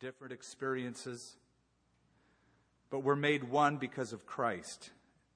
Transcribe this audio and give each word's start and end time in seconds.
different 0.00 0.32
experiences, 0.32 1.36
but 2.88 3.00
we're 3.00 3.16
made 3.16 3.42
one 3.42 3.78
because 3.78 4.12
of 4.12 4.26
Christ. 4.26 4.90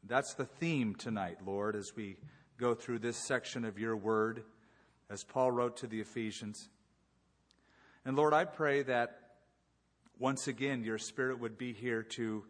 That's 0.04 0.35
the 0.35 0.45
theme 0.45 0.95
tonight, 0.95 1.38
Lord, 1.45 1.75
as 1.75 1.97
we 1.97 2.17
go 2.58 2.75
through 2.75 3.01
this 3.01 3.17
section 3.17 3.65
of 3.65 3.79
your 3.79 3.97
word, 3.97 4.45
as 5.11 5.25
Paul 5.25 5.51
wrote 5.51 5.79
to 5.79 5.89
the 5.89 6.01
Ephesians. 6.01 6.69
And 8.05 8.17
Lord, 8.17 8.33
I 8.33 8.45
pray 8.45 8.83
that 8.83 9.19
once 10.19 10.46
again 10.46 10.85
your 10.85 10.99
Spirit 10.99 11.41
would 11.41 11.59
be 11.59 11.73
here 11.73 12.05
to 12.11 12.45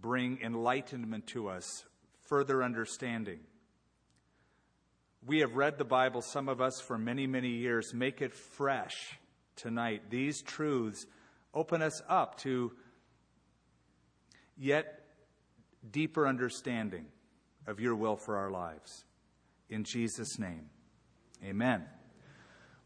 bring 0.00 0.40
enlightenment 0.42 1.28
to 1.28 1.48
us, 1.48 1.84
further 2.24 2.62
understanding. 2.62 3.38
We 5.24 5.40
have 5.40 5.54
read 5.54 5.78
the 5.78 5.84
Bible, 5.84 6.22
some 6.22 6.48
of 6.48 6.60
us, 6.60 6.80
for 6.80 6.98
many, 6.98 7.28
many 7.28 7.50
years. 7.50 7.94
Make 7.94 8.20
it 8.20 8.34
fresh 8.34 9.18
tonight. 9.54 10.10
These 10.10 10.42
truths 10.42 11.06
open 11.56 11.80
us 11.80 12.02
up 12.06 12.38
to 12.38 12.70
yet 14.58 15.06
deeper 15.90 16.28
understanding 16.28 17.06
of 17.66 17.80
your 17.80 17.94
will 17.94 18.16
for 18.16 18.36
our 18.36 18.50
lives. 18.50 19.06
In 19.70 19.82
Jesus' 19.82 20.38
name, 20.38 20.68
amen. 21.42 21.82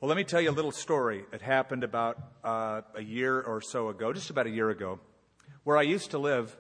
Well, 0.01 0.09
let 0.09 0.17
me 0.17 0.23
tell 0.23 0.41
you 0.41 0.51
a 0.51 0.53
little 0.53 0.71
story. 0.71 1.25
It 1.33 1.43
happened 1.43 1.83
about 1.83 2.17
uh, 2.45 2.83
a 2.95 3.03
year 3.03 3.41
or 3.41 3.61
so 3.61 3.89
ago, 3.89 4.13
just 4.13 4.31
about 4.31 4.47
a 4.47 4.51
year 4.51 4.71
ago. 4.71 5.01
Where 5.65 5.77
I 5.77 5.83
used 5.83 6.13
to 6.13 6.19
live 6.19 6.57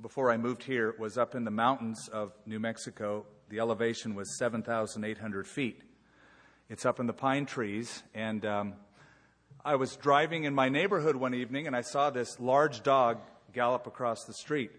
before 0.00 0.30
I 0.30 0.38
moved 0.38 0.64
here 0.64 0.94
was 0.98 1.18
up 1.18 1.34
in 1.34 1.44
the 1.44 1.50
mountains 1.50 2.08
of 2.10 2.32
New 2.46 2.58
Mexico. 2.58 3.26
The 3.50 3.60
elevation 3.60 4.14
was 4.14 4.38
7,800 4.38 5.46
feet. 5.46 5.82
It's 6.70 6.86
up 6.86 6.98
in 6.98 7.06
the 7.06 7.12
pine 7.12 7.44
trees, 7.44 8.02
and 8.14 8.46
um, 8.46 8.72
I 9.64 9.76
was 9.76 9.94
driving 9.94 10.42
in 10.42 10.54
my 10.54 10.68
neighborhood 10.68 11.14
one 11.14 11.34
evening 11.34 11.68
and 11.68 11.76
I 11.76 11.82
saw 11.82 12.10
this 12.10 12.40
large 12.40 12.82
dog 12.82 13.18
gallop 13.52 13.86
across 13.86 14.24
the 14.24 14.32
street. 14.32 14.72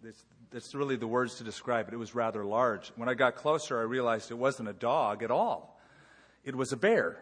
This, 0.00 0.14
that's 0.52 0.76
really 0.76 0.94
the 0.94 1.08
words 1.08 1.38
to 1.38 1.44
describe 1.44 1.88
it. 1.88 1.94
It 1.94 1.96
was 1.96 2.14
rather 2.14 2.44
large. 2.44 2.92
When 2.94 3.08
I 3.08 3.14
got 3.14 3.34
closer, 3.34 3.80
I 3.80 3.82
realized 3.82 4.30
it 4.30 4.38
wasn't 4.38 4.68
a 4.68 4.72
dog 4.72 5.24
at 5.24 5.32
all, 5.32 5.80
it 6.44 6.54
was 6.54 6.72
a 6.72 6.76
bear. 6.76 7.18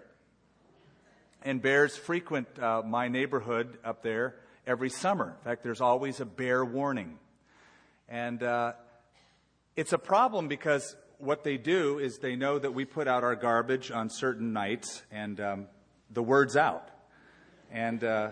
And 1.42 1.62
bears 1.62 1.96
frequent 1.96 2.58
uh, 2.58 2.82
my 2.84 3.08
neighborhood 3.08 3.78
up 3.82 4.02
there 4.02 4.34
every 4.66 4.90
summer. 4.90 5.36
In 5.38 5.44
fact, 5.44 5.62
there's 5.62 5.80
always 5.80 6.20
a 6.20 6.26
bear 6.26 6.64
warning. 6.64 7.18
And 8.10 8.42
uh, 8.42 8.72
it's 9.74 9.94
a 9.94 9.98
problem 9.98 10.48
because 10.48 10.96
what 11.18 11.44
they 11.44 11.56
do 11.56 11.98
is 11.98 12.18
they 12.18 12.36
know 12.36 12.58
that 12.58 12.74
we 12.74 12.84
put 12.84 13.08
out 13.08 13.24
our 13.24 13.36
garbage 13.36 13.90
on 13.90 14.10
certain 14.10 14.52
nights, 14.52 15.02
and 15.10 15.40
um, 15.40 15.66
the 16.10 16.22
word's 16.22 16.56
out. 16.56 16.88
And 17.70 18.02
uh, 18.02 18.30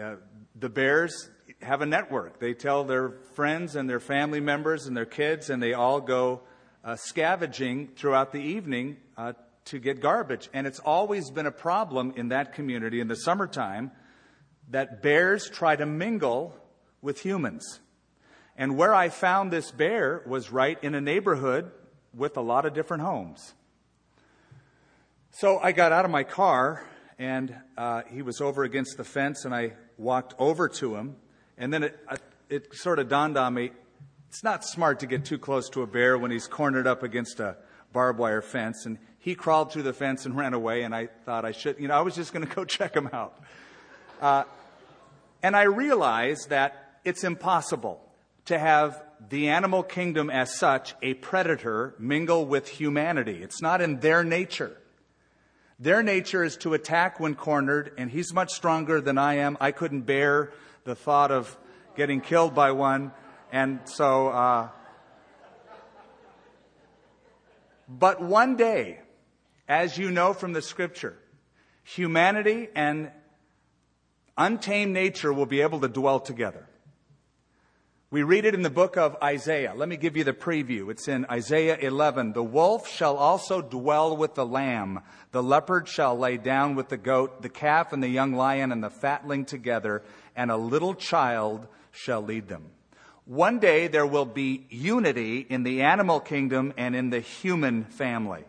uh, 0.00 0.16
the 0.58 0.68
bears 0.68 1.28
have 1.62 1.82
a 1.82 1.86
network. 1.86 2.40
They 2.40 2.54
tell 2.54 2.84
their 2.84 3.10
friends 3.34 3.76
and 3.76 3.88
their 3.88 4.00
family 4.00 4.40
members 4.40 4.86
and 4.86 4.96
their 4.96 5.06
kids, 5.06 5.50
and 5.50 5.62
they 5.62 5.74
all 5.74 6.00
go 6.00 6.42
uh, 6.84 6.96
scavenging 6.96 7.88
throughout 7.96 8.32
the 8.32 8.40
evening 8.40 8.96
uh, 9.16 9.34
to 9.66 9.78
get 9.78 10.00
garbage. 10.00 10.48
And 10.52 10.66
it's 10.66 10.80
always 10.80 11.30
been 11.30 11.46
a 11.46 11.52
problem 11.52 12.12
in 12.16 12.28
that 12.28 12.52
community 12.54 13.00
in 13.00 13.08
the 13.08 13.16
summertime 13.16 13.92
that 14.70 15.02
bears 15.02 15.48
try 15.48 15.76
to 15.76 15.86
mingle 15.86 16.56
with 17.02 17.20
humans. 17.20 17.80
And 18.56 18.76
where 18.76 18.94
I 18.94 19.08
found 19.08 19.50
this 19.50 19.70
bear 19.70 20.22
was 20.26 20.50
right 20.50 20.78
in 20.82 20.94
a 20.94 21.00
neighborhood 21.00 21.70
with 22.14 22.36
a 22.36 22.40
lot 22.40 22.66
of 22.66 22.74
different 22.74 23.02
homes. 23.02 23.54
So 25.36 25.58
I 25.58 25.72
got 25.72 25.90
out 25.90 26.04
of 26.04 26.12
my 26.12 26.22
car, 26.22 26.86
and 27.18 27.56
uh, 27.76 28.02
he 28.08 28.22
was 28.22 28.40
over 28.40 28.62
against 28.62 28.96
the 28.96 29.02
fence, 29.02 29.44
and 29.44 29.52
I 29.52 29.72
walked 29.98 30.32
over 30.38 30.68
to 30.68 30.94
him. 30.94 31.16
And 31.58 31.74
then 31.74 31.82
it, 31.82 31.98
uh, 32.08 32.18
it 32.48 32.72
sort 32.76 33.00
of 33.00 33.08
dawned 33.08 33.36
on 33.36 33.52
me 33.54 33.72
it's 34.28 34.44
not 34.44 34.64
smart 34.64 35.00
to 35.00 35.06
get 35.06 35.24
too 35.24 35.38
close 35.38 35.68
to 35.70 35.82
a 35.82 35.88
bear 35.88 36.16
when 36.16 36.30
he's 36.30 36.46
cornered 36.46 36.86
up 36.86 37.02
against 37.02 37.40
a 37.40 37.56
barbed 37.92 38.20
wire 38.20 38.42
fence. 38.42 38.86
And 38.86 38.96
he 39.18 39.34
crawled 39.34 39.72
through 39.72 39.82
the 39.82 39.92
fence 39.92 40.24
and 40.24 40.36
ran 40.36 40.54
away, 40.54 40.82
and 40.82 40.94
I 40.94 41.08
thought 41.24 41.44
I 41.44 41.50
should, 41.50 41.80
you 41.80 41.88
know, 41.88 41.94
I 41.94 42.02
was 42.02 42.14
just 42.14 42.32
going 42.32 42.46
to 42.46 42.54
go 42.54 42.64
check 42.64 42.94
him 42.94 43.10
out. 43.12 43.36
Uh, 44.20 44.44
and 45.42 45.56
I 45.56 45.64
realized 45.64 46.50
that 46.50 47.00
it's 47.04 47.24
impossible 47.24 48.00
to 48.44 48.56
have 48.56 49.02
the 49.30 49.48
animal 49.48 49.82
kingdom 49.82 50.30
as 50.30 50.54
such, 50.54 50.94
a 51.02 51.14
predator, 51.14 51.96
mingle 51.98 52.46
with 52.46 52.68
humanity. 52.68 53.42
It's 53.42 53.60
not 53.60 53.80
in 53.80 53.98
their 53.98 54.22
nature. 54.22 54.78
Their 55.78 56.02
nature 56.02 56.44
is 56.44 56.56
to 56.58 56.74
attack 56.74 57.18
when 57.18 57.34
cornered, 57.34 57.92
and 57.98 58.10
he's 58.10 58.32
much 58.32 58.52
stronger 58.52 59.00
than 59.00 59.18
I 59.18 59.34
am. 59.38 59.56
I 59.60 59.72
couldn't 59.72 60.02
bear 60.02 60.52
the 60.84 60.94
thought 60.94 61.32
of 61.32 61.56
getting 61.96 62.20
killed 62.20 62.54
by 62.54 62.72
one, 62.72 63.12
and 63.50 63.80
so. 63.84 64.28
Uh, 64.28 64.68
but 67.88 68.22
one 68.22 68.56
day, 68.56 69.00
as 69.68 69.98
you 69.98 70.10
know 70.10 70.32
from 70.32 70.52
the 70.52 70.62
scripture, 70.62 71.18
humanity 71.82 72.68
and 72.74 73.10
untamed 74.38 74.92
nature 74.92 75.32
will 75.32 75.46
be 75.46 75.60
able 75.60 75.80
to 75.80 75.88
dwell 75.88 76.20
together. 76.20 76.68
We 78.14 78.22
read 78.22 78.44
it 78.44 78.54
in 78.54 78.62
the 78.62 78.70
book 78.70 78.96
of 78.96 79.16
Isaiah. 79.20 79.74
Let 79.74 79.88
me 79.88 79.96
give 79.96 80.16
you 80.16 80.22
the 80.22 80.32
preview. 80.32 80.88
It's 80.88 81.08
in 81.08 81.26
Isaiah 81.28 81.76
11. 81.76 82.32
The 82.32 82.44
wolf 82.44 82.86
shall 82.88 83.16
also 83.16 83.60
dwell 83.60 84.16
with 84.16 84.36
the 84.36 84.46
lamb. 84.46 85.00
The 85.32 85.42
leopard 85.42 85.88
shall 85.88 86.16
lay 86.16 86.36
down 86.36 86.76
with 86.76 86.90
the 86.90 86.96
goat, 86.96 87.42
the 87.42 87.48
calf 87.48 87.92
and 87.92 88.00
the 88.00 88.08
young 88.08 88.32
lion 88.32 88.70
and 88.70 88.84
the 88.84 88.88
fatling 88.88 89.46
together, 89.46 90.04
and 90.36 90.52
a 90.52 90.56
little 90.56 90.94
child 90.94 91.66
shall 91.90 92.22
lead 92.22 92.46
them. 92.46 92.66
One 93.24 93.58
day 93.58 93.88
there 93.88 94.06
will 94.06 94.26
be 94.26 94.68
unity 94.70 95.40
in 95.40 95.64
the 95.64 95.82
animal 95.82 96.20
kingdom 96.20 96.72
and 96.76 96.94
in 96.94 97.10
the 97.10 97.18
human 97.18 97.82
family. 97.82 98.44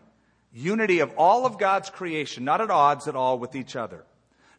Unity 0.52 1.00
of 1.00 1.12
all 1.18 1.44
of 1.44 1.58
God's 1.58 1.90
creation, 1.90 2.44
not 2.44 2.60
at 2.60 2.70
odds 2.70 3.08
at 3.08 3.16
all 3.16 3.40
with 3.40 3.56
each 3.56 3.74
other. 3.74 4.04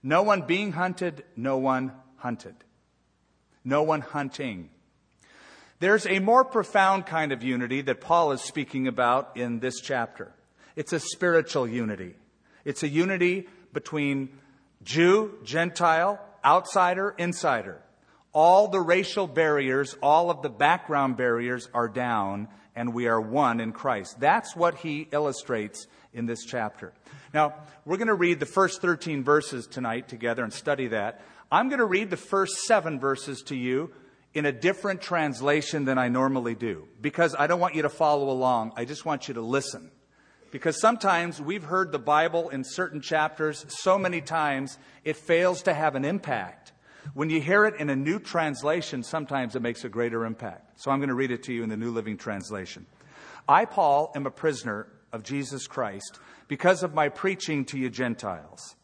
No 0.03 0.23
one 0.23 0.41
being 0.41 0.73
hunted, 0.73 1.23
no 1.37 1.57
one 1.59 1.93
hunted. 2.17 2.55
No 3.63 3.83
one 3.83 4.01
hunting. 4.01 4.69
There's 5.79 6.07
a 6.07 6.17
more 6.17 6.43
profound 6.43 7.05
kind 7.05 7.31
of 7.31 7.43
unity 7.43 7.81
that 7.81 8.01
Paul 8.01 8.31
is 8.31 8.41
speaking 8.41 8.87
about 8.87 9.37
in 9.37 9.59
this 9.59 9.79
chapter. 9.79 10.31
It's 10.75 10.91
a 10.91 10.99
spiritual 10.99 11.67
unity. 11.67 12.15
It's 12.65 12.81
a 12.81 12.87
unity 12.87 13.47
between 13.73 14.29
Jew, 14.83 15.37
Gentile, 15.43 16.19
outsider, 16.43 17.13
insider. 17.19 17.79
All 18.33 18.67
the 18.69 18.81
racial 18.81 19.27
barriers, 19.27 19.95
all 20.01 20.31
of 20.31 20.41
the 20.41 20.49
background 20.49 21.15
barriers 21.15 21.69
are 21.75 21.87
down, 21.87 22.47
and 22.75 22.93
we 22.93 23.07
are 23.07 23.21
one 23.21 23.59
in 23.59 23.71
Christ. 23.71 24.19
That's 24.19 24.55
what 24.55 24.79
he 24.79 25.07
illustrates 25.11 25.85
in 26.11 26.25
this 26.25 26.43
chapter. 26.43 26.91
Now, 27.35 27.53
we're 27.85 27.97
going 27.97 28.07
to 28.07 28.15
read 28.15 28.39
the 28.39 28.47
first 28.47 28.81
13 28.81 29.23
verses 29.23 29.67
tonight 29.67 30.07
together 30.07 30.43
and 30.43 30.51
study 30.51 30.87
that. 30.87 31.21
I'm 31.51 31.69
going 31.69 31.79
to 31.79 31.85
read 31.85 32.09
the 32.09 32.17
first 32.17 32.63
seven 32.65 32.99
verses 32.99 33.43
to 33.43 33.55
you 33.55 33.91
in 34.37 34.45
a 34.45 34.51
different 34.51 35.01
translation 35.01 35.85
than 35.85 35.97
I 35.97 36.09
normally 36.09 36.53
do 36.53 36.87
because 37.01 37.35
I 37.37 37.47
don't 37.47 37.59
want 37.59 37.73
you 37.73 37.81
to 37.81 37.89
follow 37.89 38.29
along. 38.29 38.71
I 38.75 38.85
just 38.85 39.03
want 39.03 39.27
you 39.27 39.33
to 39.33 39.41
listen. 39.41 39.89
Because 40.51 40.79
sometimes 40.79 41.41
we've 41.41 41.63
heard 41.63 41.91
the 41.91 41.97
Bible 41.97 42.49
in 42.49 42.63
certain 42.63 43.01
chapters 43.01 43.65
so 43.67 43.97
many 43.97 44.21
times 44.21 44.77
it 45.03 45.15
fails 45.15 45.63
to 45.63 45.73
have 45.73 45.95
an 45.95 46.05
impact. 46.05 46.71
When 47.15 47.31
you 47.31 47.41
hear 47.41 47.65
it 47.65 47.79
in 47.79 47.89
a 47.89 47.95
new 47.95 48.19
translation, 48.19 49.01
sometimes 49.01 49.55
it 49.55 49.63
makes 49.63 49.83
a 49.83 49.89
greater 49.89 50.23
impact. 50.23 50.81
So 50.81 50.91
I'm 50.91 50.99
going 50.99 51.09
to 51.09 51.15
read 51.15 51.31
it 51.31 51.41
to 51.43 51.53
you 51.53 51.63
in 51.63 51.69
the 51.69 51.75
New 51.75 51.89
Living 51.89 52.15
Translation. 52.15 52.85
I, 53.49 53.65
Paul, 53.65 54.11
am 54.13 54.27
a 54.27 54.31
prisoner 54.31 54.85
of 55.11 55.23
Jesus 55.23 55.65
Christ 55.65 56.19
because 56.47 56.83
of 56.83 56.93
my 56.93 57.09
preaching 57.09 57.65
to 57.65 57.77
you 57.79 57.89
Gentiles. 57.89 58.75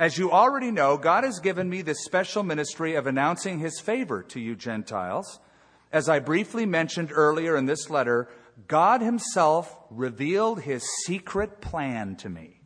As 0.00 0.16
you 0.16 0.32
already 0.32 0.70
know, 0.70 0.96
God 0.96 1.24
has 1.24 1.40
given 1.40 1.68
me 1.68 1.82
this 1.82 2.06
special 2.06 2.42
ministry 2.42 2.94
of 2.94 3.06
announcing 3.06 3.58
his 3.58 3.80
favor 3.80 4.22
to 4.28 4.40
you 4.40 4.56
Gentiles. 4.56 5.40
As 5.92 6.08
I 6.08 6.20
briefly 6.20 6.64
mentioned 6.64 7.10
earlier 7.12 7.54
in 7.54 7.66
this 7.66 7.90
letter, 7.90 8.30
God 8.66 9.02
himself 9.02 9.76
revealed 9.90 10.62
his 10.62 10.82
secret 11.04 11.60
plan 11.60 12.16
to 12.16 12.30
me. 12.30 12.62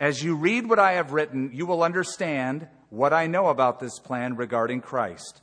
As 0.00 0.20
you 0.20 0.34
read 0.34 0.68
what 0.68 0.80
I 0.80 0.94
have 0.94 1.12
written, 1.12 1.52
you 1.54 1.64
will 1.64 1.84
understand 1.84 2.66
what 2.90 3.12
I 3.12 3.28
know 3.28 3.46
about 3.46 3.78
this 3.78 4.00
plan 4.00 4.34
regarding 4.34 4.80
Christ. 4.80 5.42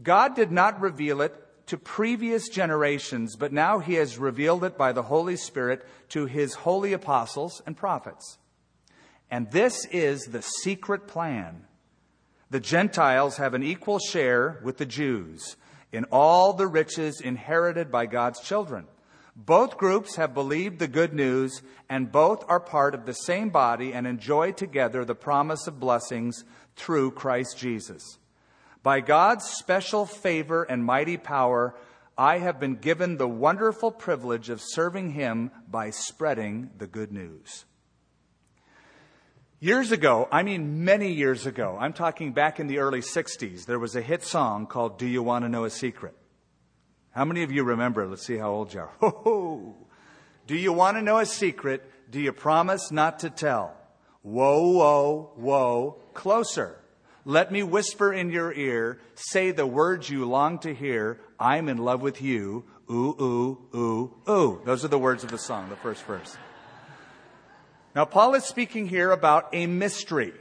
God 0.00 0.36
did 0.36 0.52
not 0.52 0.80
reveal 0.80 1.20
it 1.20 1.34
to 1.66 1.76
previous 1.76 2.48
generations, 2.48 3.34
but 3.34 3.52
now 3.52 3.80
he 3.80 3.94
has 3.94 4.16
revealed 4.16 4.62
it 4.62 4.78
by 4.78 4.92
the 4.92 5.02
Holy 5.02 5.34
Spirit 5.34 5.84
to 6.10 6.26
his 6.26 6.54
holy 6.54 6.92
apostles 6.92 7.60
and 7.66 7.76
prophets. 7.76 8.38
And 9.30 9.50
this 9.50 9.84
is 9.86 10.26
the 10.26 10.42
secret 10.42 11.08
plan. 11.08 11.64
The 12.50 12.60
Gentiles 12.60 13.38
have 13.38 13.54
an 13.54 13.62
equal 13.62 13.98
share 13.98 14.60
with 14.62 14.78
the 14.78 14.86
Jews 14.86 15.56
in 15.92 16.04
all 16.12 16.52
the 16.52 16.66
riches 16.66 17.20
inherited 17.20 17.90
by 17.90 18.06
God's 18.06 18.40
children. 18.40 18.86
Both 19.34 19.76
groups 19.76 20.16
have 20.16 20.32
believed 20.32 20.78
the 20.78 20.88
good 20.88 21.12
news, 21.12 21.60
and 21.90 22.10
both 22.10 22.42
are 22.48 22.60
part 22.60 22.94
of 22.94 23.04
the 23.04 23.12
same 23.12 23.50
body 23.50 23.92
and 23.92 24.06
enjoy 24.06 24.52
together 24.52 25.04
the 25.04 25.14
promise 25.14 25.66
of 25.66 25.78
blessings 25.78 26.44
through 26.74 27.10
Christ 27.10 27.58
Jesus. 27.58 28.18
By 28.82 29.00
God's 29.00 29.44
special 29.44 30.06
favor 30.06 30.62
and 30.62 30.84
mighty 30.84 31.16
power, 31.16 31.74
I 32.16 32.38
have 32.38 32.58
been 32.58 32.76
given 32.76 33.16
the 33.18 33.28
wonderful 33.28 33.90
privilege 33.90 34.48
of 34.48 34.62
serving 34.62 35.10
Him 35.10 35.50
by 35.68 35.90
spreading 35.90 36.70
the 36.78 36.86
good 36.86 37.12
news. 37.12 37.66
Years 39.66 39.90
ago, 39.90 40.28
I 40.30 40.44
mean 40.44 40.84
many 40.84 41.10
years 41.10 41.44
ago, 41.44 41.76
I'm 41.80 41.92
talking 41.92 42.30
back 42.30 42.60
in 42.60 42.68
the 42.68 42.78
early 42.78 43.00
60s, 43.00 43.66
there 43.66 43.80
was 43.80 43.96
a 43.96 44.00
hit 44.00 44.22
song 44.22 44.68
called 44.68 44.96
Do 44.96 45.08
You 45.08 45.24
Want 45.24 45.44
to 45.44 45.48
Know 45.48 45.64
a 45.64 45.70
Secret? 45.70 46.14
How 47.10 47.24
many 47.24 47.42
of 47.42 47.50
you 47.50 47.64
remember? 47.64 48.06
Let's 48.06 48.24
see 48.24 48.36
how 48.36 48.52
old 48.52 48.72
you 48.72 48.78
are. 48.78 48.92
Ho, 49.00 49.10
ho. 49.10 49.74
Do 50.46 50.54
you 50.54 50.72
want 50.72 50.98
to 50.98 51.02
know 51.02 51.18
a 51.18 51.26
secret? 51.26 51.82
Do 52.08 52.20
you 52.20 52.30
promise 52.30 52.92
not 52.92 53.18
to 53.18 53.28
tell? 53.28 53.76
Whoa, 54.22 54.70
whoa, 54.70 55.32
whoa, 55.34 56.00
closer. 56.14 56.78
Let 57.24 57.50
me 57.50 57.64
whisper 57.64 58.12
in 58.12 58.30
your 58.30 58.52
ear, 58.52 59.00
say 59.16 59.50
the 59.50 59.66
words 59.66 60.08
you 60.08 60.26
long 60.26 60.60
to 60.60 60.72
hear. 60.72 61.18
I'm 61.40 61.68
in 61.68 61.78
love 61.78 62.02
with 62.02 62.22
you. 62.22 62.66
Ooh, 62.88 63.16
ooh, 63.20 63.58
ooh, 63.74 64.14
ooh. 64.30 64.62
Those 64.64 64.84
are 64.84 64.88
the 64.94 64.96
words 64.96 65.24
of 65.24 65.32
the 65.32 65.38
song, 65.38 65.70
the 65.70 65.74
first 65.74 66.04
verse. 66.04 66.36
Now, 67.96 68.04
Paul 68.04 68.34
is 68.34 68.44
speaking 68.44 68.86
here 68.86 69.10
about 69.10 69.48
a 69.54 69.66
mystery. 69.66 70.34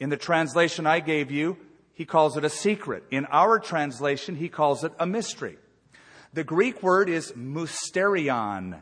In 0.00 0.10
the 0.10 0.16
translation 0.16 0.88
I 0.88 0.98
gave 0.98 1.30
you, 1.30 1.56
he 1.92 2.04
calls 2.04 2.36
it 2.36 2.44
a 2.44 2.50
secret. 2.50 3.04
In 3.12 3.26
our 3.26 3.60
translation, 3.60 4.34
he 4.34 4.48
calls 4.48 4.82
it 4.82 4.92
a 4.98 5.06
mystery. 5.06 5.56
The 6.32 6.42
Greek 6.42 6.82
word 6.82 7.08
is 7.08 7.30
mysterion. 7.36 8.80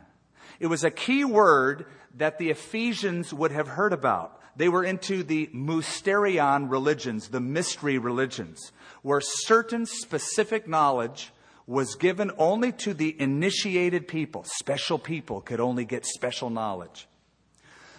It 0.59 0.69
was 0.69 0.85
a 0.85 0.91
key 0.91 1.27
word 1.27 1.85
that 2.17 2.39
the 2.39 2.49
Ephesians 2.49 3.35
would 3.35 3.53
have 3.53 3.69
heard 3.69 3.93
about. 3.93 4.41
They 4.57 4.71
were 4.71 4.85
into 4.85 5.23
the 5.23 5.51
mysterion 5.53 6.71
religions, 6.71 7.29
the 7.29 7.41
mystery 7.41 7.99
religions, 7.99 8.73
where 9.03 9.21
certain 9.21 9.85
specific 9.85 10.67
knowledge 10.67 11.31
was 11.67 11.95
given 11.95 12.31
only 12.39 12.73
to 12.73 12.95
the 12.95 13.15
initiated 13.21 14.09
people. 14.09 14.45
Special 14.47 14.99
people 14.99 15.43
could 15.43 15.61
only 15.61 15.85
get 15.85 16.07
special 16.07 16.49
knowledge. 16.49 17.07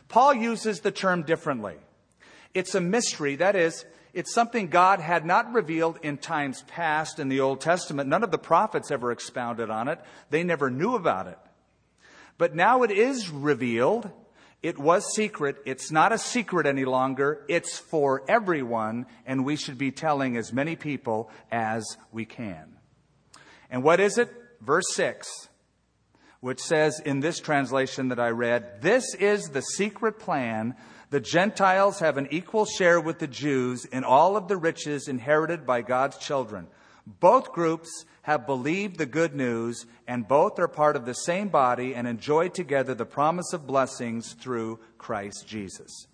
Paul 0.09 0.33
uses 0.33 0.81
the 0.81 0.91
term 0.91 1.23
differently. 1.23 1.75
It's 2.53 2.75
a 2.75 2.81
mystery. 2.81 3.35
That 3.37 3.55
is, 3.55 3.85
it's 4.13 4.33
something 4.33 4.67
God 4.67 4.99
had 4.99 5.25
not 5.25 5.53
revealed 5.53 5.99
in 6.01 6.17
times 6.17 6.63
past 6.67 7.19
in 7.19 7.29
the 7.29 7.39
Old 7.39 7.61
Testament. 7.61 8.09
None 8.09 8.23
of 8.23 8.31
the 8.31 8.37
prophets 8.37 8.91
ever 8.91 9.11
expounded 9.11 9.69
on 9.69 9.87
it. 9.87 9.99
They 10.31 10.43
never 10.43 10.69
knew 10.69 10.95
about 10.95 11.27
it. 11.27 11.37
But 12.37 12.55
now 12.55 12.83
it 12.83 12.91
is 12.91 13.29
revealed. 13.29 14.09
It 14.63 14.79
was 14.79 15.13
secret. 15.13 15.57
It's 15.65 15.91
not 15.91 16.11
a 16.11 16.17
secret 16.17 16.65
any 16.65 16.85
longer. 16.85 17.45
It's 17.47 17.77
for 17.77 18.23
everyone, 18.27 19.05
and 19.25 19.45
we 19.45 19.55
should 19.55 19.77
be 19.77 19.91
telling 19.91 20.37
as 20.37 20.51
many 20.51 20.75
people 20.75 21.29
as 21.51 21.97
we 22.11 22.25
can. 22.25 22.77
And 23.69 23.83
what 23.83 23.99
is 23.99 24.17
it? 24.17 24.29
Verse 24.61 24.85
6, 24.95 25.48
which 26.41 26.59
says 26.59 27.01
in 27.03 27.19
this 27.19 27.39
translation 27.39 28.09
that 28.09 28.19
I 28.19 28.29
read, 28.29 28.81
This 28.81 29.13
is 29.15 29.49
the 29.49 29.61
secret 29.61 30.19
plan 30.19 30.75
the 31.09 31.19
Gentiles 31.19 31.99
have 31.99 32.17
an 32.17 32.27
equal 32.29 32.65
share 32.65 33.01
with 33.01 33.17
the 33.17 33.27
Jews 33.27 33.85
in 33.85 34.03
all 34.03 34.37
of 34.37 34.47
the 34.47 34.57
riches 34.57 35.07
inherited 35.07 35.65
by 35.65 35.81
God's 35.81 36.17
children. 36.17 36.67
Both 37.07 37.51
groups 37.51 38.05
have 38.21 38.45
believed 38.45 38.97
the 38.97 39.07
good 39.07 39.33
news, 39.33 39.87
and 40.07 40.27
both 40.27 40.59
are 40.59 40.67
part 40.67 40.95
of 40.95 41.05
the 41.05 41.15
same 41.15 41.47
body 41.47 41.95
and 41.95 42.07
enjoy 42.07 42.49
together 42.49 42.93
the 42.93 43.07
promise 43.07 43.53
of 43.53 43.65
blessings 43.65 44.33
through 44.33 44.79
Christ 44.99 45.47
Jesus. 45.47 46.05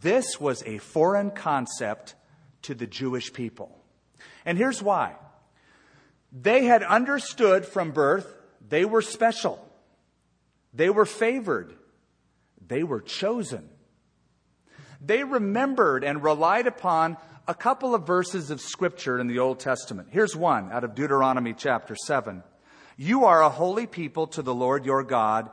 This 0.00 0.38
was 0.38 0.62
a 0.66 0.76
foreign 0.76 1.30
concept 1.30 2.16
to 2.62 2.74
the 2.74 2.86
Jewish 2.86 3.32
people. 3.32 3.78
And 4.44 4.58
here's 4.58 4.82
why 4.82 5.14
they 6.30 6.64
had 6.64 6.82
understood 6.82 7.64
from 7.64 7.92
birth 7.92 8.35
they 8.68 8.84
were 8.84 9.02
special, 9.02 9.64
they 10.72 10.90
were 10.90 11.06
favored, 11.06 11.74
they 12.66 12.82
were 12.82 13.00
chosen. 13.00 13.68
They 15.00 15.24
remembered 15.24 16.04
and 16.04 16.22
relied 16.22 16.66
upon 16.66 17.18
a 17.46 17.54
couple 17.54 17.94
of 17.94 18.06
verses 18.06 18.50
of 18.50 18.60
scripture 18.60 19.20
in 19.20 19.26
the 19.26 19.38
Old 19.38 19.60
Testament. 19.60 20.08
Here's 20.10 20.34
one 20.34 20.72
out 20.72 20.84
of 20.84 20.94
Deuteronomy 20.94 21.52
chapter 21.52 21.94
7. 21.94 22.42
You 22.96 23.26
are 23.26 23.42
a 23.42 23.50
holy 23.50 23.86
people 23.86 24.26
to 24.28 24.42
the 24.42 24.54
Lord 24.54 24.84
your 24.84 25.04
God. 25.04 25.50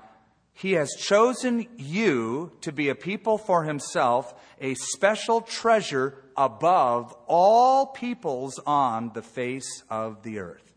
He 0.53 0.73
has 0.73 0.91
chosen 0.97 1.67
you 1.77 2.51
to 2.61 2.71
be 2.71 2.89
a 2.89 2.95
people 2.95 3.37
for 3.37 3.63
himself, 3.63 4.33
a 4.61 4.75
special 4.75 5.41
treasure 5.41 6.15
above 6.37 7.15
all 7.27 7.87
peoples 7.87 8.59
on 8.65 9.11
the 9.13 9.21
face 9.21 9.83
of 9.89 10.23
the 10.23 10.39
earth. 10.39 10.72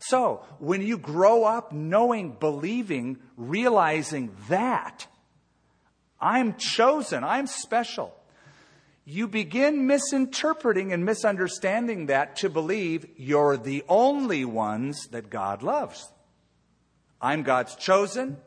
So, 0.00 0.44
when 0.58 0.80
you 0.80 0.96
grow 0.96 1.44
up 1.44 1.72
knowing, 1.72 2.32
believing, 2.32 3.18
realizing 3.36 4.34
that, 4.48 5.06
I'm 6.18 6.56
chosen. 6.56 7.22
I'm 7.22 7.46
special. 7.46 8.14
You 9.04 9.28
begin 9.28 9.86
misinterpreting 9.86 10.92
and 10.92 11.04
misunderstanding 11.04 12.06
that 12.06 12.36
to 12.36 12.48
believe 12.48 13.06
you're 13.16 13.58
the 13.58 13.84
only 13.88 14.44
ones 14.44 15.06
that 15.08 15.28
God 15.28 15.62
loves. 15.62 16.10
I'm 17.20 17.42
God's 17.42 17.76
chosen. 17.76 18.38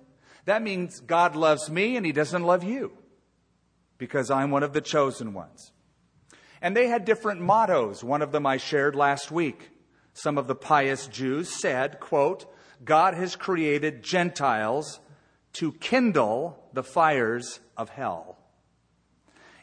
That 0.46 0.64
means 0.64 1.02
God 1.02 1.36
loves 1.36 1.70
me 1.70 1.98
and 1.98 2.06
he 2.06 2.12
doesn't 2.12 2.44
love 2.44 2.64
you 2.64 2.94
because 4.00 4.32
I'm 4.32 4.50
one 4.50 4.64
of 4.64 4.74
the 4.74 4.82
chosen 4.82 5.34
ones. 5.34 5.72
And 6.62 6.76
they 6.76 6.88
had 6.88 7.06
different 7.06 7.42
mottos. 7.42 8.04
One 8.04 8.22
of 8.22 8.32
them 8.32 8.46
I 8.46 8.58
shared 8.58 8.96
last 8.96 9.32
week. 9.32 9.70
Some 10.14 10.38
of 10.38 10.48
the 10.48 10.56
pious 10.56 11.08
Jews 11.08 11.50
said, 11.50 12.00
quote, 12.00 12.46
God 12.84 13.14
has 13.14 13.36
created 13.36 14.04
Gentiles 14.04 15.00
to 15.54 15.72
kindle 15.74 16.64
the 16.74 16.84
fires 16.84 17.60
of 17.78 17.90
hell. 17.90 18.38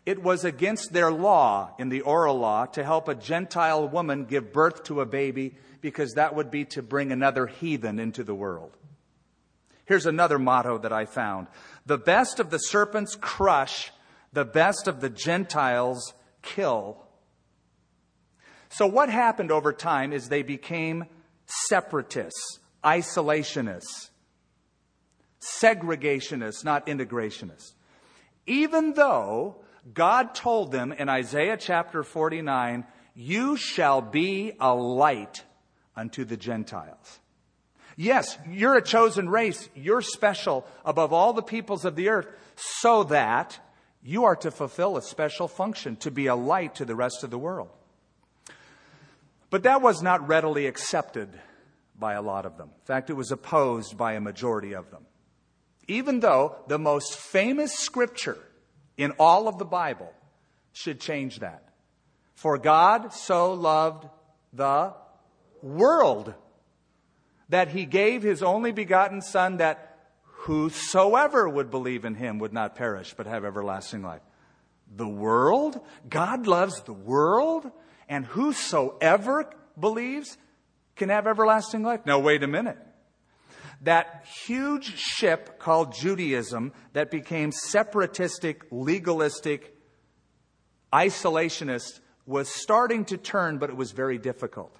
It 0.06 0.22
was 0.22 0.44
against 0.44 0.92
their 0.92 1.12
law 1.12 1.74
in 1.78 1.88
the 1.88 2.00
oral 2.00 2.38
law 2.38 2.66
to 2.66 2.82
help 2.82 3.08
a 3.08 3.14
Gentile 3.14 3.86
woman 3.86 4.24
give 4.24 4.52
birth 4.52 4.84
to 4.84 5.00
a 5.00 5.06
baby 5.06 5.56
because 5.80 6.14
that 6.14 6.34
would 6.34 6.50
be 6.50 6.64
to 6.66 6.82
bring 6.82 7.12
another 7.12 7.46
heathen 7.46 7.98
into 7.98 8.24
the 8.24 8.34
world. 8.34 8.76
Here's 9.84 10.06
another 10.06 10.38
motto 10.38 10.78
that 10.78 10.92
I 10.92 11.04
found. 11.04 11.48
The 11.84 11.98
best 11.98 12.40
of 12.40 12.50
the 12.50 12.58
serpents 12.58 13.16
crush, 13.20 13.92
the 14.32 14.44
best 14.44 14.86
of 14.88 15.00
the 15.00 15.10
Gentiles 15.10 16.14
kill. 16.42 17.04
So 18.70 18.86
what 18.86 19.10
happened 19.10 19.52
over 19.52 19.72
time 19.72 20.12
is 20.12 20.28
they 20.28 20.42
became 20.42 21.04
separatists, 21.68 22.60
isolationists, 22.82 24.10
segregationists, 25.40 26.64
not 26.64 26.86
integrationists 26.86 27.72
even 28.50 28.94
though 28.94 29.56
God 29.94 30.34
told 30.34 30.72
them 30.72 30.92
in 30.92 31.08
Isaiah 31.08 31.56
chapter 31.56 32.02
49, 32.02 32.84
You 33.14 33.56
shall 33.56 34.02
be 34.02 34.52
a 34.60 34.74
light 34.74 35.44
unto 35.96 36.24
the 36.24 36.36
Gentiles. 36.36 37.20
Yes, 37.96 38.36
you're 38.48 38.76
a 38.76 38.82
chosen 38.82 39.28
race. 39.28 39.68
You're 39.74 40.02
special 40.02 40.66
above 40.84 41.12
all 41.12 41.32
the 41.32 41.42
peoples 41.42 41.84
of 41.84 41.94
the 41.94 42.08
earth 42.08 42.26
so 42.56 43.04
that 43.04 43.58
you 44.02 44.24
are 44.24 44.36
to 44.36 44.50
fulfill 44.50 44.96
a 44.96 45.02
special 45.02 45.46
function, 45.46 45.96
to 45.96 46.10
be 46.10 46.26
a 46.26 46.34
light 46.34 46.74
to 46.76 46.84
the 46.84 46.96
rest 46.96 47.22
of 47.22 47.30
the 47.30 47.38
world. 47.38 47.70
But 49.50 49.64
that 49.64 49.82
was 49.82 50.02
not 50.02 50.28
readily 50.28 50.66
accepted 50.66 51.28
by 51.98 52.14
a 52.14 52.22
lot 52.22 52.46
of 52.46 52.56
them. 52.56 52.68
In 52.68 52.86
fact, 52.86 53.10
it 53.10 53.14
was 53.14 53.30
opposed 53.30 53.98
by 53.98 54.14
a 54.14 54.20
majority 54.20 54.74
of 54.74 54.90
them 54.90 55.06
even 55.90 56.20
though 56.20 56.54
the 56.68 56.78
most 56.78 57.16
famous 57.16 57.72
scripture 57.74 58.38
in 58.96 59.10
all 59.18 59.48
of 59.48 59.58
the 59.58 59.64
Bible 59.64 60.12
should 60.72 61.00
change 61.00 61.40
that. 61.40 61.64
For 62.34 62.58
God 62.58 63.12
so 63.12 63.52
loved 63.54 64.08
the 64.52 64.94
world 65.62 66.32
that 67.48 67.68
he 67.68 67.84
gave 67.86 68.22
his 68.22 68.40
only 68.40 68.70
begotten 68.70 69.20
Son 69.20 69.56
that 69.56 69.98
whosoever 70.22 71.48
would 71.48 71.72
believe 71.72 72.04
in 72.04 72.14
him 72.14 72.38
would 72.38 72.52
not 72.52 72.76
perish 72.76 73.12
but 73.16 73.26
have 73.26 73.44
everlasting 73.44 74.02
life. 74.02 74.22
The 74.94 75.08
world? 75.08 75.80
God 76.08 76.46
loves 76.46 76.82
the 76.82 76.92
world, 76.92 77.68
and 78.10 78.26
whosoever 78.26 79.50
believes 79.78 80.36
can 80.96 81.08
have 81.08 81.26
everlasting 81.26 81.82
life. 81.82 82.00
Now, 82.04 82.18
wait 82.18 82.42
a 82.42 82.46
minute 82.46 82.76
that 83.82 84.26
huge 84.44 84.94
ship 84.98 85.58
called 85.58 85.94
Judaism 85.94 86.72
that 86.92 87.10
became 87.10 87.50
separatistic, 87.50 88.64
legalistic, 88.70 89.74
isolationist 90.92 92.00
was 92.26 92.48
starting 92.48 93.04
to 93.06 93.16
turn, 93.16 93.58
but 93.58 93.70
it 93.70 93.76
was 93.76 93.92
very 93.92 94.18
difficult. 94.18 94.76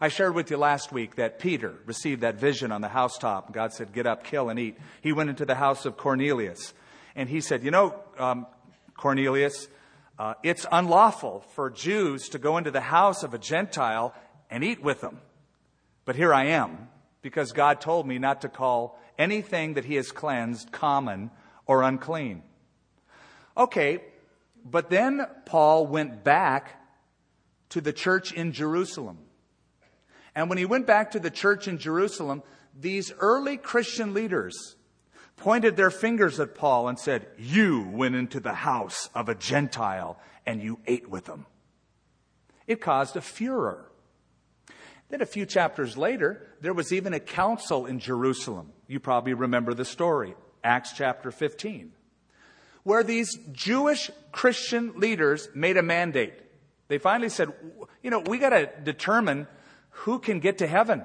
I 0.00 0.08
shared 0.08 0.34
with 0.34 0.50
you 0.50 0.56
last 0.56 0.92
week 0.92 1.14
that 1.14 1.38
Peter 1.38 1.74
received 1.86 2.22
that 2.22 2.38
vision 2.38 2.72
on 2.72 2.80
the 2.80 2.88
housetop. 2.88 3.52
God 3.52 3.72
said, 3.72 3.92
Get 3.92 4.06
up, 4.06 4.24
kill, 4.24 4.50
and 4.50 4.58
eat. 4.58 4.76
He 5.00 5.12
went 5.12 5.30
into 5.30 5.46
the 5.46 5.54
house 5.54 5.86
of 5.86 5.96
Cornelius. 5.96 6.74
And 7.14 7.30
he 7.30 7.40
said, 7.40 7.64
You 7.64 7.70
know, 7.70 7.94
um, 8.18 8.46
Cornelius, 8.94 9.68
uh, 10.18 10.34
it's 10.42 10.66
unlawful 10.72 11.44
for 11.54 11.70
Jews 11.70 12.30
to 12.30 12.38
go 12.38 12.56
into 12.56 12.70
the 12.70 12.80
house 12.80 13.22
of 13.22 13.34
a 13.34 13.38
Gentile 13.38 14.14
and 14.50 14.64
eat 14.64 14.82
with 14.82 15.00
them. 15.00 15.20
But 16.04 16.16
here 16.16 16.32
I 16.32 16.46
am, 16.46 16.88
because 17.20 17.52
God 17.52 17.80
told 17.80 18.06
me 18.06 18.18
not 18.18 18.42
to 18.42 18.48
call 18.48 18.98
anything 19.18 19.74
that 19.74 19.84
he 19.84 19.96
has 19.96 20.12
cleansed 20.12 20.72
common 20.72 21.30
or 21.66 21.82
unclean. 21.82 22.42
Okay, 23.56 24.02
but 24.64 24.90
then 24.90 25.26
Paul 25.44 25.86
went 25.86 26.24
back 26.24 26.80
to 27.70 27.80
the 27.80 27.92
church 27.92 28.32
in 28.32 28.52
Jerusalem. 28.52 29.18
And 30.34 30.48
when 30.48 30.58
he 30.58 30.66
went 30.66 30.86
back 30.86 31.12
to 31.12 31.20
the 31.20 31.30
church 31.30 31.66
in 31.66 31.78
Jerusalem, 31.78 32.42
these 32.78 33.12
early 33.18 33.56
Christian 33.56 34.14
leaders 34.14 34.75
pointed 35.36 35.76
their 35.76 35.90
fingers 35.90 36.40
at 36.40 36.54
Paul 36.54 36.88
and 36.88 36.98
said, 36.98 37.26
You 37.38 37.88
went 37.92 38.14
into 38.14 38.40
the 38.40 38.54
house 38.54 39.08
of 39.14 39.28
a 39.28 39.34
Gentile 39.34 40.18
and 40.44 40.62
you 40.62 40.78
ate 40.86 41.08
with 41.08 41.26
them. 41.26 41.46
It 42.66 42.80
caused 42.80 43.16
a 43.16 43.20
furor. 43.20 43.90
Then 45.08 45.20
a 45.20 45.26
few 45.26 45.46
chapters 45.46 45.96
later, 45.96 46.48
there 46.60 46.74
was 46.74 46.92
even 46.92 47.12
a 47.12 47.20
council 47.20 47.86
in 47.86 48.00
Jerusalem. 48.00 48.72
You 48.88 48.98
probably 48.98 49.34
remember 49.34 49.72
the 49.72 49.84
story, 49.84 50.34
Acts 50.64 50.92
chapter 50.92 51.30
15, 51.30 51.92
where 52.82 53.04
these 53.04 53.38
Jewish 53.52 54.10
Christian 54.32 54.98
leaders 54.98 55.48
made 55.54 55.76
a 55.76 55.82
mandate. 55.82 56.34
They 56.88 56.98
finally 56.98 57.28
said, 57.28 57.52
you 58.02 58.10
know, 58.10 58.20
we 58.20 58.38
got 58.38 58.50
to 58.50 58.68
determine 58.82 59.46
who 59.90 60.18
can 60.18 60.40
get 60.40 60.58
to 60.58 60.66
heaven. 60.66 61.04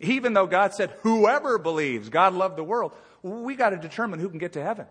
Even 0.00 0.32
though 0.32 0.46
God 0.46 0.74
said, 0.74 0.92
whoever 1.02 1.58
believes, 1.58 2.08
God 2.08 2.34
loved 2.34 2.56
the 2.56 2.64
world, 2.64 2.92
we 3.22 3.54
got 3.56 3.70
to 3.70 3.76
determine 3.76 4.20
who 4.20 4.28
can 4.28 4.38
get 4.38 4.54
to 4.54 4.62
heaven. 4.62 4.86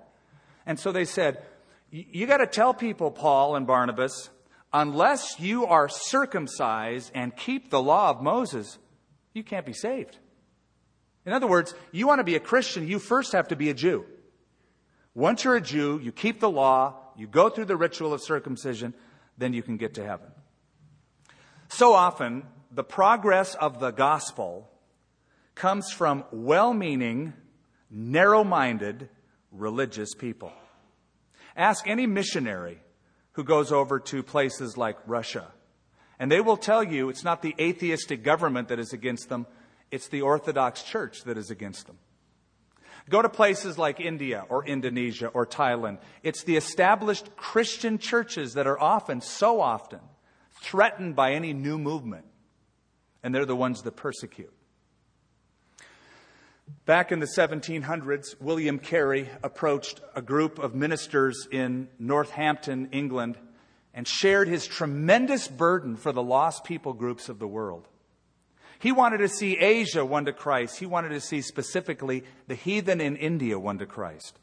And 0.65 0.79
so 0.79 0.91
they 0.91 1.05
said, 1.05 1.43
you 1.91 2.25
got 2.25 2.38
to 2.38 2.48
tell 2.48 2.74
people, 2.74 3.12
Paul 3.12 3.55
and 3.55 3.67
Barnabas, 3.67 4.29
unless 4.72 5.39
you 5.39 5.65
are 5.67 5.88
circumcised 5.88 7.12
and 7.13 7.36
keep 7.36 7.69
the 7.69 7.81
law 7.81 8.10
of 8.10 8.22
Moses, 8.22 8.79
you 9.33 9.43
can't 9.43 9.65
be 9.65 9.74
saved. 9.74 10.17
In 11.25 11.33
other 11.33 11.48
words, 11.48 11.75
you 11.91 12.07
want 12.07 12.19
to 12.19 12.24
be 12.24 12.36
a 12.36 12.39
Christian, 12.39 12.88
you 12.88 13.00
first 13.00 13.33
have 13.33 13.50
to 13.50 13.55
be 13.55 13.69
a 13.69 13.74
Jew. 13.74 14.05
Once 15.13 15.43
you're 15.43 15.55
a 15.55 15.62
Jew, 15.62 16.00
you 16.01 16.12
keep 16.12 16.39
the 16.39 16.50
law, 16.50 16.95
you 17.15 17.27
go 17.27 17.50
through 17.50 17.65
the 17.65 17.77
ritual 17.77 18.13
of 18.13 18.24
circumcision, 18.24 18.95
then 19.38 19.53
you 19.53 19.62
can 19.62 19.77
get 19.77 19.93
to 19.95 20.05
heaven. 20.05 20.27
So 21.69 21.93
often, 21.93 22.43
the 22.72 22.83
progress 22.83 23.53
of 23.53 23.79
the 23.79 23.91
gospel 23.91 24.69
comes 25.55 25.91
from 25.91 26.24
well 26.31 26.74
meaning, 26.74 27.33
narrow 27.89 28.43
minded, 28.43 29.10
religious 29.51 30.13
people. 30.13 30.51
Ask 31.55 31.88
any 31.88 32.07
missionary 32.07 32.79
who 33.33 33.43
goes 33.43 33.72
over 33.72 34.00
to 34.00 34.24
places 34.24 34.77
like 34.77 34.98
Russia, 35.05 35.51
and 36.19 36.31
they 36.31 36.41
will 36.41 36.57
tell 36.57 36.83
you 36.83 37.10
it's 37.10 37.24
not 37.24 37.41
the 37.41 37.55
atheistic 37.60 38.24
government 38.24 38.69
that 38.69 38.79
is 38.79 38.93
against 38.93 39.29
them, 39.29 39.45
it's 39.91 40.07
the 40.07 40.22
Orthodox 40.22 40.83
Church 40.83 41.24
that 41.24 41.38
is 41.38 41.51
against 41.51 41.88
them. 41.88 41.98
Go 43.10 43.22
to 43.22 43.29
places 43.29 43.77
like 43.77 44.00
India 44.00 44.45
or 44.50 44.65
Indonesia 44.65 45.27
or 45.27 45.45
Thailand. 45.45 46.00
It's 46.24 46.43
the 46.43 46.55
established 46.55 47.36
Christian 47.36 47.98
churches 47.98 48.53
that 48.53 48.65
are 48.65 48.79
often, 48.79 49.19
so 49.19 49.60
often, 49.60 50.00
threatened 50.62 51.15
by 51.15 51.33
any 51.33 51.51
new 51.51 51.77
movement. 51.77 52.25
And 53.22 53.36
they're 53.36 53.45
the 53.45 53.55
ones 53.55 53.81
that 53.81 53.98
persecute. 53.98 54.53
Back 56.86 57.12
in 57.12 57.20
the 57.20 57.25
1700s, 57.38 58.39
William 58.41 58.79
Carey 58.79 59.29
approached 59.41 60.01
a 60.15 60.22
group 60.22 60.60
of 60.60 60.75
ministers 60.75 61.48
in 61.51 61.88
Northampton, 61.98 62.89
England, 62.91 63.38
and 63.93 64.08
shared 64.08 64.48
his 64.48 64.65
tremendous 64.65 65.48
burden 65.48 65.96
for 65.96 66.12
the 66.12 66.24
lost 66.24 66.63
people 66.63 66.93
groups 66.93 67.29
of 67.29 67.39
the 67.39 67.48
world. 67.48 67.88
He 68.79 68.91
wanted 68.91 69.20
to 69.20 69.29
see 69.29 69.58
Asia 69.58 70.03
won 70.03 70.25
to 70.25 70.34
Christ. 70.34 70.77
He 70.77 70.86
wanted 70.86 71.10
to 71.10 71.22
see 71.22 71.41
specifically 71.41 72.25
the 72.48 72.55
heathen 72.55 73.00
in 73.00 73.15
India 73.15 73.58
won 73.58 73.77
to 73.77 73.86
Christ. 73.86 74.38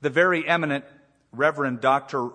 The 0.00 0.10
very 0.10 0.46
eminent 0.48 0.84
Reverend 1.30 1.80
Dr. 1.80 2.30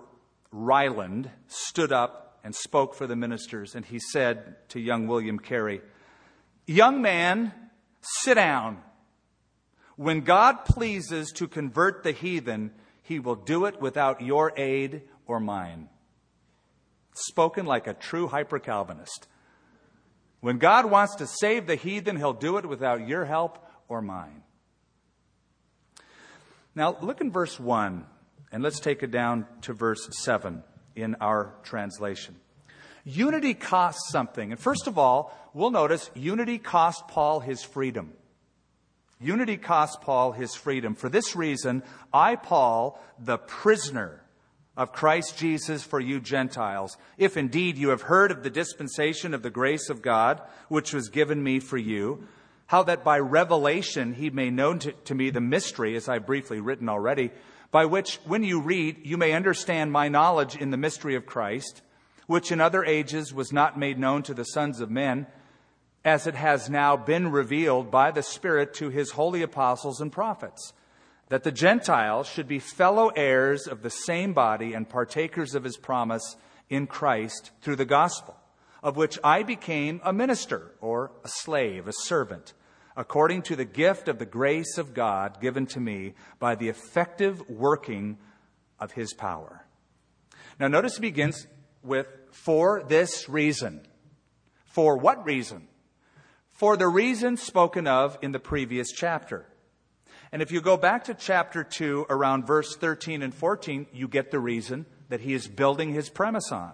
Ryland 0.50 1.30
stood 1.48 1.92
up 1.92 2.40
and 2.42 2.54
spoke 2.54 2.94
for 2.94 3.06
the 3.06 3.14
ministers, 3.14 3.74
and 3.74 3.84
he 3.84 3.98
said 3.98 4.56
to 4.70 4.80
young 4.80 5.06
William 5.06 5.38
Carey, 5.38 5.82
Young 6.68 7.02
man, 7.02 7.52
sit 8.00 8.34
down. 8.34 8.78
When 9.96 10.20
God 10.20 10.64
pleases 10.64 11.32
to 11.32 11.48
convert 11.48 12.04
the 12.04 12.12
heathen, 12.12 12.70
he 13.02 13.18
will 13.18 13.34
do 13.34 13.64
it 13.64 13.80
without 13.80 14.20
your 14.20 14.52
aid 14.56 15.02
or 15.26 15.40
mine 15.40 15.88
spoken 17.18 17.66
like 17.66 17.86
a 17.86 17.94
true 17.94 18.28
hyper 18.28 18.58
Calvinist. 18.58 19.26
When 20.40 20.58
God 20.58 20.86
wants 20.86 21.16
to 21.16 21.26
save 21.26 21.66
the 21.66 21.74
heathen, 21.74 22.16
he'll 22.16 22.32
do 22.32 22.58
it 22.58 22.66
without 22.66 23.06
your 23.06 23.24
help 23.24 23.58
or 23.88 24.00
mine. 24.00 24.42
Now, 26.74 26.96
look 27.00 27.20
in 27.20 27.32
verse 27.32 27.58
1, 27.58 28.06
and 28.52 28.62
let's 28.62 28.78
take 28.78 29.02
it 29.02 29.10
down 29.10 29.46
to 29.62 29.72
verse 29.72 30.08
7 30.22 30.62
in 30.94 31.16
our 31.16 31.54
translation. 31.64 32.36
Unity 33.08 33.54
costs 33.54 34.10
something. 34.10 34.52
And 34.52 34.60
first 34.60 34.86
of 34.86 34.98
all, 34.98 35.32
we'll 35.54 35.70
notice 35.70 36.10
unity 36.14 36.58
cost 36.58 37.08
Paul 37.08 37.40
his 37.40 37.62
freedom. 37.62 38.12
Unity 39.18 39.56
cost 39.56 40.02
Paul 40.02 40.32
his 40.32 40.54
freedom. 40.54 40.94
For 40.94 41.08
this 41.08 41.34
reason, 41.34 41.82
I, 42.12 42.36
Paul, 42.36 43.00
the 43.18 43.38
prisoner 43.38 44.22
of 44.76 44.92
Christ 44.92 45.38
Jesus 45.38 45.82
for 45.82 45.98
you 45.98 46.20
Gentiles, 46.20 46.98
if 47.16 47.38
indeed 47.38 47.78
you 47.78 47.88
have 47.88 48.02
heard 48.02 48.30
of 48.30 48.42
the 48.42 48.50
dispensation 48.50 49.32
of 49.32 49.42
the 49.42 49.48
grace 49.48 49.88
of 49.88 50.02
God, 50.02 50.42
which 50.68 50.92
was 50.92 51.08
given 51.08 51.42
me 51.42 51.60
for 51.60 51.78
you, 51.78 52.28
how 52.66 52.82
that 52.82 53.04
by 53.04 53.18
revelation 53.18 54.12
he 54.12 54.28
made 54.28 54.52
known 54.52 54.80
to, 54.80 54.92
to, 54.92 55.14
me 55.14 55.30
the 55.30 55.40
mystery, 55.40 55.96
as 55.96 56.10
I 56.10 56.18
briefly 56.18 56.60
written 56.60 56.90
already, 56.90 57.30
by 57.70 57.86
which, 57.86 58.16
when 58.26 58.44
you 58.44 58.60
read, 58.60 59.00
you 59.02 59.16
may 59.16 59.32
understand 59.32 59.92
my 59.92 60.08
knowledge 60.08 60.56
in 60.56 60.70
the 60.70 60.76
mystery 60.76 61.14
of 61.14 61.24
Christ, 61.24 61.80
which 62.28 62.52
in 62.52 62.60
other 62.60 62.84
ages 62.84 63.34
was 63.34 63.52
not 63.52 63.76
made 63.76 63.98
known 63.98 64.22
to 64.22 64.34
the 64.34 64.44
sons 64.44 64.78
of 64.78 64.90
men, 64.90 65.26
as 66.04 66.28
it 66.28 66.36
has 66.36 66.70
now 66.70 66.96
been 66.96 67.32
revealed 67.32 67.90
by 67.90 68.12
the 68.12 68.22
Spirit 68.22 68.72
to 68.74 68.90
his 68.90 69.10
holy 69.10 69.42
apostles 69.42 70.00
and 70.00 70.12
prophets 70.12 70.72
that 71.28 71.42
the 71.42 71.52
Gentiles 71.52 72.28
should 72.28 72.48
be 72.48 72.58
fellow 72.58 73.08
heirs 73.08 73.66
of 73.66 73.82
the 73.82 73.90
same 73.90 74.32
body 74.32 74.74
and 74.74 74.88
partakers 74.88 75.54
of 75.54 75.64
his 75.64 75.76
promise 75.76 76.36
in 76.68 76.86
Christ 76.86 77.50
through 77.60 77.76
the 77.76 77.84
gospel, 77.84 78.36
of 78.82 78.96
which 78.96 79.18
I 79.22 79.42
became 79.42 80.00
a 80.04 80.12
minister 80.12 80.72
or 80.80 81.12
a 81.24 81.28
slave, 81.28 81.88
a 81.88 81.92
servant, 81.92 82.54
according 82.96 83.42
to 83.42 83.56
the 83.56 83.64
gift 83.64 84.08
of 84.08 84.18
the 84.18 84.26
grace 84.26 84.78
of 84.78 84.94
God 84.94 85.40
given 85.40 85.66
to 85.66 85.80
me 85.80 86.14
by 86.38 86.54
the 86.54 86.68
effective 86.68 87.42
working 87.48 88.18
of 88.80 88.92
his 88.92 89.12
power. 89.14 89.66
Now, 90.58 90.68
notice 90.68 90.98
it 90.98 91.02
begins 91.02 91.46
with, 91.82 92.08
for 92.30 92.82
this 92.82 93.28
reason. 93.28 93.80
For 94.66 94.96
what 94.96 95.24
reason? 95.24 95.68
For 96.52 96.76
the 96.76 96.88
reason 96.88 97.36
spoken 97.36 97.86
of 97.86 98.18
in 98.22 98.32
the 98.32 98.40
previous 98.40 98.90
chapter. 98.90 99.46
And 100.32 100.42
if 100.42 100.52
you 100.52 100.60
go 100.60 100.76
back 100.76 101.04
to 101.04 101.14
chapter 101.14 101.64
2, 101.64 102.06
around 102.10 102.46
verse 102.46 102.76
13 102.76 103.22
and 103.22 103.34
14, 103.34 103.86
you 103.92 104.08
get 104.08 104.30
the 104.30 104.38
reason 104.38 104.86
that 105.08 105.20
he 105.20 105.32
is 105.32 105.48
building 105.48 105.94
his 105.94 106.10
premise 106.10 106.52
on. 106.52 106.72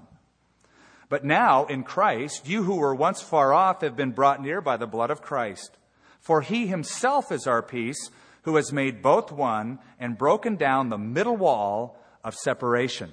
But 1.08 1.24
now, 1.24 1.66
in 1.66 1.84
Christ, 1.84 2.48
you 2.48 2.64
who 2.64 2.76
were 2.76 2.94
once 2.94 3.20
far 3.20 3.52
off 3.52 3.82
have 3.82 3.96
been 3.96 4.12
brought 4.12 4.42
near 4.42 4.60
by 4.60 4.76
the 4.76 4.86
blood 4.86 5.10
of 5.10 5.22
Christ. 5.22 5.76
For 6.18 6.40
he 6.40 6.66
himself 6.66 7.30
is 7.30 7.46
our 7.46 7.62
peace, 7.62 8.10
who 8.42 8.56
has 8.56 8.72
made 8.72 9.02
both 9.02 9.30
one 9.30 9.78
and 9.98 10.18
broken 10.18 10.56
down 10.56 10.88
the 10.88 10.98
middle 10.98 11.36
wall 11.36 11.98
of 12.24 12.34
separation. 12.34 13.12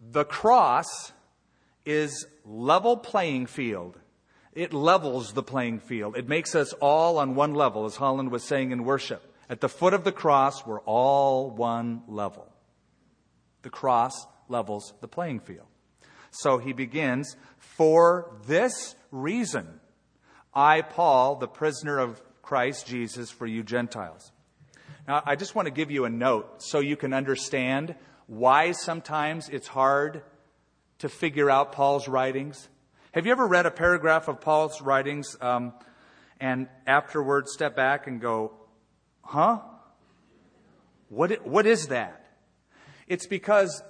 The 0.00 0.24
cross 0.24 1.12
is 1.84 2.26
level 2.44 2.96
playing 2.96 3.46
field. 3.46 3.98
It 4.52 4.72
levels 4.72 5.32
the 5.32 5.42
playing 5.42 5.80
field. 5.80 6.16
It 6.16 6.28
makes 6.28 6.54
us 6.54 6.72
all 6.74 7.18
on 7.18 7.34
one 7.34 7.54
level, 7.54 7.86
as 7.86 7.96
Holland 7.96 8.30
was 8.30 8.44
saying 8.44 8.70
in 8.70 8.84
worship. 8.84 9.34
At 9.48 9.60
the 9.60 9.68
foot 9.68 9.94
of 9.94 10.04
the 10.04 10.12
cross, 10.12 10.66
we're 10.66 10.80
all 10.80 11.50
one 11.50 12.02
level. 12.06 12.46
The 13.62 13.70
cross 13.70 14.26
levels 14.48 14.92
the 15.00 15.08
playing 15.08 15.40
field. 15.40 15.66
So 16.30 16.58
he 16.58 16.72
begins, 16.72 17.36
For 17.58 18.34
this 18.46 18.94
reason, 19.10 19.80
I, 20.54 20.82
Paul, 20.82 21.36
the 21.36 21.48
prisoner 21.48 21.98
of 21.98 22.22
Christ 22.42 22.86
Jesus, 22.86 23.30
for 23.30 23.46
you 23.46 23.62
Gentiles. 23.62 24.32
Now, 25.08 25.22
I 25.24 25.36
just 25.36 25.54
want 25.54 25.66
to 25.66 25.72
give 25.72 25.90
you 25.90 26.04
a 26.04 26.10
note 26.10 26.62
so 26.62 26.78
you 26.80 26.96
can 26.96 27.12
understand 27.12 27.94
why 28.26 28.72
sometimes 28.72 29.48
it's 29.48 29.66
hard 29.66 30.22
to 31.02 31.08
figure 31.08 31.50
out 31.50 31.72
Paul's 31.72 32.06
writings? 32.06 32.68
Have 33.10 33.26
you 33.26 33.32
ever 33.32 33.44
read 33.44 33.66
a 33.66 33.72
paragraph 33.72 34.28
of 34.28 34.40
Paul's 34.40 34.80
writings 34.80 35.36
um, 35.40 35.74
and 36.38 36.68
afterwards 36.86 37.52
step 37.52 37.74
back 37.74 38.06
and 38.06 38.20
go, 38.20 38.52
huh? 39.22 39.58
What, 41.08 41.44
what 41.44 41.66
is 41.66 41.88
that? 41.88 42.24
It's 43.08 43.26
because 43.26 43.82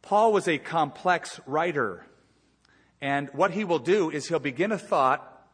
Paul 0.00 0.32
was 0.32 0.48
a 0.48 0.56
complex 0.56 1.40
writer. 1.44 2.06
And 3.02 3.28
what 3.34 3.50
he 3.50 3.64
will 3.64 3.78
do 3.78 4.08
is 4.08 4.28
he'll 4.28 4.38
begin 4.38 4.72
a 4.72 4.78
thought 4.78 5.46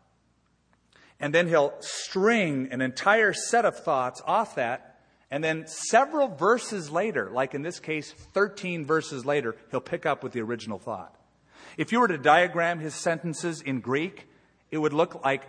and 1.19 1.35
then 1.35 1.49
he'll 1.49 1.75
string 1.81 2.69
an 2.71 2.81
entire 2.81 3.33
set 3.33 3.65
of 3.65 3.77
thoughts 3.77 4.23
off 4.25 4.55
that. 4.55 4.94
And 5.35 5.43
then 5.43 5.67
several 5.67 6.29
verses 6.29 6.93
later, 6.93 7.29
like 7.29 7.57
in 7.57 7.63
this 7.63 7.81
case, 7.81 8.13
13 8.13 8.87
verses 8.87 9.27
later, 9.27 9.57
he'll 9.73 9.81
pick 9.81 10.07
up 10.07 10.23
with 10.23 10.33
the 10.33 10.41
original 10.41 10.79
thought. 10.79 11.13
If 11.77 11.91
you 11.91 11.99
were 11.99 12.07
to 12.07 12.19
diagram 12.19 12.79
his 12.79 12.95
sentences 12.95 13.61
in 13.61 13.81
Greek, 13.81 14.29
it 14.71 14.79
would 14.79 14.93
look 14.93 15.25
like 15.25 15.43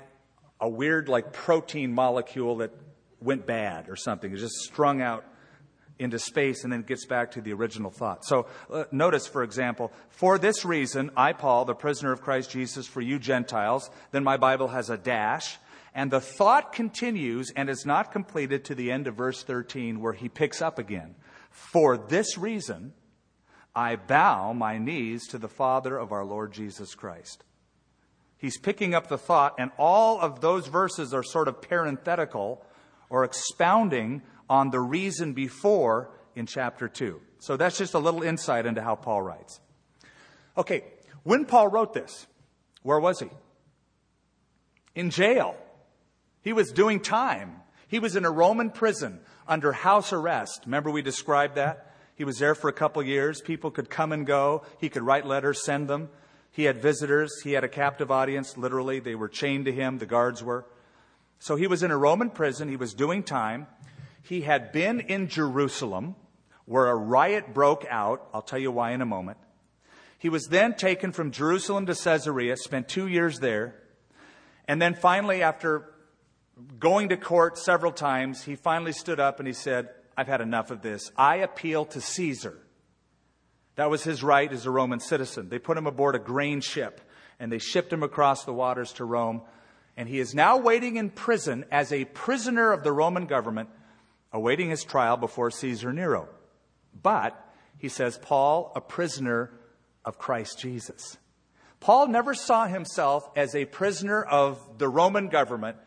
a 0.59 0.67
weird, 0.67 1.07
like 1.07 1.33
protein 1.33 1.93
molecule 1.93 2.57
that 2.57 2.71
went 3.21 3.45
bad 3.45 3.87
or 3.87 3.95
something. 3.95 4.31
It's 4.31 4.41
just 4.41 4.55
strung 4.55 5.03
out 5.03 5.23
into 5.99 6.17
space 6.17 6.63
and 6.63 6.73
then 6.73 6.81
gets 6.81 7.05
back 7.05 7.33
to 7.33 7.41
the 7.41 7.53
original 7.53 7.91
thought. 7.91 8.25
So 8.25 8.47
uh, 8.71 8.85
notice, 8.91 9.27
for 9.27 9.43
example, 9.43 9.91
for 10.09 10.39
this 10.39 10.65
reason, 10.65 11.11
I, 11.15 11.33
Paul, 11.33 11.65
the 11.65 11.75
prisoner 11.75 12.11
of 12.11 12.23
Christ 12.23 12.49
Jesus, 12.49 12.87
for 12.87 13.01
you 13.01 13.19
Gentiles, 13.19 13.91
then 14.11 14.23
my 14.23 14.37
Bible 14.37 14.69
has 14.69 14.89
a 14.89 14.97
dash. 14.97 15.59
And 15.95 16.11
the 16.11 16.19
thought 16.19 16.73
continues 16.73 17.53
and 17.55 17.69
is 17.69 17.85
not 17.85 18.11
completed 18.11 18.65
to 18.65 18.75
the 18.75 18.91
end 18.91 19.07
of 19.07 19.15
verse 19.15 19.43
13 19.43 20.01
where 20.01 20.11
he 20.11 20.27
picks 20.27 20.61
up 20.61 20.77
again. 20.77 21.15
For 21.49 21.97
this 21.97 22.37
reason, 22.37 22.93
I 23.73 23.95
bow 23.95 24.51
my 24.51 24.77
knees 24.77 25.25
to 25.29 25.37
the 25.37 25.47
Father 25.47 25.97
of 25.97 26.11
our 26.11 26.25
Lord 26.25 26.51
Jesus 26.51 26.95
Christ. 26.95 27.45
He's 28.37 28.57
picking 28.57 28.93
up 28.93 29.07
the 29.07 29.17
thought, 29.17 29.55
and 29.57 29.71
all 29.77 30.19
of 30.19 30.41
those 30.41 30.67
verses 30.67 31.13
are 31.13 31.23
sort 31.23 31.47
of 31.47 31.61
parenthetical 31.61 32.63
or 33.09 33.23
expounding 33.23 34.21
on 34.49 34.71
the 34.71 34.81
reason 34.81 35.31
before 35.31 36.11
in 36.35 36.45
chapter 36.45 36.89
2. 36.89 37.21
So 37.39 37.55
that's 37.55 37.77
just 37.77 37.93
a 37.93 37.99
little 37.99 38.21
insight 38.21 38.65
into 38.65 38.81
how 38.81 38.95
Paul 38.95 39.21
writes. 39.21 39.61
Okay, 40.57 40.83
when 41.23 41.45
Paul 41.45 41.69
wrote 41.69 41.93
this, 41.93 42.27
where 42.83 42.99
was 42.99 43.21
he? 43.21 43.29
In 44.93 45.09
jail. 45.09 45.55
He 46.45 46.53
was 46.53 46.71
doing 46.71 46.99
time. 46.99 47.55
He 47.87 47.97
was 47.97 48.15
in 48.15 48.23
a 48.23 48.29
Roman 48.29 48.69
prison 48.69 49.19
under 49.47 49.71
house 49.71 50.13
arrest. 50.13 50.61
Remember 50.67 50.91
we 50.91 51.01
described 51.01 51.55
that? 51.55 51.91
He 52.13 52.23
was 52.23 52.37
there 52.37 52.53
for 52.53 52.69
a 52.69 52.73
couple 52.73 53.01
years. 53.01 53.41
People 53.41 53.71
could 53.71 53.89
come 53.89 54.11
and 54.11 54.27
go. 54.27 54.63
He 54.79 54.89
could 54.89 55.01
write 55.01 55.25
letters, 55.25 55.65
send 55.65 55.87
them. 55.87 56.09
He 56.51 56.65
had 56.65 56.77
visitors. 56.77 57.41
He 57.43 57.53
had 57.53 57.63
a 57.63 57.67
captive 57.67 58.11
audience, 58.11 58.57
literally. 58.57 58.99
They 58.99 59.15
were 59.15 59.27
chained 59.27 59.65
to 59.65 59.71
him, 59.71 59.97
the 59.97 60.05
guards 60.05 60.43
were. 60.43 60.67
So 61.39 61.55
he 61.55 61.65
was 61.65 61.81
in 61.81 61.89
a 61.89 61.97
Roman 61.97 62.29
prison. 62.29 62.69
He 62.69 62.77
was 62.77 62.93
doing 62.93 63.23
time. 63.23 63.65
He 64.21 64.41
had 64.41 64.71
been 64.71 64.99
in 64.99 65.27
Jerusalem 65.27 66.15
where 66.65 66.85
a 66.85 66.95
riot 66.95 67.55
broke 67.55 67.87
out. 67.89 68.29
I'll 68.35 68.43
tell 68.43 68.59
you 68.59 68.71
why 68.71 68.91
in 68.91 69.01
a 69.01 69.05
moment. 69.05 69.39
He 70.19 70.29
was 70.29 70.45
then 70.45 70.75
taken 70.75 71.11
from 71.11 71.31
Jerusalem 71.31 71.87
to 71.87 71.95
Caesarea, 71.95 72.55
spent 72.57 72.87
two 72.87 73.07
years 73.07 73.39
there. 73.39 73.81
And 74.67 74.79
then 74.79 74.93
finally, 74.93 75.41
after 75.41 75.89
going 76.79 77.09
to 77.09 77.17
court 77.17 77.57
several 77.57 77.91
times, 77.91 78.43
he 78.43 78.55
finally 78.55 78.93
stood 78.93 79.19
up 79.19 79.39
and 79.39 79.47
he 79.47 79.53
said, 79.53 79.89
I've 80.17 80.27
had 80.27 80.41
enough 80.41 80.71
of 80.71 80.81
this. 80.81 81.11
I 81.17 81.37
appeal 81.37 81.85
to 81.85 82.01
Caesar. 82.01 82.57
That 83.75 83.89
was 83.89 84.03
his 84.03 84.23
right 84.23 84.51
as 84.51 84.65
a 84.65 84.71
Roman 84.71 84.99
citizen. 84.99 85.49
They 85.49 85.59
put 85.59 85.77
him 85.77 85.87
aboard 85.87 86.15
a 86.15 86.19
grain 86.19 86.61
ship 86.61 87.01
and 87.39 87.51
they 87.51 87.59
shipped 87.59 87.91
him 87.91 88.03
across 88.03 88.45
the 88.45 88.53
waters 88.53 88.93
to 88.93 89.05
Rome. 89.05 89.41
And 89.97 90.07
he 90.07 90.19
is 90.19 90.33
now 90.33 90.57
waiting 90.57 90.95
in 90.95 91.09
prison 91.09 91.65
as 91.71 91.91
a 91.91 92.05
prisoner 92.05 92.71
of 92.71 92.83
the 92.83 92.91
Roman 92.91 93.25
government 93.25 93.69
awaiting 94.31 94.69
his 94.69 94.83
trial 94.83 95.17
before 95.17 95.51
Caesar 95.51 95.93
Nero. 95.93 96.27
But, 97.01 97.41
he 97.77 97.89
says, 97.89 98.17
Paul, 98.17 98.71
a 98.75 98.81
prisoner 98.81 99.51
of 100.03 100.17
Christ 100.17 100.59
Jesus. 100.59 101.17
Paul 101.79 102.07
never 102.07 102.33
saw 102.33 102.67
himself 102.67 103.29
as 103.35 103.55
a 103.55 103.65
prisoner 103.65 104.23
of 104.23 104.59
the 104.77 104.89
Roman 104.89 105.27
government, 105.27 105.77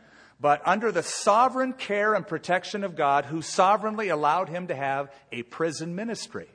but 0.41 0.63
under 0.67 0.93
the 0.93 1.03
sovereign 1.03 1.73
care 1.73 2.15
and 2.15 2.27
protection 2.27 2.85
of 2.85 2.97
God, 2.97 3.25
who 3.27 3.43
sovereignly 3.43 4.09
allowed 4.09 4.49
him 4.49 4.69
to 4.69 4.75
have 4.75 5.13
a 5.33 5.43
prison 5.43 5.95
ministry. 5.95 6.49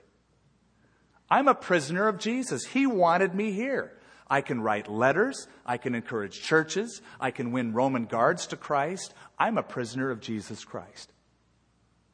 I'm 1.30 1.48
a 1.48 1.56
prisoner 1.56 2.08
of 2.08 2.19
Jesus. 2.19 2.65
He 2.65 2.86
wanted 2.86 3.34
me 3.34 3.52
here. 3.52 3.91
I 4.30 4.41
can 4.41 4.62
write 4.62 4.89
letters. 4.89 5.48
I 5.65 5.78
can 5.78 5.96
encourage 5.96 6.41
churches. 6.41 7.02
I 7.19 7.32
can 7.32 7.52
win 7.52 7.74
Roman 7.74 8.06
guards 8.06 8.48
to 8.48 8.58
Christ. 8.58 9.13
I'm 9.38 9.58
a 9.58 9.63
prisoner 9.63 10.12
of 10.12 10.22
Jesus 10.22 10.63
Christ. 10.63 11.12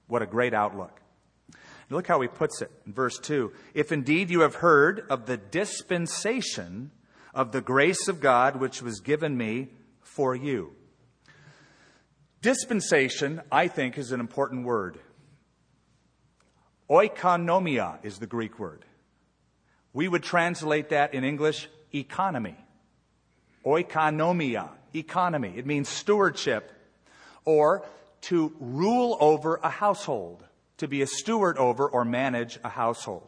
What 0.07 0.21
a 0.21 0.27
great 0.27 0.53
outlook. 0.53 0.99
Look 1.89 2.07
how 2.07 2.21
he 2.21 2.27
puts 2.27 2.61
it 2.61 2.71
in 2.85 2.93
verse 2.93 3.19
2. 3.19 3.51
If 3.73 3.91
indeed 3.91 4.29
you 4.29 4.41
have 4.41 4.55
heard 4.55 5.05
of 5.09 5.25
the 5.25 5.37
dispensation 5.37 6.91
of 7.33 7.51
the 7.51 7.61
grace 7.61 8.07
of 8.07 8.21
God 8.21 8.55
which 8.55 8.81
was 8.81 8.99
given 8.99 9.37
me 9.37 9.69
for 10.01 10.35
you. 10.35 10.75
Dispensation, 12.41 13.41
I 13.51 13.67
think, 13.67 13.97
is 13.97 14.11
an 14.11 14.19
important 14.19 14.65
word. 14.65 14.99
Oikonomia 16.89 18.03
is 18.03 18.17
the 18.19 18.27
Greek 18.27 18.57
word. 18.57 18.85
We 19.93 20.07
would 20.07 20.23
translate 20.23 20.89
that 20.89 21.13
in 21.13 21.23
English 21.23 21.67
economy. 21.93 22.55
Oikonomia, 23.65 24.69
economy. 24.95 25.53
It 25.55 25.65
means 25.65 25.89
stewardship 25.89 26.71
or 27.45 27.85
to 28.21 28.53
rule 28.59 29.17
over 29.19 29.59
a 29.61 29.69
household, 29.69 30.43
to 30.77 30.87
be 30.87 31.01
a 31.01 31.07
steward 31.07 31.57
over 31.57 31.87
or 31.87 32.05
manage 32.05 32.57
a 32.63 32.69
household. 32.69 33.27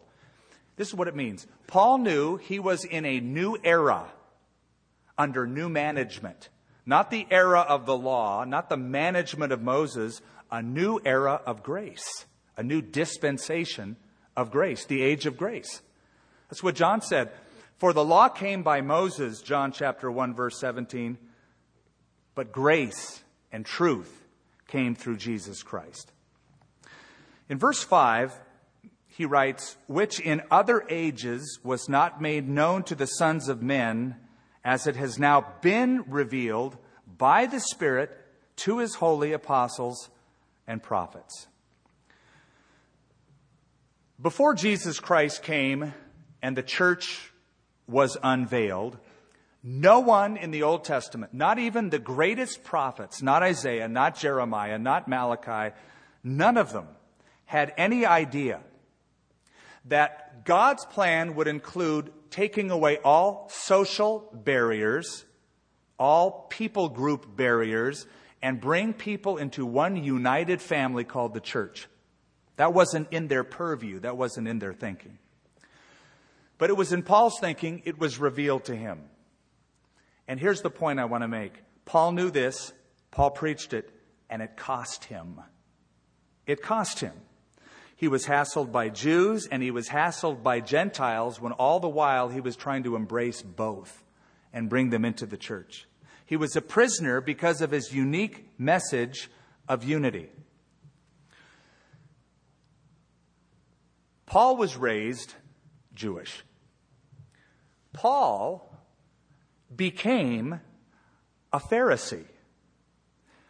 This 0.77 0.87
is 0.87 0.95
what 0.95 1.07
it 1.07 1.15
means. 1.15 1.47
Paul 1.67 1.97
knew 1.97 2.37
he 2.37 2.59
was 2.59 2.85
in 2.85 3.05
a 3.05 3.19
new 3.19 3.57
era 3.63 4.05
under 5.17 5.45
new 5.45 5.69
management. 5.69 6.49
Not 6.85 7.11
the 7.11 7.27
era 7.29 7.59
of 7.59 7.85
the 7.85 7.97
law, 7.97 8.43
not 8.43 8.69
the 8.69 8.77
management 8.77 9.51
of 9.51 9.61
Moses, 9.61 10.21
a 10.51 10.61
new 10.61 10.99
era 11.05 11.41
of 11.45 11.63
grace, 11.63 12.25
a 12.57 12.63
new 12.63 12.81
dispensation 12.81 13.95
of 14.35 14.51
grace, 14.51 14.85
the 14.85 15.01
age 15.01 15.25
of 15.25 15.37
grace. 15.37 15.81
That's 16.49 16.63
what 16.63 16.75
John 16.75 17.01
said. 17.01 17.31
For 17.77 17.93
the 17.93 18.03
law 18.03 18.29
came 18.29 18.61
by 18.61 18.81
Moses, 18.81 19.41
John 19.41 19.71
chapter 19.71 20.11
1 20.11 20.35
verse 20.35 20.59
17, 20.59 21.17
but 22.35 22.51
grace 22.51 23.23
and 23.51 23.65
truth 23.65 24.23
came 24.67 24.95
through 24.95 25.17
Jesus 25.17 25.63
Christ. 25.63 26.11
In 27.49 27.57
verse 27.57 27.83
5, 27.83 28.33
he 29.07 29.25
writes, 29.25 29.77
Which 29.87 30.19
in 30.19 30.41
other 30.49 30.85
ages 30.89 31.59
was 31.63 31.89
not 31.89 32.21
made 32.21 32.47
known 32.47 32.83
to 32.83 32.95
the 32.95 33.05
sons 33.05 33.49
of 33.49 33.61
men, 33.61 34.15
as 34.63 34.87
it 34.87 34.95
has 34.95 35.17
now 35.17 35.45
been 35.61 36.03
revealed 36.07 36.77
by 37.17 37.45
the 37.45 37.59
Spirit 37.59 38.11
to 38.57 38.79
his 38.79 38.95
holy 38.95 39.33
apostles 39.33 40.09
and 40.67 40.81
prophets. 40.81 41.47
Before 44.21 44.53
Jesus 44.53 44.99
Christ 44.99 45.41
came 45.41 45.93
and 46.41 46.55
the 46.55 46.63
church 46.63 47.31
was 47.87 48.17
unveiled, 48.21 48.97
no 49.63 49.99
one 49.99 50.37
in 50.37 50.51
the 50.51 50.63
Old 50.63 50.83
Testament, 50.83 51.33
not 51.33 51.59
even 51.59 51.89
the 51.89 51.99
greatest 51.99 52.63
prophets, 52.63 53.21
not 53.21 53.43
Isaiah, 53.43 53.87
not 53.87 54.17
Jeremiah, 54.17 54.79
not 54.79 55.07
Malachi, 55.07 55.75
none 56.23 56.57
of 56.57 56.71
them 56.71 56.87
had 57.45 57.73
any 57.77 58.05
idea 58.05 58.61
that 59.85 60.45
God's 60.45 60.85
plan 60.85 61.35
would 61.35 61.47
include 61.47 62.11
taking 62.31 62.71
away 62.71 62.97
all 63.03 63.47
social 63.49 64.29
barriers, 64.33 65.25
all 65.99 66.47
people 66.49 66.89
group 66.89 67.35
barriers, 67.35 68.07
and 68.41 68.59
bring 68.59 68.93
people 68.93 69.37
into 69.37 69.65
one 69.65 70.03
united 70.03 70.61
family 70.61 71.03
called 71.03 71.33
the 71.33 71.39
church. 71.39 71.87
That 72.55 72.73
wasn't 72.73 73.09
in 73.11 73.27
their 73.27 73.43
purview, 73.43 73.99
that 73.99 74.17
wasn't 74.17 74.47
in 74.47 74.59
their 74.59 74.73
thinking. 74.73 75.19
But 76.57 76.69
it 76.69 76.77
was 76.77 76.93
in 76.93 77.03
Paul's 77.03 77.39
thinking, 77.39 77.81
it 77.85 77.99
was 77.99 78.19
revealed 78.19 78.65
to 78.65 78.75
him. 78.75 79.01
And 80.27 80.39
here's 80.39 80.61
the 80.61 80.69
point 80.69 80.99
I 80.99 81.05
want 81.05 81.23
to 81.23 81.27
make 81.27 81.53
Paul 81.85 82.13
knew 82.13 82.31
this, 82.31 82.71
Paul 83.11 83.31
preached 83.31 83.73
it, 83.73 83.89
and 84.29 84.41
it 84.41 84.55
cost 84.55 85.05
him. 85.05 85.41
It 86.45 86.61
cost 86.61 86.99
him. 86.99 87.13
He 88.01 88.07
was 88.07 88.25
hassled 88.25 88.71
by 88.71 88.89
Jews 88.89 89.47
and 89.51 89.61
he 89.61 89.69
was 89.69 89.89
hassled 89.89 90.41
by 90.41 90.59
Gentiles 90.59 91.39
when 91.39 91.51
all 91.51 91.79
the 91.79 91.87
while 91.87 92.29
he 92.29 92.41
was 92.41 92.55
trying 92.55 92.81
to 92.81 92.95
embrace 92.95 93.43
both 93.43 94.03
and 94.51 94.71
bring 94.71 94.89
them 94.89 95.05
into 95.05 95.27
the 95.27 95.37
church. 95.37 95.85
He 96.25 96.35
was 96.35 96.55
a 96.55 96.63
prisoner 96.63 97.21
because 97.21 97.61
of 97.61 97.69
his 97.69 97.93
unique 97.93 98.49
message 98.57 99.29
of 99.69 99.83
unity. 99.83 100.31
Paul 104.25 104.57
was 104.57 104.77
raised 104.77 105.35
Jewish. 105.93 106.43
Paul 107.93 108.75
became 109.75 110.59
a 111.53 111.59
Pharisee, 111.59 112.25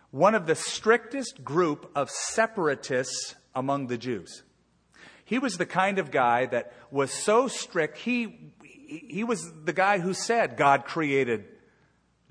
one 0.09 0.35
of 0.35 0.45
the 0.45 0.55
strictest 0.55 1.41
group 1.45 1.89
of 1.95 2.09
separatists 2.09 3.35
among 3.55 3.87
the 3.87 3.97
Jews. 3.97 4.43
He 5.25 5.39
was 5.39 5.57
the 5.57 5.65
kind 5.65 5.97
of 5.97 6.11
guy 6.11 6.45
that 6.47 6.73
was 6.91 7.11
so 7.11 7.47
strict, 7.47 7.97
he, 7.97 8.53
he 8.87 9.23
was 9.23 9.51
the 9.63 9.73
guy 9.73 9.99
who 9.99 10.13
said 10.13 10.57
God 10.57 10.85
created 10.85 11.45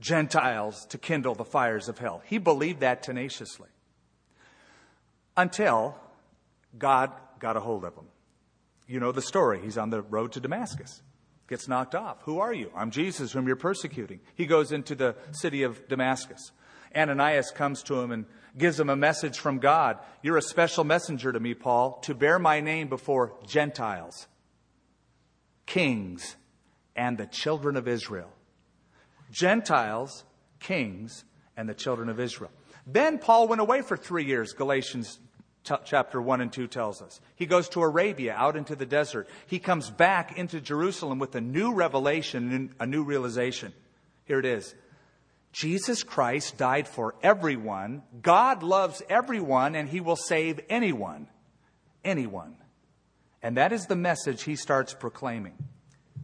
Gentiles 0.01 0.87
to 0.87 0.99
kindle 0.99 1.35
the 1.35 1.45
fires 1.45 1.89
of 1.89 1.99
hell. 1.99 2.23
He 2.27 2.39
believed 2.39 2.81
that 2.81 3.03
tenaciously. 3.03 3.69
Until 5.37 5.97
God 6.79 7.13
got 7.39 7.57
a 7.57 7.61
hold 7.61 7.85
of 7.85 7.95
him. 7.95 8.07
You 8.87 9.01
know 9.01 9.13
the 9.13 9.23
story. 9.23 9.61
He's 9.63 9.79
on 9.79 9.91
the 9.91 10.03
road 10.03 10.33
to 10.33 10.41
Damascus. 10.41 11.03
Gets 11.49 11.69
knocked 11.69 11.95
off. 11.95 12.19
Who 12.23 12.41
are 12.41 12.53
you? 12.53 12.71
I'm 12.77 12.91
Jesus, 12.91 13.33
whom 13.33 13.47
you're 13.47 13.57
persecuting. 13.57 14.21
He 14.35 14.47
goes 14.47 14.73
into 14.73 14.95
the 14.95 15.17
city 15.33 15.63
of 15.63 15.89
Damascus. 15.89 16.53
Ananias 16.95 17.51
comes 17.51 17.83
to 17.85 18.01
him 18.01 18.11
and 18.11 18.27
gives 18.57 18.79
him 18.79 18.91
a 18.91 18.97
message 18.97 19.39
from 19.39 19.59
God. 19.59 19.99
You're 20.23 20.37
a 20.37 20.43
special 20.43 20.85
messenger 20.85 21.33
to 21.33 21.41
me, 21.41 21.55
Paul, 21.55 22.01
to 22.03 22.15
bear 22.15 22.39
my 22.39 22.61
name 22.61 22.89
before 22.89 23.35
Gentiles, 23.47 24.27
kings, 25.67 26.37
and 26.97 27.17
the 27.17 27.27
children 27.27 27.77
of 27.77 27.87
Israel. 27.87 28.31
Gentiles, 29.31 30.25
kings, 30.59 31.25
and 31.57 31.69
the 31.69 31.75
children 31.75 32.09
of 32.09 32.19
Israel. 32.19 32.51
Then 32.87 33.19
Paul 33.19 33.49
went 33.49 33.61
away 33.61 33.83
for 33.83 33.97
three 33.97 34.25
years, 34.25 34.53
Galatians 34.53 35.21
t- 35.65 35.75
chapter 35.85 36.21
1 36.21 36.41
and 36.41 36.53
2 36.53 36.67
tells 36.67 37.03
us. 37.03 37.21
He 37.37 37.47
goes 37.47 37.69
to 37.71 37.83
Arabia, 37.83 38.35
out 38.35 38.57
into 38.57 38.75
the 38.75 38.87
desert. 38.87 39.29
He 39.47 39.59
comes 39.59 39.91
back 39.91 40.37
into 40.39 40.61
Jerusalem 40.61 41.19
with 41.19 41.35
a 41.35 41.41
new 41.41 41.73
revelation 41.73 42.75
a 42.81 42.87
new 42.87 43.05
realization. 43.05 43.73
Here 44.25 44.39
it 44.39 44.47
is. 44.47 44.75
Jesus 45.53 46.03
Christ 46.03 46.57
died 46.57 46.87
for 46.87 47.15
everyone. 47.23 48.03
God 48.23 48.63
loves 48.63 49.03
everyone, 49.09 49.75
and 49.75 49.89
He 49.89 50.01
will 50.01 50.17
save 50.17 50.61
anyone. 50.69 51.29
Anyone. 52.05 52.57
And 53.43 53.57
that 53.57 53.73
is 53.73 53.87
the 53.87 53.97
message 53.97 54.43
he 54.43 54.57
starts 54.57 54.95
proclaiming. 54.95 55.55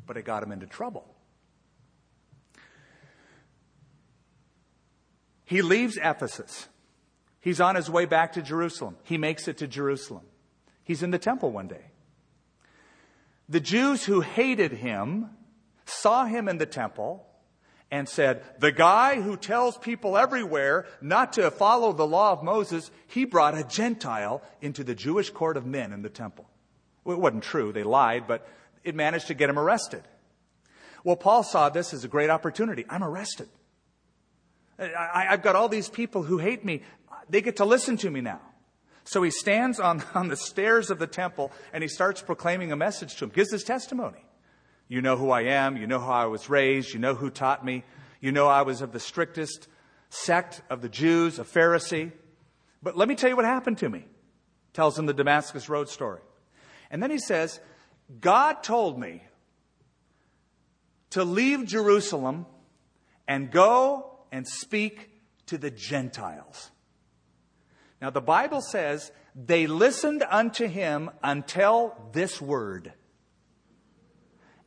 But 0.06 0.16
it 0.16 0.24
got 0.24 0.42
him 0.42 0.52
into 0.52 0.66
trouble. 0.66 1.06
He 5.44 5.62
leaves 5.62 5.96
Ephesus. 6.02 6.68
He's 7.40 7.60
on 7.60 7.76
his 7.76 7.88
way 7.88 8.04
back 8.04 8.32
to 8.32 8.42
Jerusalem. 8.42 8.96
He 9.04 9.16
makes 9.16 9.48
it 9.48 9.58
to 9.58 9.66
Jerusalem. 9.66 10.24
He's 10.82 11.02
in 11.02 11.10
the 11.10 11.18
temple 11.18 11.52
one 11.52 11.68
day. 11.68 11.92
The 13.48 13.60
Jews 13.60 14.04
who 14.04 14.20
hated 14.20 14.72
him 14.72 15.30
saw 15.84 16.24
him 16.24 16.48
in 16.48 16.58
the 16.58 16.66
temple 16.66 17.25
and 17.90 18.08
said, 18.08 18.42
The 18.58 18.72
guy 18.72 19.20
who 19.20 19.36
tells 19.36 19.78
people 19.78 20.16
everywhere 20.16 20.86
not 21.00 21.34
to 21.34 21.50
follow 21.50 21.92
the 21.92 22.06
law 22.06 22.32
of 22.32 22.42
Moses, 22.42 22.90
he 23.06 23.24
brought 23.24 23.56
a 23.56 23.64
Gentile 23.64 24.42
into 24.60 24.84
the 24.84 24.94
Jewish 24.94 25.30
court 25.30 25.56
of 25.56 25.66
men 25.66 25.92
in 25.92 26.02
the 26.02 26.08
temple. 26.08 26.48
Well, 27.04 27.16
it 27.16 27.20
wasn't 27.20 27.44
true, 27.44 27.72
they 27.72 27.84
lied, 27.84 28.26
but 28.26 28.46
it 28.82 28.94
managed 28.94 29.28
to 29.28 29.34
get 29.34 29.48
him 29.48 29.58
arrested. 29.58 30.02
Well, 31.04 31.16
Paul 31.16 31.44
saw 31.44 31.68
this 31.68 31.94
as 31.94 32.04
a 32.04 32.08
great 32.08 32.30
opportunity. 32.30 32.84
I'm 32.88 33.04
arrested. 33.04 33.48
I, 34.78 35.26
have 35.30 35.42
got 35.42 35.56
all 35.56 35.68
these 35.68 35.88
people 35.88 36.22
who 36.22 36.38
hate 36.38 36.64
me. 36.64 36.82
They 37.30 37.40
get 37.40 37.56
to 37.56 37.64
listen 37.64 37.96
to 37.98 38.10
me 38.10 38.20
now. 38.20 38.40
So 39.04 39.22
he 39.22 39.30
stands 39.30 39.78
on, 39.78 40.02
on 40.14 40.28
the 40.28 40.36
stairs 40.36 40.90
of 40.90 40.98
the 40.98 41.06
temple 41.06 41.52
and 41.72 41.82
he 41.82 41.88
starts 41.88 42.20
proclaiming 42.20 42.72
a 42.72 42.76
message 42.76 43.14
to 43.14 43.20
them, 43.20 43.30
gives 43.30 43.52
his 43.52 43.64
testimony. 43.64 44.25
You 44.88 45.02
know 45.02 45.16
who 45.16 45.30
I 45.30 45.42
am. 45.42 45.76
You 45.76 45.86
know 45.86 45.98
how 45.98 46.12
I 46.12 46.26
was 46.26 46.48
raised. 46.48 46.92
You 46.92 47.00
know 47.00 47.14
who 47.14 47.30
taught 47.30 47.64
me. 47.64 47.84
You 48.20 48.32
know 48.32 48.46
I 48.46 48.62
was 48.62 48.82
of 48.82 48.92
the 48.92 49.00
strictest 49.00 49.68
sect 50.08 50.62
of 50.70 50.80
the 50.80 50.88
Jews, 50.88 51.38
a 51.38 51.44
Pharisee. 51.44 52.12
But 52.82 52.96
let 52.96 53.08
me 53.08 53.14
tell 53.14 53.28
you 53.28 53.36
what 53.36 53.44
happened 53.44 53.78
to 53.78 53.88
me. 53.88 54.04
Tells 54.72 54.98
him 54.98 55.06
the 55.06 55.14
Damascus 55.14 55.68
Road 55.68 55.88
story. 55.88 56.20
And 56.90 57.02
then 57.02 57.10
he 57.10 57.18
says, 57.18 57.60
God 58.20 58.62
told 58.62 58.98
me 58.98 59.22
to 61.10 61.24
leave 61.24 61.66
Jerusalem 61.66 62.46
and 63.26 63.50
go 63.50 64.18
and 64.30 64.46
speak 64.46 65.10
to 65.46 65.58
the 65.58 65.70
Gentiles. 65.70 66.70
Now, 68.00 68.10
the 68.10 68.20
Bible 68.20 68.60
says 68.60 69.10
they 69.34 69.66
listened 69.66 70.22
unto 70.28 70.66
him 70.66 71.10
until 71.22 71.96
this 72.12 72.40
word. 72.40 72.92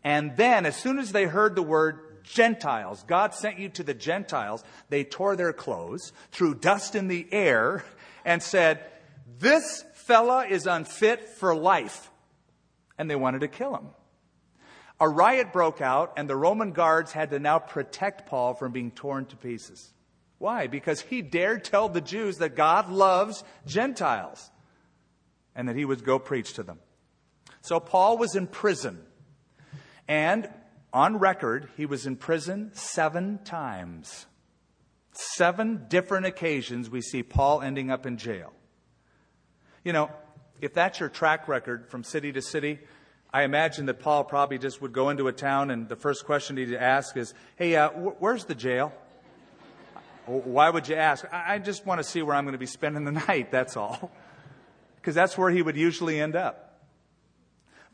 And 0.04 0.36
then, 0.38 0.66
as 0.66 0.76
soon 0.76 1.00
as 1.00 1.12
they 1.12 1.26
heard 1.26 1.56
the 1.56 1.64
word 1.64 2.24
Gentiles, 2.24 3.04
God 3.08 3.34
sent 3.34 3.60
you 3.60 3.70
to 3.70 3.84
the 3.84 3.94
Gentiles, 3.94 4.64
they 4.90 5.04
tore 5.04 5.36
their 5.36 5.54
clothes, 5.54 6.14
threw 6.32 6.54
dust 6.56 6.96
in 6.96 7.08
the 7.08 7.28
air, 7.32 7.84
and 8.24 8.42
said, 8.42 8.84
This 9.40 9.84
fella 9.94 10.46
is 10.46 10.68
unfit 10.68 11.28
for 11.30 11.56
life. 11.56 12.12
And 12.98 13.10
they 13.10 13.16
wanted 13.16 13.42
to 13.42 13.48
kill 13.48 13.76
him. 13.76 13.88
A 15.00 15.08
riot 15.08 15.54
broke 15.54 15.82
out, 15.82 16.14
and 16.18 16.30
the 16.30 16.36
Roman 16.36 16.72
guards 16.72 17.14
had 17.14 17.30
to 17.32 17.40
now 17.40 17.60
protect 17.60 18.28
Paul 18.28 18.54
from 18.54 18.74
being 18.74 18.92
torn 18.92 19.26
to 19.28 19.38
pieces. 19.38 19.94
Why? 20.40 20.68
Because 20.68 21.02
he 21.02 21.22
dared 21.22 21.64
tell 21.64 21.90
the 21.90 22.02
Jews 22.02 22.38
that 22.38 22.56
God 22.56 22.90
loves 22.90 23.44
Gentiles 23.66 24.50
and 25.56 25.68
that 25.68 25.76
he 25.76 25.86
would 25.86 26.04
go 26.04 26.20
preach 26.20 26.54
to 26.54 26.64
them. 26.64 26.80
So 27.62 27.80
Paul 27.80 28.18
was 28.18 28.36
in 28.36 28.48
prison. 28.48 29.00
And 30.10 30.50
on 30.92 31.20
record, 31.20 31.70
he 31.78 31.86
was 31.86 32.08
in 32.08 32.16
prison 32.16 32.72
seven 32.74 33.40
times. 33.46 34.26
Seven 35.12 35.86
different 35.88 36.26
occasions 36.26 36.90
we 36.90 37.02
see 37.02 37.22
Paul 37.22 37.62
ending 37.62 37.92
up 37.92 38.08
in 38.08 38.18
jail. 38.18 38.52
You 39.84 39.94
know, 39.94 40.10
if 40.62 40.74
that's 40.74 41.00
your 41.00 41.10
track 41.10 41.48
record 41.48 41.90
from 41.90 42.04
city 42.04 42.32
to 42.32 42.42
city, 42.42 42.80
I 43.32 43.44
imagine 43.44 43.86
that 43.86 44.00
Paul 44.00 44.24
probably 44.24 44.58
just 44.58 44.82
would 44.82 44.94
go 44.94 45.10
into 45.10 45.28
a 45.28 45.32
town 45.32 45.70
and 45.70 45.88
the 45.88 45.96
first 45.96 46.26
question 46.26 46.58
he'd 46.58 46.74
ask 46.74 47.16
is, 47.16 47.36
Hey, 47.56 47.76
uh, 47.76 47.90
wh- 47.90 48.20
where's 48.20 48.46
the 48.46 48.56
jail? 48.56 48.92
Why 50.26 50.72
would 50.72 50.88
you 50.88 50.96
ask? 50.96 51.26
I, 51.32 51.56
I 51.56 51.60
just 51.60 51.86
want 51.86 52.00
to 52.00 52.04
see 52.04 52.24
where 52.24 52.36
I'm 52.36 52.46
going 52.46 52.54
to 52.54 52.60
be 52.60 52.66
spending 52.66 53.04
the 53.04 53.12
night, 53.28 53.52
that's 53.52 53.78
all. 53.78 54.12
Because 54.96 55.14
that's 55.14 55.38
where 55.38 55.52
he 55.52 55.62
would 55.62 55.78
usually 55.78 56.20
end 56.20 56.36
up. 56.36 56.69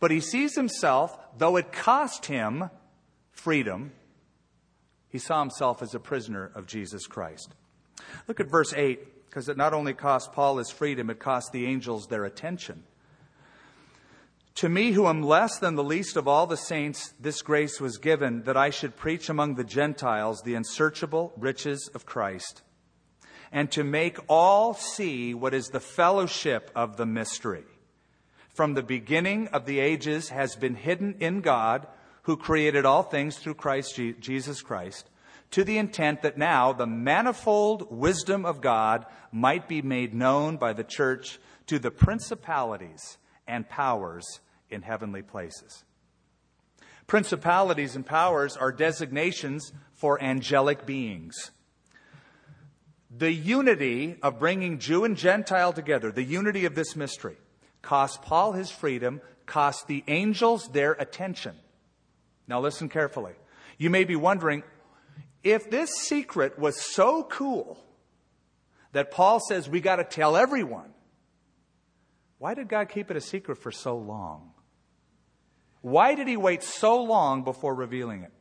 But 0.06 0.12
he 0.12 0.20
sees 0.20 0.54
himself, 0.54 1.18
though 1.36 1.56
it 1.56 1.72
cost 1.72 2.28
him 2.28 2.70
freedom, 3.32 3.91
he 5.10 5.18
saw 5.18 5.39
himself 5.39 5.82
as 5.82 5.96
a 5.96 6.00
prisoner 6.00 6.52
of 6.54 6.68
Jesus 6.68 7.08
Christ. 7.08 7.56
Look 8.28 8.39
at 8.39 8.48
verse 8.48 8.72
8, 8.72 9.26
because 9.26 9.50
it 9.50 9.58
not 9.58 9.74
only 9.74 9.96
cost 9.96 10.32
Paul 10.32 10.58
his 10.58 10.70
freedom, 10.70 11.10
it 11.10 11.18
cost 11.18 11.52
the 11.52 11.65
angels 11.65 12.06
their 12.06 12.24
attention. 12.24 12.84
To 14.58 14.70
me, 14.70 14.91
who 14.91 15.08
am 15.08 15.24
less 15.24 15.58
than 15.58 15.74
the 15.74 15.84
least 15.84 16.18
of 16.18 16.28
all 16.28 16.46
the 16.46 16.56
saints, 16.56 17.15
this 17.20 17.41
grace 17.41 17.82
was 17.82 17.98
given 17.98 18.44
that 18.44 18.56
I 18.56 18.70
should 18.70 18.96
preach 18.96 19.28
among 19.28 19.56
the 19.56 19.63
Gentiles 19.63 20.44
the 20.44 20.54
unsearchable 20.54 21.34
riches 21.36 21.89
of 21.96 22.06
Christ, 22.06 22.62
and 23.52 23.72
to 23.72 23.84
make 23.84 24.20
all 24.30 24.76
see 24.76 25.34
what 25.34 25.56
is 25.56 25.70
the 25.70 25.80
fellowship 25.80 26.70
of 26.76 26.98
the 26.98 27.08
mystery. 27.08 27.63
From 28.56 28.74
the 28.74 28.84
beginning 28.84 29.50
of 29.50 29.65
the 29.65 29.82
ages 29.82 30.30
has 30.30 30.56
been 30.56 30.76
hidden 30.76 31.18
in 31.20 31.41
God, 31.41 31.88
who 32.22 32.38
created 32.38 32.86
all 32.86 33.04
things 33.04 33.38
through 33.38 33.56
Christ 33.56 34.00
Jesus 34.22 34.62
Christ, 34.62 35.10
to 35.52 35.65
the 35.65 35.78
intent 35.78 36.22
that 36.22 36.38
now 36.38 36.72
the 36.72 36.88
manifold 36.88 37.91
wisdom 37.91 38.46
of 38.46 38.62
God 38.62 39.06
might 39.30 39.68
be 39.68 39.82
made 39.82 40.13
known 40.13 40.56
by 40.56 40.72
the 40.72 40.86
church 40.86 41.38
to 41.68 41.80
the 41.80 41.91
principalities 41.91 43.18
and 43.46 43.68
powers 43.68 44.39
in 44.70 44.84
heavenly 44.84 45.22
places. 45.22 45.84
Principalities 47.08 47.94
and 47.94 48.06
powers 48.06 48.56
are 48.56 48.72
designations 48.72 49.74
for 49.91 50.22
angelic 50.24 50.86
beings. 50.86 51.52
The 53.12 53.34
unity 53.34 54.15
of 54.24 54.39
bringing 54.39 54.80
Jew 54.80 55.04
and 55.04 55.18
Gentile 55.18 55.74
together, 55.74 56.10
the 56.10 56.24
unity 56.24 56.63
of 56.63 56.76
this 56.76 56.96
mystery, 56.96 57.36
cost 57.86 58.24
Paul 58.24 58.54
his 58.54 58.71
freedom, 58.71 59.21
cost 59.45 59.88
the 59.88 60.04
angels 60.08 60.67
their 60.69 60.93
attention. 60.93 61.56
Now 62.48 62.60
listen 62.60 62.89
carefully. 62.89 63.34
You 63.78 63.89
may 63.89 64.04
be 64.04 64.15
wondering 64.15 64.63
if 65.43 65.69
this 65.69 65.91
secret 65.95 66.58
was 66.58 66.82
so 66.82 67.24
cool 67.24 67.78
that 68.91 69.12
Paul 69.12 69.39
says 69.39 69.69
we 69.69 69.82
got 69.82 69.98
to 69.98 70.04
tell 70.04 70.36
everyone, 70.36 70.89
why 72.39 72.56
did 72.56 72.67
God 72.67 72.89
keep 72.89 73.12
it 73.12 73.17
a 73.17 73.21
secret 73.21 73.58
for 73.58 73.71
so 73.71 73.98
long? 73.98 74.52
Why 75.82 76.15
did 76.15 76.28
he 76.28 76.38
wait 76.38 76.63
so 76.63 77.04
long 77.04 77.43
before 77.43 77.76
revealing 77.76 78.24
it? 78.24 78.32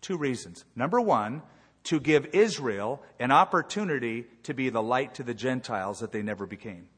Two 0.00 0.16
reasons. 0.16 0.64
Number 0.74 1.00
one, 1.00 1.42
to 1.84 2.00
give 2.00 2.26
Israel 2.32 3.02
an 3.20 3.32
opportunity 3.32 4.24
to 4.44 4.54
be 4.54 4.70
the 4.70 4.82
light 4.82 5.14
to 5.16 5.22
the 5.22 5.34
Gentiles 5.34 6.00
that 6.00 6.12
they 6.12 6.22
never 6.22 6.46
became. 6.46 6.88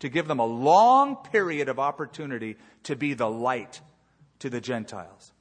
To 0.00 0.08
give 0.08 0.28
them 0.28 0.40
a 0.40 0.46
long 0.46 1.16
period 1.16 1.68
of 1.68 1.78
opportunity 1.78 2.56
to 2.84 2.96
be 2.96 3.14
the 3.14 3.28
light 3.28 3.80
to 4.40 4.50
the 4.50 4.60
Gentiles. 4.60 5.32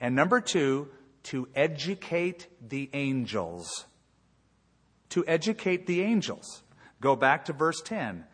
And 0.00 0.14
number 0.14 0.40
two, 0.40 0.88
to 1.24 1.48
educate 1.54 2.48
the 2.66 2.90
angels. 2.92 3.86
To 5.10 5.24
educate 5.26 5.86
the 5.86 6.02
angels. 6.02 6.62
Go 7.00 7.16
back 7.16 7.44
to 7.46 7.52
verse 7.52 7.80
10. 7.82 8.24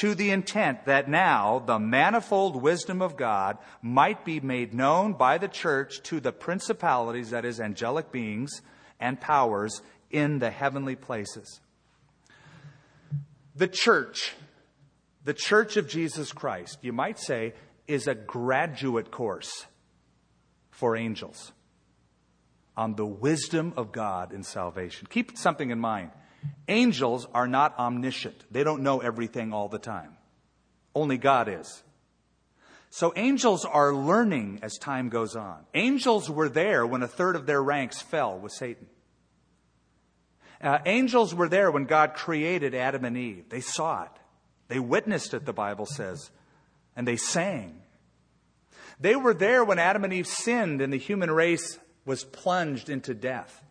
To 0.00 0.14
the 0.14 0.30
intent 0.30 0.86
that 0.86 1.08
now 1.08 1.60
the 1.64 1.78
manifold 1.78 2.60
wisdom 2.60 3.00
of 3.00 3.16
God 3.16 3.58
might 3.80 4.24
be 4.24 4.40
made 4.40 4.74
known 4.74 5.12
by 5.12 5.38
the 5.38 5.48
church 5.48 6.02
to 6.04 6.18
the 6.20 6.32
principalities, 6.32 7.30
that 7.30 7.44
is, 7.44 7.60
angelic 7.60 8.10
beings 8.10 8.60
and 8.98 9.20
powers 9.20 9.82
in 10.10 10.38
the 10.40 10.50
heavenly 10.50 10.96
places. 10.96 11.60
The 13.54 13.68
church, 13.68 14.34
the 15.24 15.34
church 15.34 15.76
of 15.76 15.88
Jesus 15.88 16.32
Christ, 16.32 16.78
you 16.82 16.92
might 16.92 17.18
say, 17.18 17.54
is 17.86 18.06
a 18.06 18.14
graduate 18.14 19.10
course 19.10 19.66
for 20.70 20.96
angels 20.96 21.52
on 22.76 22.94
the 22.96 23.06
wisdom 23.06 23.72
of 23.76 23.92
God 23.92 24.32
in 24.32 24.42
salvation. 24.42 25.06
Keep 25.08 25.38
something 25.38 25.70
in 25.70 25.78
mind. 25.78 26.10
Angels 26.68 27.26
are 27.32 27.46
not 27.46 27.78
omniscient. 27.78 28.44
They 28.50 28.64
don't 28.64 28.82
know 28.82 29.00
everything 29.00 29.52
all 29.52 29.68
the 29.68 29.78
time. 29.78 30.16
Only 30.94 31.16
God 31.16 31.48
is. 31.48 31.82
So 32.90 33.12
angels 33.16 33.64
are 33.64 33.94
learning 33.94 34.60
as 34.62 34.78
time 34.78 35.08
goes 35.08 35.34
on. 35.36 35.64
Angels 35.74 36.30
were 36.30 36.48
there 36.48 36.86
when 36.86 37.02
a 37.02 37.08
third 37.08 37.34
of 37.34 37.46
their 37.46 37.62
ranks 37.62 38.00
fell 38.00 38.38
with 38.38 38.52
Satan. 38.52 38.86
Uh, 40.60 40.78
angels 40.86 41.34
were 41.34 41.48
there 41.48 41.70
when 41.70 41.84
God 41.84 42.14
created 42.14 42.74
Adam 42.74 43.04
and 43.04 43.16
Eve. 43.16 43.48
They 43.48 43.60
saw 43.60 44.04
it. 44.04 44.10
They 44.68 44.78
witnessed 44.78 45.34
it, 45.34 45.44
the 45.44 45.52
Bible 45.52 45.86
says, 45.86 46.30
and 46.96 47.06
they 47.06 47.16
sang. 47.16 47.80
They 49.00 49.16
were 49.16 49.34
there 49.34 49.64
when 49.64 49.78
Adam 49.78 50.04
and 50.04 50.12
Eve 50.12 50.26
sinned 50.26 50.80
and 50.80 50.92
the 50.92 50.98
human 50.98 51.30
race 51.30 51.78
was 52.06 52.24
plunged 52.24 52.88
into 52.88 53.14
death. 53.14 53.62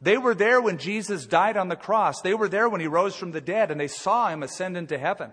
They 0.00 0.16
were 0.16 0.34
there 0.34 0.60
when 0.60 0.78
Jesus 0.78 1.26
died 1.26 1.56
on 1.56 1.68
the 1.68 1.76
cross. 1.76 2.20
They 2.20 2.34
were 2.34 2.48
there 2.48 2.68
when 2.68 2.80
he 2.80 2.86
rose 2.86 3.16
from 3.16 3.32
the 3.32 3.40
dead 3.40 3.70
and 3.70 3.80
they 3.80 3.88
saw 3.88 4.28
him 4.28 4.42
ascend 4.42 4.76
into 4.76 4.96
heaven. 4.96 5.32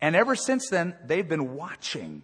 And 0.00 0.16
ever 0.16 0.34
since 0.34 0.68
then, 0.70 0.94
they've 1.04 1.28
been 1.28 1.54
watching. 1.54 2.22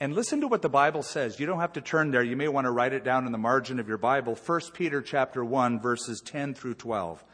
And 0.00 0.14
listen 0.14 0.40
to 0.40 0.48
what 0.48 0.62
the 0.62 0.68
Bible 0.68 1.04
says. 1.04 1.38
You 1.38 1.46
don't 1.46 1.60
have 1.60 1.74
to 1.74 1.80
turn 1.80 2.10
there. 2.10 2.24
You 2.24 2.36
may 2.36 2.48
want 2.48 2.64
to 2.64 2.72
write 2.72 2.92
it 2.92 3.04
down 3.04 3.26
in 3.26 3.32
the 3.32 3.38
margin 3.38 3.78
of 3.78 3.86
your 3.86 3.98
Bible. 3.98 4.34
1 4.34 4.60
Peter 4.74 5.00
chapter 5.00 5.44
1 5.44 5.80
verses 5.80 6.20
10 6.20 6.54
through 6.54 6.74
12. 6.74 7.24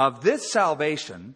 Of 0.00 0.22
this 0.22 0.50
salvation, 0.50 1.34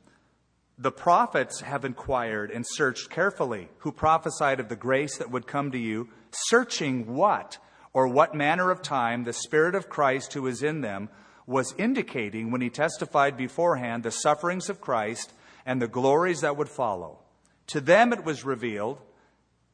the 0.79 0.91
prophets 0.91 1.61
have 1.61 1.85
inquired 1.85 2.51
and 2.51 2.65
searched 2.67 3.11
carefully, 3.11 3.69
who 3.81 3.93
prophesied 3.93 4.59
of 4.59 4.71
the 4.71 4.75
grace 4.75 5.19
that 5.19 5.31
would 5.31 5.47
come 5.47 5.71
to 5.73 5.79
you, 5.79 6.09
searching 6.31 7.15
what 7.15 7.59
or 7.93 8.09
what 8.09 8.35
manner 8.35 8.71
of 8.71 8.81
time 8.81 9.25
the 9.25 9.35
Spirit 9.35 9.75
of 9.75 9.91
Christ 9.91 10.33
who 10.33 10.47
is 10.47 10.63
in 10.63 10.81
them 10.81 11.11
was 11.47 11.75
indicating 11.77 12.51
when 12.51 12.63
he 12.63 12.71
testified 12.71 13.37
beforehand 13.37 14.03
the 14.03 14.11
sufferings 14.11 14.71
of 14.71 14.81
Christ 14.81 15.35
and 15.67 15.83
the 15.83 15.87
glories 15.87 16.41
that 16.41 16.57
would 16.57 16.71
follow. 16.71 17.19
To 17.67 17.83
them 17.83 18.15
it 18.15 18.25
was 18.25 18.47
revealed 18.47 18.99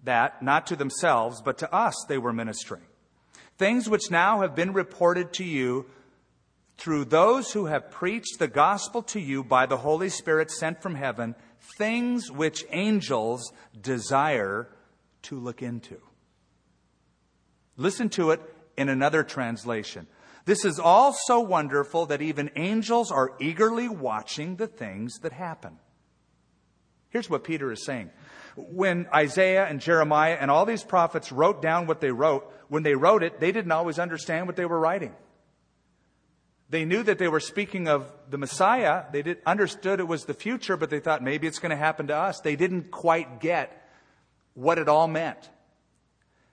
that, 0.03 0.43
not 0.43 0.67
to 0.67 0.75
themselves, 0.75 1.41
but 1.41 1.59
to 1.59 1.73
us 1.73 1.95
they 2.09 2.19
were 2.19 2.33
ministering. 2.33 2.83
Things 3.57 3.89
which 3.89 4.11
now 4.11 4.41
have 4.41 4.57
been 4.57 4.73
reported 4.73 5.33
to 5.35 5.45
you 5.45 5.87
through 6.81 7.05
those 7.05 7.53
who 7.53 7.67
have 7.67 7.91
preached 7.91 8.39
the 8.39 8.49
gospel 8.49 9.03
to 9.03 9.21
you 9.21 9.45
by 9.45 9.67
the 9.67 9.77
Holy 9.77 10.09
Spirit 10.09 10.51
sent 10.51 10.83
from 10.83 10.95
heaven, 10.95 11.35
things 11.77 12.33
which 12.33 12.65
angels 12.71 13.53
desire 13.79 14.67
to 15.23 15.39
look 15.39 15.63
into. 15.63 15.99
Listen 17.77 18.09
to 18.09 18.31
it 18.31 18.41
in 18.79 18.89
another 18.89 19.23
translation. 19.23 20.07
This 20.47 20.65
is 20.65 20.81
all 20.81 21.13
so 21.13 21.41
wonderful 21.41 22.07
that 22.07 22.23
even 22.23 22.51
angels 22.57 23.13
are 23.13 23.33
eagerly 23.39 23.91
watching 23.91 24.57
the 24.57 24.67
things 24.67 25.19
that 25.19 25.33
happen. 25.33 25.79
Here's 27.11 27.29
what 27.29 27.45
Peter 27.45 27.71
is 27.71 27.85
saying. 27.85 28.11
When 28.57 29.07
Isaiah 29.15 29.67
and 29.67 29.81
Jeremiah 29.81 30.39
and 30.41 30.51
all 30.51 30.65
these 30.65 30.83
prophets 30.83 31.31
wrote 31.31 31.61
down 31.61 31.87
what 31.87 32.01
they 32.01 32.11
wrote, 32.11 32.51
when 32.69 32.85
they 32.85 32.95
wrote 32.95 33.23
it, 33.23 33.39
they 33.39 33.53
didn't 33.53 33.73
always 33.73 33.99
understand 33.99 34.47
what 34.47 34.57
they 34.57 34.65
were 34.65 34.81
writing. 34.81 35.15
They 36.71 36.85
knew 36.85 37.03
that 37.03 37.19
they 37.19 37.27
were 37.27 37.41
speaking 37.41 37.89
of 37.89 38.11
the 38.31 38.39
Messiah. 38.39 39.05
They 39.11 39.23
did, 39.23 39.39
understood 39.45 39.99
it 39.99 40.07
was 40.07 40.25
the 40.25 40.35
future, 40.35 40.77
but 40.77 40.89
they 40.89 41.01
thought 41.01 41.23
maybe 41.23 41.49
it's 41.49 41.59
going 41.59 41.71
to 41.71 41.77
happen 41.77 42.07
to 42.07 42.17
us. 42.17 42.41
They 42.41 42.55
didn't 42.55 42.93
quite 42.93 43.41
get 43.41 43.91
what 44.55 44.79
it 44.79 44.89
all 44.89 45.09
meant. 45.09 45.51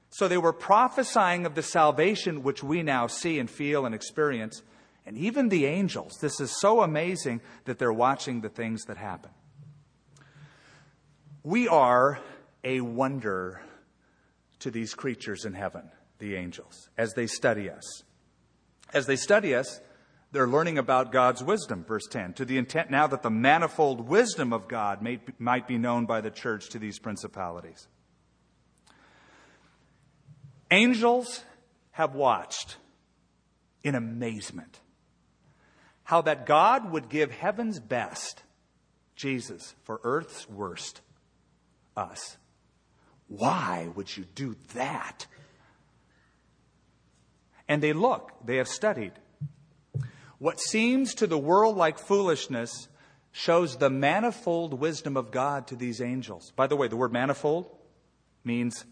So 0.10 0.28
they 0.28 0.38
were 0.38 0.54
prophesying 0.54 1.46
of 1.46 1.54
the 1.54 1.62
salvation 1.62 2.42
which 2.42 2.64
we 2.64 2.82
now 2.82 3.06
see 3.06 3.38
and 3.38 3.50
feel 3.50 3.86
and 3.86 3.94
experience. 3.94 4.64
And 5.06 5.18
even 5.18 5.50
the 5.50 5.68
angels, 5.68 6.18
this 6.20 6.40
is 6.40 6.60
so 6.60 6.82
amazing 6.82 7.42
that 7.66 7.78
they're 7.78 7.94
watching 7.94 8.42
the 8.42 8.50
things 8.50 8.86
that 8.86 8.98
happen. 8.98 9.32
We 11.44 11.68
are 11.68 12.20
a 12.64 12.82
wonder 12.82 13.62
to 14.60 14.72
these 14.72 14.96
creatures 14.96 15.46
in 15.46 15.54
heaven, 15.54 15.92
the 16.18 16.36
angels, 16.36 16.90
as 16.98 17.14
they 17.14 17.28
study 17.28 17.70
us. 17.70 18.04
As 18.94 19.06
they 19.06 19.16
study 19.16 19.54
us, 19.54 19.80
they're 20.32 20.48
learning 20.48 20.78
about 20.78 21.12
God's 21.12 21.44
wisdom, 21.44 21.86
verse 21.86 22.06
10, 22.08 22.34
to 22.34 22.46
the 22.46 22.58
intent 22.58 22.92
now 22.92 23.08
that 23.08 23.24
the 23.24 23.30
manifold 23.30 24.08
wisdom 24.08 24.52
of 24.52 24.68
God 24.68 25.02
may, 25.02 25.20
might 25.40 25.68
be 25.68 25.78
known 25.78 26.06
by 26.06 26.22
the 26.22 26.30
church 26.30 26.70
to 26.70 26.80
these 26.80 27.00
principalities. 27.00 27.88
Angels 30.70 31.44
have 31.92 32.14
watched 32.14 32.76
in 33.84 33.96
amazement 33.96 34.82
how 36.04 36.22
that 36.22 36.46
God 36.46 36.92
would 36.92 37.10
give 37.10 37.32
heaven's 37.32 37.80
best, 37.80 38.44
Jesus, 39.16 39.76
for 39.84 40.00
earth's 40.04 40.50
worst, 40.50 41.02
us. 41.96 42.38
Why 43.28 43.90
would 43.96 44.16
you 44.16 44.26
do 44.36 44.56
that? 44.74 45.26
And 47.68 47.82
they 47.82 47.94
look, 47.94 48.32
they 48.46 48.58
have 48.58 48.68
studied 48.68 49.14
what 50.40 50.60
seems 50.60 51.16
to 51.16 51.28
the 51.28 51.38
world 51.38 51.78
like 51.78 51.98
foolishness 51.98 52.88
shows 53.32 53.78
the 53.78 53.90
manifold 53.90 54.74
wisdom 54.74 55.18
of 55.18 55.32
God 55.32 55.68
to 55.68 55.76
these 55.76 56.02
angels. 56.02 56.52
By 56.56 56.68
the 56.68 56.76
way, 56.76 56.88
the 56.88 56.96
word 56.96 57.12
manifold 57.12 57.70
means 58.44 58.86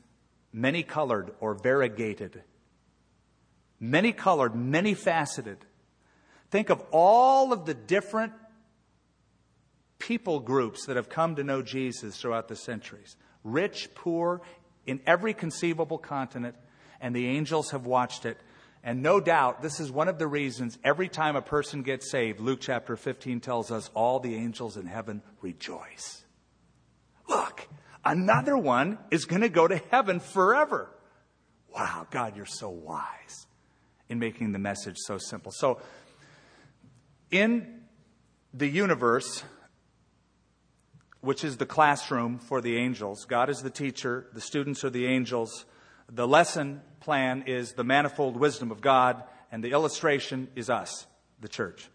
many 0.52 0.84
colored 0.84 1.32
or 1.40 1.54
variegated. 1.54 2.44
Many 3.80 4.12
colored, 4.12 4.56
many 4.56 4.94
faceted. 4.94 5.58
Think 6.50 6.70
of 6.70 6.84
all 6.92 7.52
of 7.52 7.66
the 7.66 7.74
different 7.74 8.34
people 10.00 10.40
groups 10.40 10.86
that 10.86 10.96
have 10.96 11.10
come 11.10 11.36
to 11.36 11.44
know 11.44 11.62
Jesus 11.62 12.18
throughout 12.18 12.48
the 12.48 12.56
centuries 12.56 13.16
rich, 13.44 13.90
poor, 13.94 14.42
in 14.86 15.00
every 15.06 15.34
conceivable 15.34 15.98
continent, 15.98 16.56
and 17.00 17.16
the 17.16 17.28
angels 17.28 17.72
have 17.72 17.86
watched 17.86 18.26
it 18.26 18.38
and 18.86 19.02
no 19.02 19.20
doubt, 19.20 19.64
this 19.64 19.80
is 19.80 19.92
one 19.92 20.08
of 20.08 20.20
the 20.20 20.28
reasons 20.28 20.78
every 20.84 21.10
time 21.10 21.36
a 21.36 21.42
person 21.42 21.82
gets 21.82 22.12
saved, 22.12 22.40
Luke 22.40 22.60
chapter 22.62 22.96
15 22.96 23.40
tells 23.40 23.72
us 23.72 23.90
all 23.96 24.20
the 24.20 24.36
angels 24.36 24.78
in 24.78 24.86
heaven 24.86 25.24
rejoice. 25.42 26.24
Look, 27.28 27.68
another 28.06 28.56
one 28.56 29.00
is 29.10 29.26
going 29.26 29.42
to 29.42 29.50
go 29.50 29.68
to 29.68 29.82
heaven 29.90 30.20
forever. 30.20 30.92
Wow, 31.74 32.06
God, 32.12 32.38
you're 32.38 32.46
so 32.46 32.70
wise 32.70 33.48
in 34.08 34.20
making 34.20 34.52
the 34.52 34.60
message 34.60 34.98
so 35.00 35.18
simple. 35.18 35.52
So, 35.52 35.82
in 37.32 37.82
the 38.54 38.68
universe, 38.68 39.44
which 41.22 41.44
is 41.44 41.58
the 41.58 41.66
classroom 41.66 42.38
for 42.38 42.62
the 42.62 42.78
angels, 42.78 43.26
God 43.26 43.50
is 43.50 43.64
the 43.64 43.72
teacher, 43.72 44.28
the 44.32 44.42
students 44.42 44.84
are 44.84 44.92
the 44.92 45.08
angels. 45.08 45.66
The 46.08 46.28
lesson 46.28 46.82
plan 47.06 47.44
is 47.46 47.74
the 47.74 47.84
manifold 47.84 48.36
wisdom 48.36 48.72
of 48.72 48.82
God, 48.82 49.24
and 49.52 49.64
the 49.64 49.72
illustration 49.72 50.50
is 50.56 50.72
us, 50.72 51.06
the 51.40 51.48
church. 51.48 51.88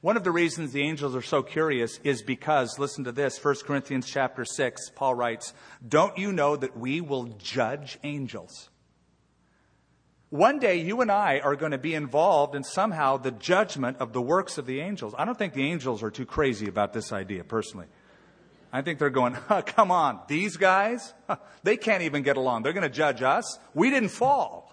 One 0.00 0.16
of 0.16 0.22
the 0.22 0.30
reasons 0.30 0.72
the 0.72 0.82
angels 0.82 1.14
are 1.14 1.22
so 1.22 1.42
curious 1.42 1.98
is 2.04 2.22
because, 2.22 2.78
listen 2.78 3.04
to 3.04 3.12
this, 3.12 3.44
1 3.44 3.56
Corinthians 3.66 4.06
chapter 4.08 4.44
6, 4.44 4.92
Paul 4.94 5.16
writes, 5.16 5.52
Don't 5.86 6.16
you 6.16 6.32
know 6.32 6.54
that 6.56 6.78
we 6.78 7.00
will 7.00 7.24
judge 7.24 7.98
angels? 8.04 8.70
One 10.30 10.60
day 10.60 10.76
you 10.76 11.00
and 11.00 11.10
I 11.10 11.40
are 11.40 11.56
going 11.56 11.72
to 11.72 11.78
be 11.78 11.94
involved 11.94 12.54
in 12.54 12.62
somehow 12.62 13.16
the 13.16 13.32
judgment 13.32 13.96
of 13.98 14.12
the 14.12 14.22
works 14.22 14.56
of 14.56 14.66
the 14.66 14.80
angels. 14.80 15.14
I 15.18 15.24
don't 15.24 15.36
think 15.36 15.52
the 15.52 15.68
angels 15.68 16.04
are 16.04 16.12
too 16.12 16.26
crazy 16.26 16.68
about 16.68 16.92
this 16.92 17.12
idea, 17.12 17.42
personally. 17.42 17.86
I 18.72 18.82
think 18.82 18.98
they're 18.98 19.10
going, 19.10 19.34
come 19.66 19.90
on, 19.90 20.20
these 20.28 20.56
guys, 20.56 21.12
they 21.62 21.76
can't 21.76 22.02
even 22.02 22.22
get 22.22 22.36
along. 22.36 22.62
They're 22.62 22.72
going 22.72 22.82
to 22.82 22.88
judge 22.88 23.22
us. 23.22 23.58
We 23.74 23.90
didn't 23.90 24.10
fall. 24.10 24.66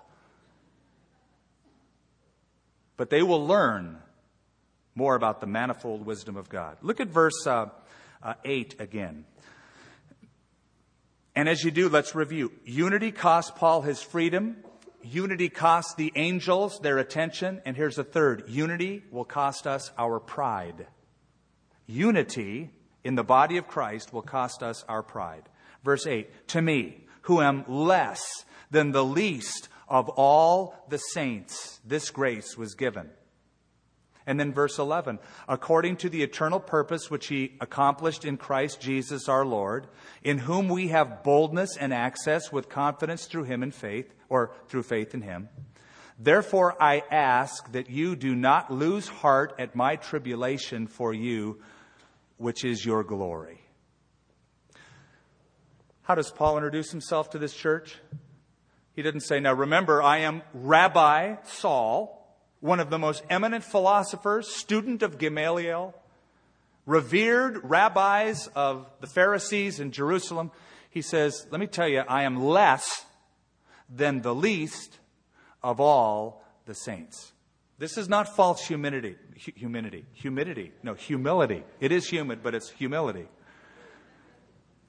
But 2.96 3.10
they 3.10 3.22
will 3.22 3.46
learn 3.46 3.98
more 4.96 5.16
about 5.16 5.40
the 5.40 5.48
manifold 5.48 6.06
wisdom 6.06 6.36
of 6.36 6.50
God. 6.50 6.78
Look 6.82 7.00
at 7.00 7.08
verse 7.08 7.46
uh, 7.46 7.68
uh, 8.22 8.34
8 8.44 8.76
again. 8.80 9.26
And 11.36 11.48
as 11.48 11.64
you 11.64 11.70
do, 11.70 11.88
let's 11.88 12.16
review. 12.16 12.52
Unity 12.66 13.12
cost 13.12 13.56
Paul 13.56 13.84
his 13.84 14.02
freedom. 14.02 14.58
Unity 15.04 15.50
cost 15.50 15.96
the 15.96 16.12
angels 16.16 16.80
their 16.80 16.98
attention. 16.98 17.62
And 17.64 17.78
here's 17.78 18.00
a 18.00 18.04
third 18.04 18.46
unity 18.48 19.04
will 19.12 19.24
cost 19.24 19.68
us 19.68 19.92
our 20.00 20.20
pride. 20.20 20.88
Unity 21.86 22.72
in 23.04 23.16
the 23.16 23.24
body 23.24 23.58
of 23.58 23.68
Christ 23.68 24.14
will 24.14 24.22
cost 24.22 24.64
us 24.64 24.84
our 24.88 25.04
pride. 25.04 25.50
Verse 25.84 26.06
8 26.06 26.48
To 26.50 26.62
me, 26.62 27.06
who 27.24 27.42
am 27.42 27.64
less 27.68 28.46
than 28.72 28.92
the 28.92 29.06
least 29.06 29.70
of 29.88 30.10
all 30.10 30.76
the 30.90 30.98
saints, 30.98 31.80
this 31.86 32.10
grace 32.10 32.58
was 32.58 32.76
given 32.76 33.10
and 34.28 34.38
then 34.38 34.52
verse 34.52 34.78
11, 34.78 35.20
according 35.48 35.96
to 35.96 36.10
the 36.10 36.22
eternal 36.22 36.60
purpose 36.60 37.10
which 37.10 37.28
he 37.28 37.56
accomplished 37.62 38.26
in 38.26 38.36
Christ 38.36 38.82
Jesus 38.82 39.30
our 39.30 39.46
Lord, 39.46 39.88
in 40.22 40.38
whom 40.38 40.68
we 40.68 40.90
have 40.90 41.24
boldness 41.24 41.78
and 41.78 41.94
access 41.94 42.52
with 42.52 42.68
confidence 42.68 43.26
through 43.26 43.46
him 43.46 43.64
in 43.64 43.72
faith, 43.72 44.14
or 44.28 44.52
through 44.68 44.84
faith 44.84 45.14
in 45.14 45.22
him. 45.22 45.48
Therefore 46.20 46.76
I 46.82 47.04
ask 47.10 47.72
that 47.72 47.90
you 47.90 48.18
do 48.18 48.36
not 48.36 48.70
lose 48.70 49.08
heart 49.08 49.56
at 49.58 49.76
my 49.76 49.96
tribulation 49.96 50.88
for 50.88 51.14
you, 51.14 51.62
which 52.38 52.64
is 52.64 52.86
your 52.86 53.04
glory. 53.04 53.62
How 56.04 56.16
does 56.16 56.32
Paul 56.32 56.58
introduce 56.58 56.92
himself 56.92 57.32
to 57.32 57.38
this 57.38 57.54
church? 57.54 57.98
He 58.96 59.02
didn't 59.02 59.22
say, 59.22 59.40
Now 59.40 59.54
remember, 59.54 60.02
I 60.02 60.20
am 60.20 60.42
Rabbi 60.54 61.36
Saul 61.44 62.18
one 62.60 62.80
of 62.80 62.90
the 62.90 63.00
most 63.00 63.24
eminent 63.30 63.64
philosophers, 63.64 64.48
student 64.48 65.04
of 65.04 65.18
Gamaliel, 65.18 65.94
revered 66.86 67.60
rabbis 67.64 68.48
of 68.56 68.88
the 69.00 69.08
Pharisees 69.08 69.80
in 69.80 69.92
Jerusalem, 69.92 70.52
he 70.90 71.02
says, 71.02 71.46
Let 71.52 71.60
me 71.60 71.68
tell 71.68 71.88
you, 71.88 72.00
I 72.08 72.24
am 72.24 72.42
less 72.44 73.06
than 73.90 74.22
the 74.22 74.34
least 74.34 75.00
of 75.62 75.80
all 75.80 76.44
the 76.66 76.74
saints. 76.74 77.32
This 77.78 77.98
is 77.98 78.10
not 78.10 78.36
false 78.36 78.66
humility. 78.66 79.16
Humidity. 79.38 80.06
Humidity. 80.14 80.72
No, 80.84 80.94
humility. 80.94 81.64
It 81.80 81.92
is 81.92 82.10
humid, 82.10 82.42
but 82.42 82.56
it's 82.56 82.70
humility. 82.70 83.28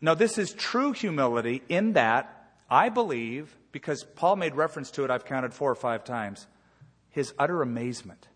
Now, 0.01 0.15
this 0.15 0.39
is 0.39 0.53
true 0.53 0.93
humility 0.93 1.63
in 1.69 1.93
that 1.95 2.39
I 2.71 2.91
believe, 2.91 3.57
because 3.73 4.05
Paul 4.05 4.37
made 4.37 4.55
reference 4.55 4.91
to 4.93 5.05
it, 5.05 5.11
I've 5.11 5.25
counted 5.25 5.55
four 5.55 5.71
or 5.71 5.75
five 5.75 6.05
times 6.05 6.47
his 7.11 7.33
utter 7.39 7.63
amazement. 7.63 8.29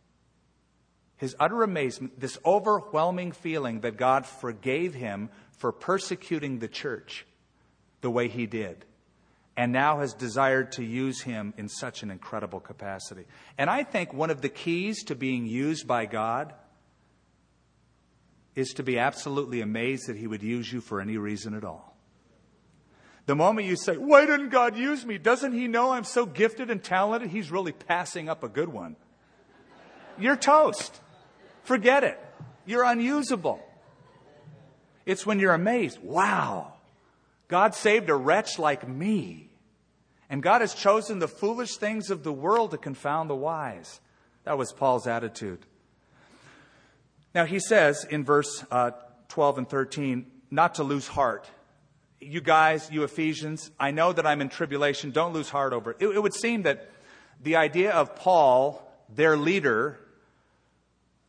His 1.16 1.37
utter 1.38 1.62
amazement, 1.62 2.18
this 2.18 2.38
overwhelming 2.44 3.33
feeling 3.33 3.81
that 3.81 3.96
God 3.96 4.27
forgave 4.27 4.94
him 4.94 5.29
for 5.59 5.70
persecuting 5.70 6.59
the 6.59 6.68
church 6.68 7.27
the 8.01 8.11
way 8.11 8.27
he 8.29 8.46
did, 8.46 8.85
and 9.56 9.72
now 9.72 10.00
has 10.00 10.14
desired 10.14 10.72
to 10.72 10.84
use 10.84 11.20
him 11.20 11.52
in 11.58 11.68
such 11.68 12.02
an 12.02 12.10
incredible 12.10 12.60
capacity. 12.60 13.24
And 13.58 13.68
I 13.68 13.84
think 13.84 14.12
one 14.12 14.30
of 14.30 14.40
the 14.40 14.48
keys 14.48 15.04
to 15.04 15.14
being 15.14 15.46
used 15.46 15.86
by 15.86 16.06
God 16.06 16.54
is 18.54 18.72
to 18.74 18.82
be 18.82 18.98
absolutely 18.98 19.60
amazed 19.60 20.08
that 20.08 20.16
he 20.16 20.26
would 20.26 20.42
use 20.42 20.72
you 20.72 20.80
for 20.80 21.00
any 21.00 21.16
reason 21.16 21.54
at 21.54 21.64
all. 21.64 21.92
The 23.26 23.36
moment 23.36 23.68
you 23.68 23.76
say, 23.76 23.96
Why 23.96 24.26
didn't 24.26 24.48
God 24.48 24.76
use 24.76 25.06
me? 25.06 25.16
Doesn't 25.18 25.52
He 25.52 25.68
know 25.68 25.92
I'm 25.92 26.04
so 26.04 26.26
gifted 26.26 26.70
and 26.70 26.82
talented? 26.82 27.30
He's 27.30 27.50
really 27.50 27.72
passing 27.72 28.28
up 28.28 28.42
a 28.42 28.48
good 28.48 28.68
one. 28.68 28.96
You're 30.18 30.36
toast. 30.36 31.00
Forget 31.62 32.02
it. 32.02 32.18
You're 32.66 32.84
unusable. 32.84 33.60
It's 35.06 35.24
when 35.24 35.38
you're 35.38 35.54
amazed, 35.54 35.98
wow, 36.02 36.74
God 37.52 37.74
saved 37.74 38.08
a 38.08 38.14
wretch 38.14 38.58
like 38.58 38.88
me. 38.88 39.50
And 40.30 40.42
God 40.42 40.62
has 40.62 40.72
chosen 40.72 41.18
the 41.18 41.28
foolish 41.28 41.76
things 41.76 42.08
of 42.08 42.22
the 42.22 42.32
world 42.32 42.70
to 42.70 42.78
confound 42.78 43.28
the 43.28 43.36
wise. 43.36 44.00
That 44.44 44.56
was 44.56 44.72
Paul's 44.72 45.06
attitude. 45.06 45.66
Now, 47.34 47.44
he 47.44 47.60
says 47.60 48.06
in 48.08 48.24
verse 48.24 48.64
uh, 48.70 48.92
12 49.28 49.58
and 49.58 49.68
13, 49.68 50.24
not 50.50 50.76
to 50.76 50.82
lose 50.82 51.06
heart 51.06 51.46
you 52.22 52.40
guys, 52.40 52.88
you 52.90 53.02
Ephesians, 53.02 53.70
I 53.78 53.90
know 53.90 54.12
that 54.12 54.26
I'm 54.26 54.40
in 54.40 54.48
tribulation. 54.48 55.10
Don't 55.10 55.32
lose 55.32 55.48
heart 55.48 55.72
over 55.72 55.90
it. 55.90 55.96
it. 56.00 56.08
It 56.08 56.22
would 56.22 56.34
seem 56.34 56.62
that 56.62 56.88
the 57.42 57.56
idea 57.56 57.90
of 57.90 58.16
Paul, 58.16 58.80
their 59.12 59.36
leader, 59.36 59.98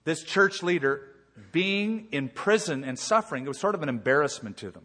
this 0.04 0.24
church 0.24 0.62
leader, 0.62 1.02
being 1.52 2.08
in 2.12 2.30
prison 2.30 2.84
and 2.84 2.98
suffering, 2.98 3.44
it 3.44 3.48
was 3.48 3.60
sort 3.60 3.74
of 3.74 3.82
an 3.82 3.90
embarrassment 3.90 4.56
to 4.58 4.70
them. 4.70 4.84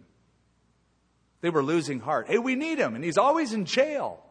They 1.41 1.51
were 1.51 1.63
losing 1.63 2.01
heart. 2.01 2.27
Hey, 2.29 2.39
we 2.39 2.55
need 2.55 2.79
him, 2.79 2.95
and 2.95 3.05
he's 3.05 3.19
always 3.19 3.53
in 3.53 3.65
jail. 3.65 4.23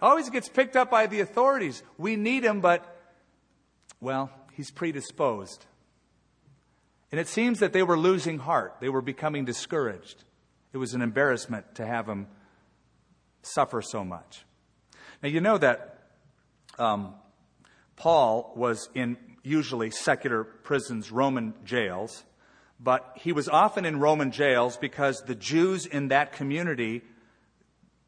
Always 0.00 0.30
gets 0.30 0.48
picked 0.48 0.76
up 0.76 0.90
by 0.90 1.06
the 1.06 1.20
authorities. 1.20 1.82
We 1.96 2.16
need 2.16 2.44
him, 2.44 2.60
but, 2.60 2.84
well, 4.00 4.30
he's 4.52 4.70
predisposed. 4.70 5.66
And 7.10 7.20
it 7.20 7.26
seems 7.26 7.58
that 7.60 7.72
they 7.72 7.82
were 7.82 7.98
losing 7.98 8.38
heart. 8.38 8.76
They 8.80 8.88
were 8.88 9.02
becoming 9.02 9.44
discouraged. 9.44 10.24
It 10.72 10.78
was 10.78 10.94
an 10.94 11.02
embarrassment 11.02 11.74
to 11.76 11.86
have 11.86 12.08
him 12.08 12.28
suffer 13.42 13.82
so 13.82 14.04
much. 14.04 14.44
Now, 15.22 15.30
you 15.30 15.40
know 15.40 15.58
that 15.58 15.98
um, 16.78 17.14
Paul 17.96 18.52
was 18.54 18.88
in 18.94 19.16
usually 19.42 19.90
secular 19.90 20.44
prisons, 20.44 21.10
Roman 21.10 21.54
jails, 21.64 22.22
but 22.80 23.12
he 23.16 23.32
was 23.32 23.48
often 23.48 23.84
in 23.84 24.00
Roman 24.00 24.30
jails 24.30 24.76
because 24.76 25.22
the 25.22 25.34
Jews 25.34 25.86
in 25.86 26.08
that 26.08 26.32
community 26.32 27.02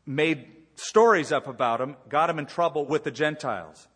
made 0.06 0.46
stories 0.76 1.33
up 1.33 1.46
about 1.46 1.80
him, 1.80 1.96
got 2.09 2.30
him 2.30 2.38
in 2.38 2.46
trouble 2.46 2.87
with 2.87 3.04
the 3.04 3.11
Gentiles. 3.11 3.88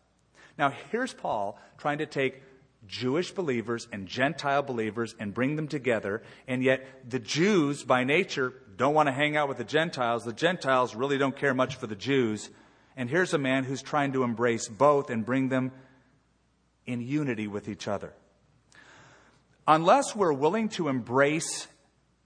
Now, 0.57 0.73
here's 0.91 1.13
Paul 1.13 1.59
trying 1.77 1.99
to 1.99 2.05
take 2.05 2.41
Jewish 2.87 3.31
believers 3.31 3.87
and 3.91 4.07
Gentile 4.07 4.61
believers 4.61 5.15
and 5.19 5.33
bring 5.33 5.55
them 5.55 5.67
together. 5.67 6.21
And 6.47 6.63
yet, 6.63 6.85
the 7.09 7.19
Jews, 7.19 7.83
by 7.83 8.03
nature, 8.03 8.53
don't 8.77 8.93
want 8.93 9.07
to 9.07 9.13
hang 9.13 9.35
out 9.35 9.47
with 9.47 9.57
the 9.57 9.63
Gentiles. 9.63 10.23
The 10.23 10.33
Gentiles 10.33 10.95
really 10.95 11.17
don't 11.17 11.35
care 11.35 11.53
much 11.53 11.75
for 11.75 11.87
the 11.87 11.95
Jews. 11.95 12.49
And 12.95 13.09
here's 13.09 13.33
a 13.33 13.37
man 13.37 13.63
who's 13.63 13.81
trying 13.81 14.13
to 14.13 14.23
embrace 14.23 14.67
both 14.67 15.09
and 15.09 15.25
bring 15.25 15.49
them 15.49 15.71
in 16.85 17.01
unity 17.01 17.47
with 17.47 17.67
each 17.67 17.87
other. 17.87 18.13
Unless 19.67 20.15
we're 20.15 20.33
willing 20.33 20.69
to 20.69 20.87
embrace 20.89 21.67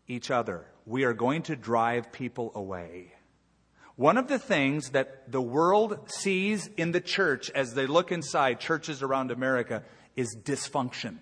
each 0.07 0.29
other, 0.29 0.65
we 0.85 1.05
are 1.05 1.13
going 1.13 1.43
to 1.43 1.55
drive 1.55 2.11
people 2.11 2.51
away. 2.53 3.13
One 3.95 4.17
of 4.17 4.27
the 4.27 4.39
things 4.39 4.91
that 4.91 5.31
the 5.31 5.41
world 5.41 6.09
sees 6.09 6.67
in 6.77 6.91
the 6.91 7.01
church 7.01 7.49
as 7.51 7.73
they 7.73 7.85
look 7.85 8.11
inside 8.11 8.59
churches 8.59 9.01
around 9.01 9.31
America 9.31 9.83
is 10.15 10.37
dysfunction, 10.41 11.17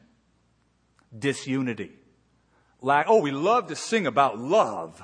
disunity. 1.18 1.92
Like, 2.82 3.08
oh, 3.10 3.22
we 3.22 3.32
love 3.32 3.68
to 3.68 3.76
sing 3.76 4.08
about 4.08 4.40
love, 4.40 5.04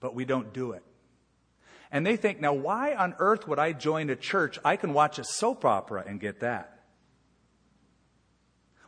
but 0.00 0.14
we 0.14 0.24
don't 0.24 0.52
do 0.52 0.72
it. 0.72 0.82
And 1.92 2.06
they 2.06 2.16
think, 2.16 2.40
now 2.40 2.52
why 2.52 2.94
on 2.94 3.14
earth 3.18 3.48
would 3.48 3.58
I 3.58 3.72
join 3.72 4.10
a 4.10 4.16
church? 4.16 4.58
I 4.64 4.76
can 4.76 4.92
watch 4.92 5.18
a 5.18 5.24
soap 5.24 5.64
opera 5.64 6.04
and 6.06 6.20
get 6.20 6.40
that. 6.40 6.79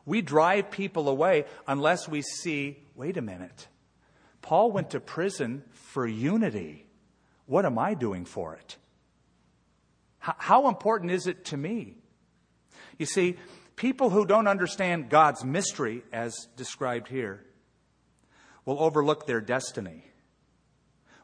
We 0.05 0.23
drive 0.23 0.71
people 0.71 1.09
away 1.09 1.45
unless 1.67 2.09
we 2.09 2.23
see, 2.23 2.79
wait 2.95 3.17
a 3.17 3.23
minute. 3.23 3.69
Paul 4.41 4.73
went 4.73 4.91
to 4.91 5.01
prison 5.01 5.63
for 5.73 6.07
unity. 6.07 6.87
What 7.47 7.65
am 7.65 7.79
I 7.79 7.95
doing 7.95 8.25
for 8.25 8.55
it? 8.55 8.77
How 10.19 10.69
important 10.69 11.11
is 11.11 11.27
it 11.27 11.47
to 11.47 11.57
me? 11.57 11.97
You 12.99 13.07
see, 13.07 13.37
People 13.77 14.11
who 14.11 14.27
don't 14.27 14.47
understand 14.47 15.09
God's 15.09 15.45
mystery, 15.45 16.05
as 16.13 16.47
described 16.57 17.09
here, 17.09 17.45
will 18.65 18.79
overlook 18.79 19.27
their 19.27 19.41
destiny, 19.41 20.05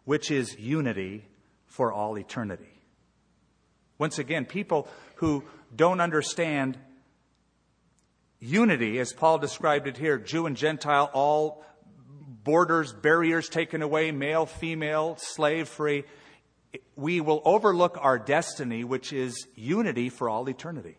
which 0.05 0.31
is 0.31 0.59
unity 0.59 1.29
for 1.66 1.93
all 1.93 2.18
eternity. 2.18 2.83
Once 3.99 4.18
again, 4.18 4.45
people 4.45 4.89
who 5.16 5.45
don't 5.74 6.01
understand 6.01 6.79
unity, 8.41 8.99
as 8.99 9.12
Paul 9.12 9.39
described 9.39 9.86
it 9.86 9.97
here, 9.97 10.18
Jew 10.18 10.47
and 10.47 10.57
Gentile, 10.57 11.11
all 11.12 11.64
borders, 12.45 12.93
barriers 12.93 13.49
taken 13.49 13.82
away, 13.82 14.11
male, 14.11 14.47
female, 14.47 15.16
slave 15.18 15.68
free, 15.68 16.05
we 16.97 17.20
will 17.20 17.43
overlook 17.45 17.99
our 18.01 18.18
destiny, 18.18 18.84
which 18.84 19.12
is 19.12 19.47
unity 19.55 20.09
for 20.09 20.28
all 20.28 20.49
eternity. 20.49 20.97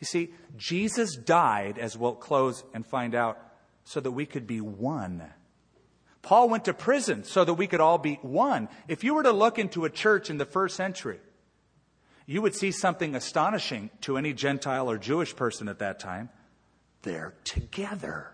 You 0.00 0.06
see, 0.06 0.34
Jesus 0.56 1.16
died, 1.16 1.78
as 1.78 1.96
we'll 1.96 2.14
close 2.14 2.64
and 2.74 2.86
find 2.86 3.14
out, 3.14 3.38
so 3.84 4.00
that 4.00 4.10
we 4.10 4.26
could 4.26 4.46
be 4.46 4.60
one. 4.60 5.22
Paul 6.22 6.48
went 6.48 6.64
to 6.64 6.74
prison 6.74 7.24
so 7.24 7.44
that 7.44 7.54
we 7.54 7.66
could 7.66 7.80
all 7.80 7.98
be 7.98 8.14
one. 8.22 8.68
If 8.88 9.04
you 9.04 9.14
were 9.14 9.22
to 9.24 9.32
look 9.32 9.58
into 9.58 9.84
a 9.84 9.90
church 9.90 10.30
in 10.30 10.38
the 10.38 10.46
first 10.46 10.74
century, 10.74 11.20
you 12.26 12.40
would 12.40 12.54
see 12.54 12.70
something 12.70 13.14
astonishing 13.14 13.90
to 14.02 14.16
any 14.16 14.32
Gentile 14.32 14.90
or 14.90 14.96
Jewish 14.96 15.36
person 15.36 15.68
at 15.68 15.80
that 15.80 16.00
time. 16.00 16.30
They're 17.04 17.34
together. 17.44 18.30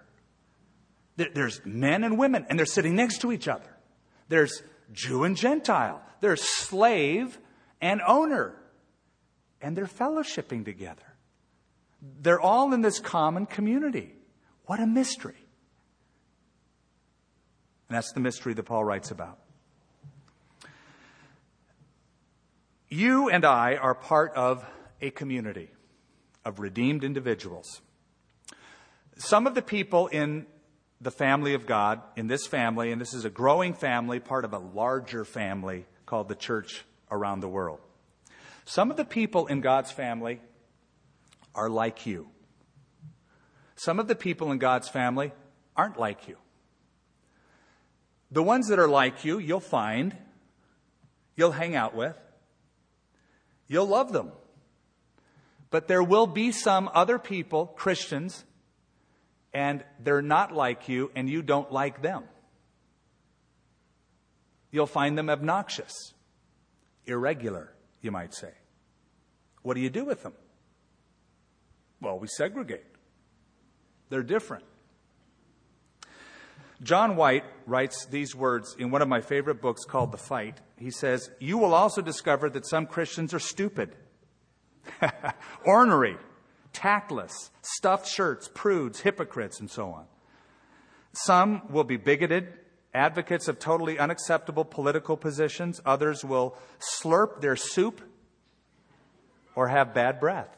There's 1.16 1.61
men 1.66 2.05
and 2.05 2.18
women, 2.18 2.47
and 2.49 2.59
they're 2.59 2.66
sitting 2.66 2.95
next 2.95 3.18
to 3.21 3.33
each 3.33 3.49
other. 3.49 3.77
There's 4.29 4.62
Jew 4.93 5.25
and 5.25 5.37
Gentile. 5.37 6.01
There's 6.21 6.41
slave 6.41 7.39
and 7.81 8.01
owner. 8.07 8.55
And 9.61 9.77
they're 9.77 9.87
fellowshipping 9.87 10.64
together. 10.64 11.03
They're 12.23 12.41
all 12.41 12.73
in 12.73 12.81
this 12.81 13.01
common 13.01 13.45
community. 13.45 14.14
What 14.66 14.81
a 14.81 14.87
mystery. 14.87 15.35
And 17.89 17.97
that's 17.97 18.12
the 18.12 18.21
mystery 18.21 18.55
that 18.55 18.62
Paul 18.62 18.85
writes 18.85 19.11
about. 19.11 19.39
You 22.89 23.29
and 23.29 23.45
I 23.45 23.75
are 23.77 23.95
part 23.95 24.33
of 24.35 24.64
a 25.03 25.11
community 25.11 25.71
of 26.45 26.61
redeemed 26.61 27.03
individuals. 27.03 27.83
Some 29.21 29.47
of 29.47 29.55
the 29.55 29.61
people 29.61 30.07
in 30.07 30.47
the 30.99 31.11
family 31.11 31.53
of 31.53 31.66
God, 31.66 32.01
in 32.16 32.27
this 32.27 32.47
family, 32.47 32.91
and 32.91 32.99
this 32.99 33.12
is 33.12 33.27
a 33.27 33.31
growing 33.31 33.75
family, 33.75 34.18
part 34.18 34.47
of 34.47 34.55
a 34.55 34.59
larger 34.59 35.27
family 35.27 35.85
called 36.07 36.31
the 36.31 36.35
church 36.35 36.87
around 37.11 37.41
the 37.41 37.49
world. 37.49 37.81
Some 38.64 38.91
of 38.91 38.97
the 38.97 39.05
people 39.05 39.47
in 39.47 39.61
God's 39.61 39.91
family 39.91 40.41
are 41.55 41.68
like 41.68 42.07
you. 42.07 42.29
Some 43.77 44.01
of 44.01 44.09
the 44.09 44.14
people 44.14 44.53
in 44.53 44.59
God's 44.59 44.89
family 44.89 45.33
aren't 45.77 46.01
like 46.01 46.27
you. 46.27 46.39
The 48.31 48.43
ones 48.43 48.68
that 48.68 48.79
are 48.79 48.89
like 48.89 49.23
you, 49.23 49.39
you'll 49.39 49.61
find, 49.61 50.16
you'll 51.37 51.53
hang 51.53 51.77
out 51.77 51.95
with, 51.95 52.16
you'll 53.68 53.87
love 53.87 54.14
them. 54.14 54.33
But 55.68 55.89
there 55.89 56.03
will 56.03 56.27
be 56.27 56.53
some 56.53 56.89
other 56.95 57.18
people, 57.18 57.66
Christians, 57.66 58.45
and 59.53 59.84
they're 59.98 60.22
not 60.22 60.53
like 60.53 60.88
you 60.88 61.11
and 61.14 61.28
you 61.28 61.42
don't 61.42 61.72
like 61.72 62.03
them. 62.03 62.24
You'll 64.70 64.86
find 64.86 65.18
them 65.18 65.28
obnoxious, 65.28 66.14
irregular, 67.07 67.72
you 68.01 68.11
might 68.11 68.34
say. 68.34 68.53
What 69.62 69.74
do 69.74 69.80
you 69.80 69.90
do 69.90 70.05
with 70.05 70.22
them? 70.22 70.34
Well, 72.01 72.18
we 72.18 72.28
segregate. 72.28 72.84
They're 74.09 74.22
different. 74.22 74.64
John 76.82 77.16
White 77.16 77.44
writes 77.66 78.07
these 78.07 78.34
words 78.34 78.74
in 78.78 78.90
one 78.90 79.03
of 79.03 79.09
my 79.09 79.20
favorite 79.20 79.61
books 79.61 79.84
called 79.84 80.12
The 80.12 80.18
Fight. 80.18 80.59
He 80.78 80.90
says, 80.90 81.30
You 81.38 81.59
will 81.59 81.74
also 81.74 82.01
discover 82.01 82.48
that 82.51 82.66
some 82.66 82.86
Christians 82.86 83.34
are 83.34 83.38
stupid, 83.38 83.94
ornery, 85.64 86.16
tactless, 86.73 87.51
stuffed 87.62 88.09
shirts, 88.09 88.49
prudes, 88.53 89.01
hypocrites, 89.01 89.61
and 89.61 89.71
so 89.71 89.91
on. 89.91 90.05
Some 91.12 91.62
will 91.71 91.85
be 91.85 91.97
bigoted, 91.97 92.53
advocates 92.95 93.49
of 93.49 93.59
totally 93.59 93.99
unacceptable 93.99 94.64
political 94.64 95.16
positions. 95.16 95.81
Others 95.85 96.25
will 96.25 96.57
slurp 96.79 97.41
their 97.41 97.57
soup 97.57 98.01
or 99.55 99.68
have 99.68 99.95
bad 99.95 100.21
breath. 100.21 100.57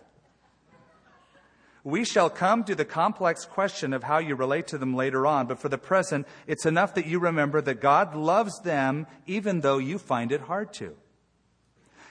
We 1.85 2.05
shall 2.05 2.31
come 2.31 2.63
to 2.65 2.77
the 2.77 2.85
complex 2.85 3.45
question 3.45 3.93
of 3.93 4.05
how 4.05 4.19
you 4.19 4.37
relate 4.37 4.69
to 4.69 4.79
them 4.79 4.95
later 4.95 5.27
on, 5.27 5.49
but 5.49 5.59
for 5.59 5.69
the 5.69 5.79
present, 5.79 6.29
it's 6.47 6.65
enough 6.65 6.95
that 6.95 7.07
you 7.07 7.19
remember 7.19 7.61
that 7.61 7.81
God 7.81 8.15
loves 8.15 8.61
them 8.61 9.09
even 9.27 9.61
though 9.61 9.79
you 9.79 9.99
find 9.99 10.31
it 10.31 10.43
hard 10.43 10.73
to. 10.75 10.95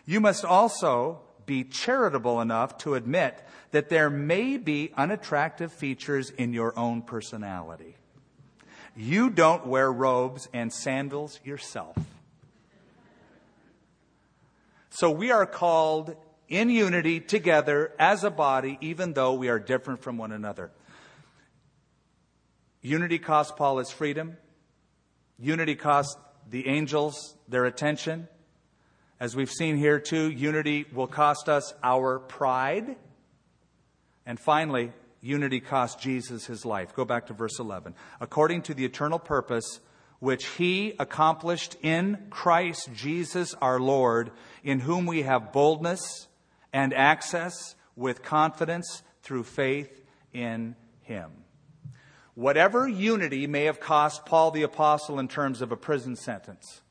You 0.05 0.19
must 0.19 0.43
also 0.43 1.21
be 1.45 1.63
charitable 1.63 2.41
enough 2.41 2.77
to 2.79 2.95
admit 2.95 3.41
that 3.71 3.89
there 3.89 4.09
may 4.09 4.57
be 4.57 4.91
unattractive 4.97 5.71
features 5.71 6.29
in 6.29 6.53
your 6.53 6.77
own 6.77 7.01
personality. 7.01 7.95
You 8.95 9.29
don't 9.29 9.67
wear 9.67 9.91
robes 9.91 10.49
and 10.53 10.71
sandals 10.71 11.39
yourself. 11.43 11.95
So 14.89 15.09
we 15.09 15.31
are 15.31 15.45
called 15.45 16.15
in 16.49 16.69
unity 16.69 17.21
together 17.21 17.93
as 17.97 18.25
a 18.25 18.29
body, 18.29 18.77
even 18.81 19.13
though 19.13 19.33
we 19.33 19.47
are 19.47 19.59
different 19.59 20.01
from 20.01 20.17
one 20.17 20.33
another. 20.33 20.69
Unity 22.81 23.19
cost 23.19 23.55
Paul 23.55 23.77
his 23.77 23.89
freedom. 23.89 24.35
Unity 25.39 25.75
cost 25.75 26.17
the 26.49 26.67
angels 26.67 27.35
their 27.47 27.65
attention. 27.65 28.27
As 29.21 29.35
we've 29.35 29.51
seen 29.51 29.77
here 29.77 29.99
too, 29.99 30.31
unity 30.31 30.87
will 30.91 31.05
cost 31.05 31.47
us 31.47 31.75
our 31.83 32.17
pride. 32.17 32.95
And 34.25 34.39
finally, 34.39 34.93
unity 35.21 35.59
cost 35.59 36.01
Jesus 36.01 36.47
his 36.47 36.65
life. 36.65 36.95
Go 36.95 37.05
back 37.05 37.27
to 37.27 37.33
verse 37.33 37.59
11. 37.59 37.93
According 38.19 38.63
to 38.63 38.73
the 38.73 38.83
eternal 38.83 39.19
purpose 39.19 39.79
which 40.17 40.47
he 40.47 40.95
accomplished 40.97 41.75
in 41.83 42.17
Christ 42.31 42.89
Jesus 42.95 43.53
our 43.61 43.79
Lord, 43.79 44.31
in 44.63 44.79
whom 44.79 45.05
we 45.05 45.21
have 45.21 45.53
boldness 45.53 46.27
and 46.73 46.91
access 46.91 47.75
with 47.95 48.23
confidence 48.23 49.03
through 49.21 49.43
faith 49.43 50.01
in 50.33 50.75
him. 51.01 51.29
Whatever 52.33 52.87
unity 52.87 53.45
may 53.45 53.65
have 53.65 53.79
cost 53.79 54.25
Paul 54.25 54.49
the 54.49 54.63
Apostle 54.63 55.19
in 55.19 55.27
terms 55.27 55.61
of 55.61 55.71
a 55.71 55.77
prison 55.77 56.15
sentence, 56.15 56.81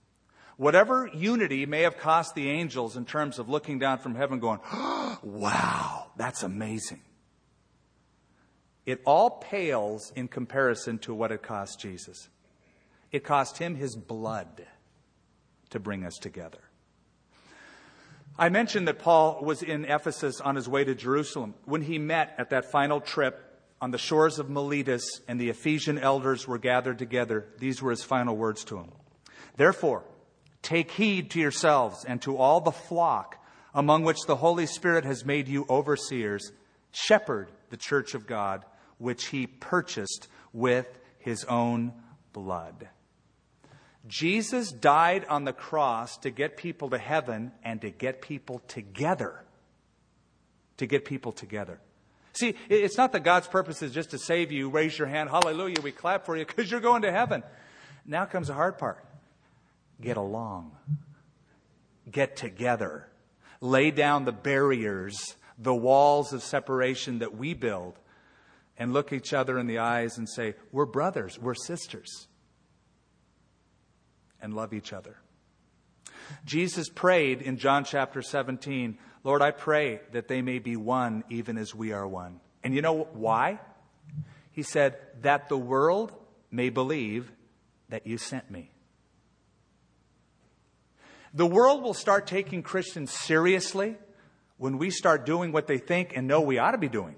whatever 0.60 1.08
unity 1.14 1.64
may 1.64 1.80
have 1.80 1.96
cost 1.96 2.34
the 2.34 2.50
angels 2.50 2.94
in 2.94 3.06
terms 3.06 3.38
of 3.38 3.48
looking 3.48 3.78
down 3.78 3.96
from 3.96 4.14
heaven 4.14 4.38
going, 4.38 4.60
oh, 4.70 5.18
wow, 5.22 6.10
that's 6.18 6.42
amazing. 6.42 7.00
It 8.84 9.00
all 9.06 9.30
pales 9.30 10.12
in 10.14 10.28
comparison 10.28 10.98
to 10.98 11.14
what 11.14 11.32
it 11.32 11.42
cost 11.42 11.80
Jesus. 11.80 12.28
It 13.10 13.24
cost 13.24 13.56
him 13.56 13.74
his 13.74 13.96
blood 13.96 14.66
to 15.70 15.80
bring 15.80 16.04
us 16.04 16.18
together. 16.18 16.60
I 18.38 18.50
mentioned 18.50 18.86
that 18.86 18.98
Paul 18.98 19.42
was 19.42 19.62
in 19.62 19.86
Ephesus 19.86 20.42
on 20.42 20.56
his 20.56 20.68
way 20.68 20.84
to 20.84 20.94
Jerusalem. 20.94 21.54
When 21.64 21.80
he 21.80 21.98
met 21.98 22.34
at 22.36 22.50
that 22.50 22.70
final 22.70 23.00
trip 23.00 23.62
on 23.80 23.92
the 23.92 23.98
shores 23.98 24.38
of 24.38 24.50
Miletus 24.50 25.22
and 25.26 25.40
the 25.40 25.48
Ephesian 25.48 25.98
elders 25.98 26.46
were 26.46 26.58
gathered 26.58 26.98
together, 26.98 27.46
these 27.58 27.80
were 27.80 27.92
his 27.92 28.04
final 28.04 28.36
words 28.36 28.62
to 28.64 28.76
him. 28.76 28.92
Therefore, 29.56 30.04
take 30.62 30.90
heed 30.90 31.30
to 31.30 31.40
yourselves 31.40 32.04
and 32.04 32.20
to 32.22 32.36
all 32.36 32.60
the 32.60 32.72
flock 32.72 33.36
among 33.74 34.04
which 34.04 34.18
the 34.26 34.36
Holy 34.36 34.66
Spirit 34.66 35.04
has 35.04 35.24
made 35.24 35.48
you 35.48 35.66
overseers. 35.68 36.52
Shepherd 36.92 37.48
the 37.70 37.76
church 37.76 38.14
of 38.14 38.26
God, 38.26 38.64
which 38.98 39.26
he 39.26 39.46
purchased 39.46 40.28
with 40.52 40.86
his 41.18 41.44
own 41.44 41.92
blood. 42.32 42.88
Jesus 44.06 44.72
died 44.72 45.24
on 45.28 45.44
the 45.44 45.52
cross 45.52 46.16
to 46.18 46.30
get 46.30 46.56
people 46.56 46.90
to 46.90 46.98
heaven 46.98 47.52
and 47.62 47.80
to 47.82 47.90
get 47.90 48.20
people 48.20 48.60
together. 48.66 49.44
To 50.78 50.86
get 50.86 51.04
people 51.04 51.32
together. 51.32 51.78
See, 52.32 52.54
it's 52.68 52.96
not 52.96 53.12
that 53.12 53.24
God's 53.24 53.48
purpose 53.48 53.82
is 53.82 53.92
just 53.92 54.10
to 54.10 54.18
save 54.18 54.52
you, 54.52 54.70
raise 54.70 54.98
your 54.98 55.08
hand, 55.08 55.30
hallelujah, 55.30 55.80
we 55.82 55.92
clap 55.92 56.26
for 56.26 56.36
you 56.36 56.46
because 56.46 56.70
you're 56.70 56.80
going 56.80 57.02
to 57.02 57.12
heaven. 57.12 57.42
Now 58.06 58.24
comes 58.24 58.48
the 58.48 58.54
hard 58.54 58.78
part 58.78 59.04
get 60.00 60.16
along, 60.16 60.72
get 62.10 62.36
together, 62.36 63.08
lay 63.60 63.90
down 63.90 64.24
the 64.24 64.32
barriers, 64.32 65.36
the 65.58 65.74
walls 65.74 66.32
of 66.32 66.42
separation 66.42 67.18
that 67.18 67.36
we 67.36 67.54
build, 67.54 67.98
and 68.78 68.92
look 68.92 69.12
each 69.12 69.32
other 69.34 69.58
in 69.58 69.66
the 69.66 69.78
eyes 69.78 70.16
and 70.16 70.28
say, 70.28 70.54
We're 70.72 70.86
brothers, 70.86 71.38
we're 71.38 71.54
sisters 71.54 72.28
and 74.40 74.54
love 74.54 74.72
each 74.72 74.92
other. 74.92 75.16
Jesus 76.44 76.88
prayed 76.88 77.42
in 77.42 77.58
John 77.58 77.84
chapter 77.84 78.22
17, 78.22 78.96
Lord, 79.24 79.42
I 79.42 79.50
pray 79.50 80.00
that 80.12 80.28
they 80.28 80.42
may 80.42 80.58
be 80.58 80.76
one 80.76 81.24
even 81.28 81.58
as 81.58 81.74
we 81.74 81.92
are 81.92 82.06
one. 82.06 82.40
And 82.62 82.74
you 82.74 82.82
know 82.82 83.08
why? 83.12 83.58
He 84.52 84.62
said, 84.62 84.98
that 85.22 85.48
the 85.48 85.58
world 85.58 86.12
may 86.50 86.70
believe 86.70 87.30
that 87.88 88.06
you 88.06 88.18
sent 88.18 88.50
me. 88.50 88.70
The 91.32 91.46
world 91.46 91.82
will 91.82 91.94
start 91.94 92.26
taking 92.26 92.62
Christians 92.62 93.12
seriously 93.12 93.96
when 94.56 94.78
we 94.78 94.90
start 94.90 95.24
doing 95.24 95.52
what 95.52 95.66
they 95.66 95.78
think 95.78 96.16
and 96.16 96.26
know 96.26 96.40
we 96.40 96.58
ought 96.58 96.72
to 96.72 96.78
be 96.78 96.88
doing. 96.88 97.16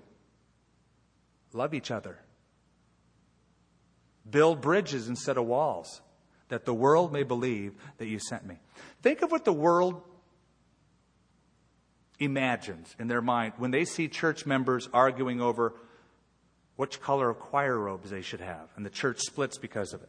Love 1.53 1.75
each 1.75 1.91
other. 1.91 2.19
Build 4.29 4.61
bridges 4.61 5.09
instead 5.09 5.37
of 5.37 5.47
walls 5.47 6.01
that 6.49 6.65
the 6.65 6.75
world 6.75 7.13
may 7.13 7.23
believe 7.23 7.75
that 7.99 8.07
you 8.07 8.19
sent 8.19 8.47
me. 8.47 8.57
Think 9.01 9.23
of 9.23 9.31
what 9.31 9.45
the 9.45 9.53
world 9.53 10.03
imagines 12.19 12.95
in 12.99 13.09
their 13.09 13.23
mind 13.23 13.55
when 13.57 13.71
they 13.71 13.85
see 13.85 14.09
church 14.09 14.47
members 14.47 14.89
arguing 14.93 15.41
over 15.41 15.75
which 16.77 17.01
color 17.01 17.31
of 17.31 17.39
choir 17.39 17.79
robes 17.79 18.11
they 18.11 18.23
should 18.23 18.41
have, 18.41 18.69
and 18.77 18.87
the 18.87 18.91
church 18.91 19.21
splits 19.21 19.59
because 19.59 19.93
of 19.93 20.03
it. 20.03 20.09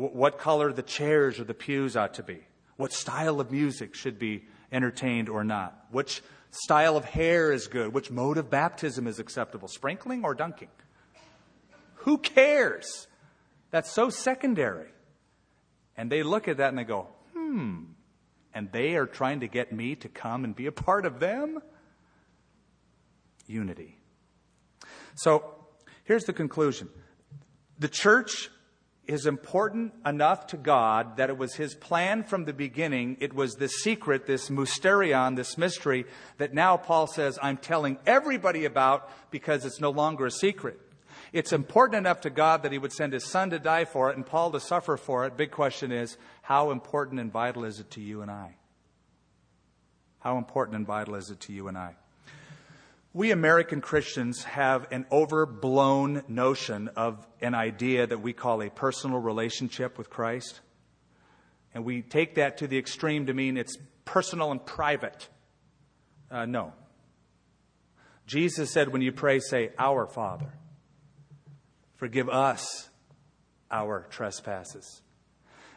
What 0.00 0.38
color 0.38 0.72
the 0.72 0.82
chairs 0.82 1.38
or 1.38 1.44
the 1.44 1.52
pews 1.52 1.94
ought 1.94 2.14
to 2.14 2.22
be. 2.22 2.38
What 2.76 2.92
style 2.92 3.38
of 3.38 3.50
music 3.50 3.94
should 3.94 4.18
be 4.18 4.44
entertained 4.72 5.28
or 5.28 5.44
not. 5.44 5.86
Which 5.90 6.22
style 6.50 6.96
of 6.96 7.04
hair 7.04 7.52
is 7.52 7.66
good. 7.66 7.92
Which 7.92 8.10
mode 8.10 8.38
of 8.38 8.48
baptism 8.48 9.06
is 9.06 9.18
acceptable. 9.18 9.68
Sprinkling 9.68 10.24
or 10.24 10.34
dunking. 10.34 10.70
Who 11.96 12.16
cares? 12.16 13.08
That's 13.70 13.90
so 13.90 14.08
secondary. 14.08 14.88
And 15.98 16.10
they 16.10 16.22
look 16.22 16.48
at 16.48 16.56
that 16.56 16.70
and 16.70 16.78
they 16.78 16.84
go, 16.84 17.08
hmm. 17.34 17.82
And 18.54 18.72
they 18.72 18.94
are 18.94 19.06
trying 19.06 19.40
to 19.40 19.48
get 19.48 19.70
me 19.70 19.96
to 19.96 20.08
come 20.08 20.44
and 20.44 20.56
be 20.56 20.64
a 20.64 20.72
part 20.72 21.04
of 21.04 21.20
them? 21.20 21.60
Unity. 23.46 23.98
So 25.14 25.44
here's 26.04 26.24
the 26.24 26.32
conclusion 26.32 26.88
the 27.78 27.88
church 27.88 28.48
is 29.10 29.26
important 29.26 29.92
enough 30.06 30.46
to 30.48 30.56
God 30.56 31.16
that 31.16 31.30
it 31.30 31.36
was 31.36 31.54
His 31.54 31.74
plan 31.74 32.22
from 32.22 32.44
the 32.44 32.52
beginning. 32.52 33.16
It 33.18 33.34
was 33.34 33.56
this 33.56 33.82
secret, 33.82 34.26
this 34.26 34.48
mysterion, 34.48 35.34
this 35.34 35.58
mystery 35.58 36.06
that 36.38 36.54
now 36.54 36.76
Paul 36.76 37.08
says, 37.08 37.36
I'm 37.42 37.56
telling 37.56 37.98
everybody 38.06 38.64
about 38.64 39.10
because 39.32 39.64
it's 39.64 39.80
no 39.80 39.90
longer 39.90 40.26
a 40.26 40.30
secret. 40.30 40.78
It's 41.32 41.52
important 41.52 41.98
enough 41.98 42.20
to 42.22 42.30
God 42.30 42.62
that 42.62 42.72
He 42.72 42.78
would 42.78 42.92
send 42.92 43.12
His 43.12 43.24
Son 43.24 43.50
to 43.50 43.58
die 43.58 43.84
for 43.84 44.10
it 44.10 44.16
and 44.16 44.24
Paul 44.24 44.52
to 44.52 44.60
suffer 44.60 44.96
for 44.96 45.26
it. 45.26 45.36
Big 45.36 45.50
question 45.50 45.90
is, 45.90 46.16
how 46.42 46.70
important 46.70 47.20
and 47.20 47.32
vital 47.32 47.64
is 47.64 47.80
it 47.80 47.90
to 47.92 48.00
you 48.00 48.22
and 48.22 48.30
I? 48.30 48.56
How 50.20 50.38
important 50.38 50.76
and 50.76 50.86
vital 50.86 51.16
is 51.16 51.30
it 51.30 51.40
to 51.40 51.52
you 51.52 51.66
and 51.66 51.76
I? 51.76 51.96
We 53.12 53.32
American 53.32 53.80
Christians 53.80 54.44
have 54.44 54.86
an 54.92 55.04
overblown 55.10 56.22
notion 56.28 56.88
of 56.94 57.26
an 57.40 57.54
idea 57.54 58.06
that 58.06 58.20
we 58.20 58.32
call 58.32 58.62
a 58.62 58.70
personal 58.70 59.18
relationship 59.18 59.98
with 59.98 60.08
Christ. 60.08 60.60
And 61.74 61.84
we 61.84 62.02
take 62.02 62.36
that 62.36 62.58
to 62.58 62.68
the 62.68 62.78
extreme 62.78 63.26
to 63.26 63.34
mean 63.34 63.56
it's 63.56 63.76
personal 64.04 64.52
and 64.52 64.64
private. 64.64 65.28
Uh, 66.30 66.46
no. 66.46 66.72
Jesus 68.28 68.70
said, 68.70 68.92
when 68.92 69.02
you 69.02 69.10
pray, 69.10 69.40
say, 69.40 69.70
Our 69.76 70.06
Father. 70.06 70.52
Forgive 71.96 72.28
us 72.28 72.90
our 73.72 74.06
trespasses. 74.08 75.02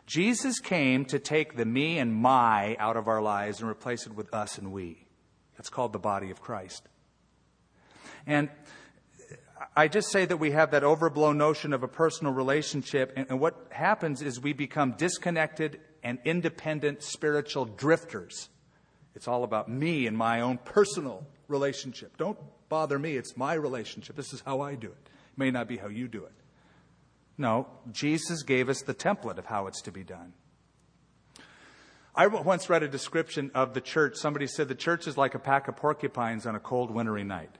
Jesus 0.05 0.59
came 0.59 1.03
to 1.05 1.17
take 1.17 1.57
the 1.57 1.65
me 1.65 1.97
and 1.97 2.13
my 2.13 2.75
out 2.79 2.95
of 2.95 3.07
our 3.07 3.21
lives 3.21 3.59
and 3.59 3.69
replace 3.69 4.05
it 4.05 4.13
with 4.13 4.31
us 4.33 4.59
and 4.59 4.71
we. 4.71 5.07
That's 5.57 5.69
called 5.69 5.93
the 5.93 5.99
body 5.99 6.29
of 6.29 6.41
Christ. 6.41 6.87
And 8.25 8.49
I 9.75 9.87
just 9.87 10.11
say 10.11 10.25
that 10.25 10.37
we 10.37 10.51
have 10.51 10.71
that 10.71 10.83
overblown 10.83 11.37
notion 11.37 11.73
of 11.73 11.83
a 11.83 11.87
personal 11.87 12.33
relationship, 12.33 13.13
and, 13.15 13.27
and 13.29 13.39
what 13.39 13.67
happens 13.71 14.21
is 14.21 14.39
we 14.39 14.53
become 14.53 14.91
disconnected 14.93 15.79
and 16.03 16.19
independent 16.25 17.01
spiritual 17.01 17.65
drifters. 17.65 18.49
It's 19.15 19.27
all 19.27 19.43
about 19.43 19.69
me 19.69 20.07
and 20.07 20.17
my 20.17 20.41
own 20.41 20.57
personal 20.57 21.25
relationship. 21.47 22.17
Don't 22.17 22.37
bother 22.69 22.99
me, 22.99 23.15
it's 23.15 23.37
my 23.37 23.53
relationship. 23.53 24.15
This 24.15 24.33
is 24.33 24.41
how 24.41 24.61
I 24.61 24.75
do 24.75 24.87
it. 24.87 24.97
It 25.05 25.37
may 25.37 25.51
not 25.51 25.67
be 25.67 25.77
how 25.77 25.87
you 25.87 26.07
do 26.07 26.23
it. 26.25 26.33
No, 27.37 27.67
Jesus 27.91 28.43
gave 28.43 28.69
us 28.69 28.81
the 28.81 28.93
template 28.93 29.37
of 29.37 29.45
how 29.45 29.67
it's 29.67 29.81
to 29.83 29.91
be 29.91 30.03
done. 30.03 30.33
I 32.15 32.27
once 32.27 32.69
read 32.69 32.83
a 32.83 32.87
description 32.87 33.49
of 33.55 33.73
the 33.73 33.81
church. 33.81 34.17
Somebody 34.17 34.45
said 34.45 34.67
the 34.67 34.75
church 34.75 35.07
is 35.07 35.17
like 35.17 35.33
a 35.33 35.39
pack 35.39 35.67
of 35.67 35.75
porcupines 35.75 36.45
on 36.45 36.53
a 36.53 36.59
cold 36.59 36.91
wintry 36.91 37.23
night. 37.23 37.57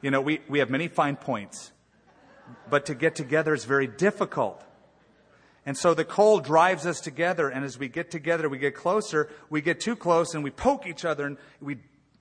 You 0.00 0.10
know, 0.10 0.20
we, 0.20 0.40
we 0.48 0.60
have 0.60 0.70
many 0.70 0.88
fine 0.88 1.16
points, 1.16 1.72
but 2.70 2.86
to 2.86 2.94
get 2.94 3.14
together 3.14 3.52
is 3.54 3.64
very 3.64 3.86
difficult. 3.86 4.64
And 5.66 5.76
so 5.76 5.92
the 5.92 6.04
cold 6.04 6.44
drives 6.44 6.86
us 6.86 7.00
together, 7.00 7.48
and 7.48 7.64
as 7.64 7.78
we 7.78 7.88
get 7.88 8.10
together, 8.10 8.48
we 8.48 8.58
get 8.58 8.74
closer, 8.74 9.28
we 9.50 9.60
get 9.60 9.80
too 9.80 9.96
close, 9.96 10.34
and 10.34 10.42
we 10.42 10.50
poke 10.50 10.86
each 10.86 11.04
other, 11.04 11.26
and 11.26 11.36
we 11.60 11.78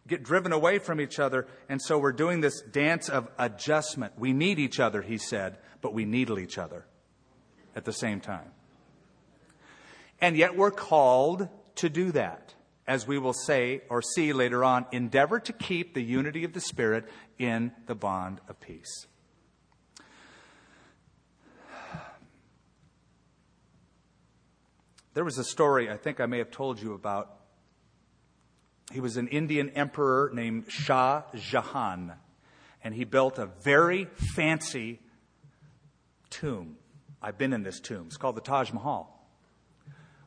get 0.07 0.23
driven 0.23 0.51
away 0.51 0.80
from 0.80 0.99
each 0.99 1.19
other. 1.19 1.47
And 1.69 1.82
so 1.82 1.97
we're 1.97 2.11
doing 2.13 2.41
this 2.41 2.61
dance 2.61 3.09
of 3.09 3.30
adjustment. 3.38 4.13
We 4.17 4.34
need 4.34 4.59
each 4.59 4.80
other, 4.80 5.01
he 5.01 5.17
said, 5.17 5.57
but 5.82 5.93
we 5.93 6.05
needle 6.05 6.39
each 6.39 6.57
other 6.57 6.86
at 7.75 7.86
the 7.86 7.93
same 7.93 8.19
time. 8.19 8.51
And 10.19 10.36
yet 10.36 10.57
we're 10.57 10.71
called 10.71 11.47
to 11.75 11.89
do 11.89 12.11
that 12.13 12.55
as 12.88 13.05
we 13.05 13.17
will 13.17 13.33
say 13.33 13.81
or 13.89 14.01
see 14.01 14.31
later 14.31 14.63
on, 14.63 14.85
endeavor 14.91 15.39
to 15.41 15.51
keep 15.51 15.93
the 15.93 16.01
unity 16.01 16.43
of 16.45 16.53
the 16.53 16.61
Spirit 16.61 17.05
in 17.38 17.71
the 17.85 17.95
bond 17.95 18.39
of 18.47 18.59
peace. 18.61 19.07
There 25.13 25.25
was 25.25 25.38
a 25.38 25.43
story 25.43 25.89
I 25.89 25.97
think 25.97 26.19
I 26.19 26.27
may 26.27 26.38
have 26.38 26.51
told 26.51 26.81
you 26.81 26.93
about. 26.93 27.33
He 28.93 28.99
was 28.99 29.17
an 29.17 29.27
Indian 29.27 29.71
emperor 29.71 30.31
named 30.33 30.71
Shah 30.71 31.23
Jahan, 31.35 32.13
and 32.83 32.93
he 32.93 33.03
built 33.03 33.38
a 33.38 33.47
very 33.47 34.05
fancy 34.35 34.99
tomb. 36.29 36.77
I've 37.21 37.38
been 37.38 37.51
in 37.51 37.63
this 37.63 37.79
tomb. 37.79 38.05
It's 38.07 38.17
called 38.17 38.35
the 38.35 38.41
Taj 38.41 38.71
Mahal 38.71 39.16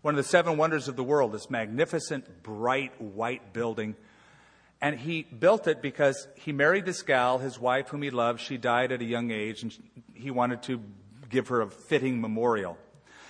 one 0.03 0.15
of 0.15 0.17
the 0.17 0.29
seven 0.29 0.57
wonders 0.57 0.89
of 0.89 0.97
the 0.97 1.05
world, 1.05 1.33
this 1.33 1.51
magnificent, 1.51 2.43
bright, 2.43 3.01
white 3.01 3.53
building. 3.53 3.97
And 4.81 4.99
he 4.99 5.23
built 5.23 5.67
it 5.67 5.83
because 5.83 6.27
he 6.37 6.53
married 6.53 6.87
this 6.87 7.03
gal, 7.03 7.39
his 7.39 7.59
wife, 7.59 7.89
whom 7.89 8.03
he 8.03 8.11
loved. 8.11 8.41
She 8.41 8.57
died 8.57 8.93
at 8.93 9.03
a 9.03 9.05
young 9.05 9.31
age, 9.31 9.63
and 9.63 9.77
he 10.15 10.31
wanted 10.31 10.63
to 10.65 10.83
give 11.29 11.49
her 11.49 11.61
a 11.61 11.71
fitting 11.71 12.21
memorial. 12.21 12.79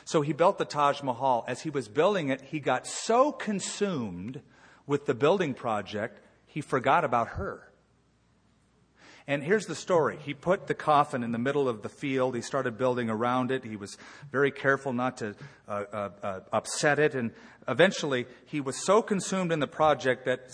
So 0.04 0.22
he 0.22 0.32
built 0.32 0.58
the 0.58 0.64
Taj 0.64 1.02
Mahal. 1.02 1.44
As 1.48 1.62
he 1.62 1.70
was 1.70 1.88
building 1.88 2.28
it, 2.28 2.40
he 2.40 2.60
got 2.60 2.86
so 2.86 3.32
consumed 3.32 4.40
with 4.86 5.06
the 5.06 5.14
building 5.14 5.54
project, 5.54 6.20
he 6.46 6.60
forgot 6.60 7.04
about 7.04 7.28
her. 7.28 7.69
And 9.30 9.44
here's 9.44 9.66
the 9.66 9.76
story. 9.76 10.18
He 10.20 10.34
put 10.34 10.66
the 10.66 10.74
coffin 10.74 11.22
in 11.22 11.30
the 11.30 11.38
middle 11.38 11.68
of 11.68 11.82
the 11.82 11.88
field. 11.88 12.34
He 12.34 12.42
started 12.42 12.76
building 12.76 13.08
around 13.08 13.52
it. 13.52 13.62
He 13.62 13.76
was 13.76 13.96
very 14.32 14.50
careful 14.50 14.92
not 14.92 15.18
to 15.18 15.36
uh, 15.68 15.84
uh, 15.92 16.08
uh, 16.20 16.40
upset 16.52 16.98
it. 16.98 17.14
And 17.14 17.30
eventually, 17.68 18.26
he 18.46 18.60
was 18.60 18.84
so 18.84 19.02
consumed 19.02 19.52
in 19.52 19.60
the 19.60 19.68
project 19.68 20.24
that 20.24 20.48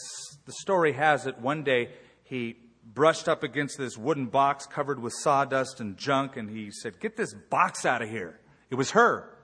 the 0.44 0.52
story 0.60 0.92
has 0.92 1.26
it 1.26 1.38
one 1.38 1.62
day 1.62 1.88
he 2.22 2.56
brushed 2.84 3.30
up 3.30 3.42
against 3.42 3.78
this 3.78 3.96
wooden 3.96 4.26
box 4.26 4.66
covered 4.66 5.00
with 5.00 5.14
sawdust 5.14 5.80
and 5.80 5.96
junk, 5.96 6.36
and 6.36 6.50
he 6.50 6.70
said, 6.70 7.00
Get 7.00 7.16
this 7.16 7.32
box 7.32 7.86
out 7.86 8.02
of 8.02 8.10
here. 8.10 8.38
It 8.68 8.74
was 8.74 8.90
her. 8.90 9.38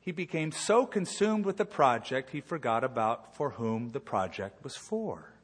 He 0.00 0.10
became 0.10 0.50
so 0.50 0.84
consumed 0.84 1.46
with 1.46 1.58
the 1.58 1.64
project, 1.64 2.30
he 2.30 2.40
forgot 2.40 2.82
about 2.82 3.36
for 3.36 3.50
whom 3.50 3.90
the 3.90 4.00
project 4.00 4.64
was 4.64 4.74
for 4.74 5.37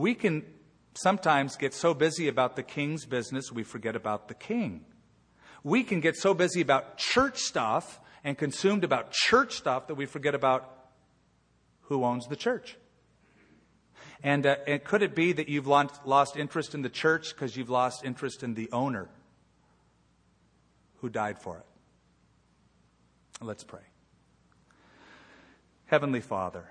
we 0.00 0.14
can 0.14 0.44
sometimes 0.94 1.56
get 1.56 1.74
so 1.74 1.92
busy 1.92 2.26
about 2.26 2.56
the 2.56 2.62
king's 2.62 3.04
business, 3.04 3.52
we 3.52 3.62
forget 3.62 3.94
about 3.94 4.28
the 4.28 4.34
king. 4.34 4.84
We 5.62 5.84
can 5.84 6.00
get 6.00 6.16
so 6.16 6.32
busy 6.32 6.62
about 6.62 6.96
church 6.96 7.38
stuff 7.38 8.00
and 8.24 8.36
consumed 8.36 8.82
about 8.82 9.12
church 9.12 9.54
stuff 9.54 9.88
that 9.88 9.94
we 9.94 10.06
forget 10.06 10.34
about 10.34 10.74
who 11.82 12.02
owns 12.04 12.26
the 12.28 12.36
church. 12.36 12.76
And, 14.22 14.46
uh, 14.46 14.56
and 14.66 14.82
could 14.82 15.02
it 15.02 15.14
be 15.14 15.32
that 15.32 15.48
you've 15.48 15.66
lost 15.66 16.36
interest 16.36 16.74
in 16.74 16.82
the 16.82 16.88
church 16.88 17.34
because 17.34 17.56
you've 17.56 17.70
lost 17.70 18.04
interest 18.04 18.42
in 18.42 18.54
the 18.54 18.70
owner 18.72 19.08
who 20.96 21.08
died 21.10 21.38
for 21.38 21.58
it? 21.58 21.66
Let's 23.42 23.64
pray. 23.64 23.80
Heavenly 25.86 26.20
Father, 26.20 26.66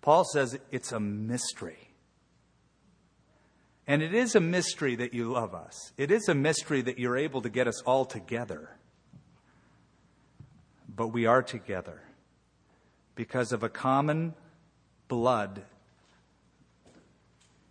Paul 0.00 0.24
says 0.24 0.58
it's 0.70 0.92
a 0.92 1.00
mystery. 1.00 1.88
And 3.86 4.02
it 4.02 4.14
is 4.14 4.34
a 4.34 4.40
mystery 4.40 4.96
that 4.96 5.14
you 5.14 5.32
love 5.32 5.54
us. 5.54 5.92
It 5.96 6.10
is 6.10 6.28
a 6.28 6.34
mystery 6.34 6.82
that 6.82 6.98
you're 6.98 7.16
able 7.16 7.40
to 7.42 7.48
get 7.48 7.66
us 7.66 7.80
all 7.82 8.04
together. 8.04 8.76
But 10.94 11.08
we 11.08 11.26
are 11.26 11.42
together 11.42 12.02
because 13.14 13.52
of 13.52 13.62
a 13.62 13.68
common 13.68 14.34
blood 15.08 15.62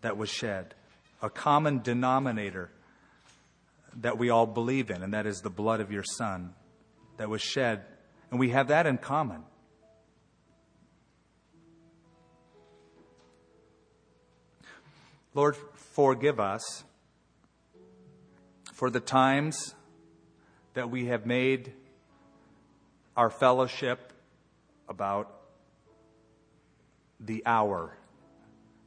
that 0.01 0.17
was 0.17 0.29
shed, 0.29 0.73
a 1.21 1.29
common 1.29 1.81
denominator 1.81 2.71
that 4.01 4.17
we 4.17 4.29
all 4.29 4.45
believe 4.45 4.89
in, 4.89 5.03
and 5.03 5.13
that 5.13 5.25
is 5.25 5.41
the 5.41 5.49
blood 5.49 5.81
of 5.81 5.91
your 5.91 6.03
Son 6.03 6.53
that 7.17 7.29
was 7.29 7.41
shed. 7.41 7.83
And 8.31 8.39
we 8.39 8.49
have 8.49 8.67
that 8.69 8.87
in 8.87 8.97
common. 8.97 9.43
Lord, 15.37 15.55
forgive 15.75 16.39
us 16.39 16.83
for 18.73 18.89
the 18.89 18.99
times 18.99 19.75
that 20.73 20.89
we 20.89 21.05
have 21.05 21.27
made 21.27 21.73
our 23.15 23.29
fellowship 23.29 24.13
about 24.89 25.31
the 27.19 27.43
hour, 27.45 27.95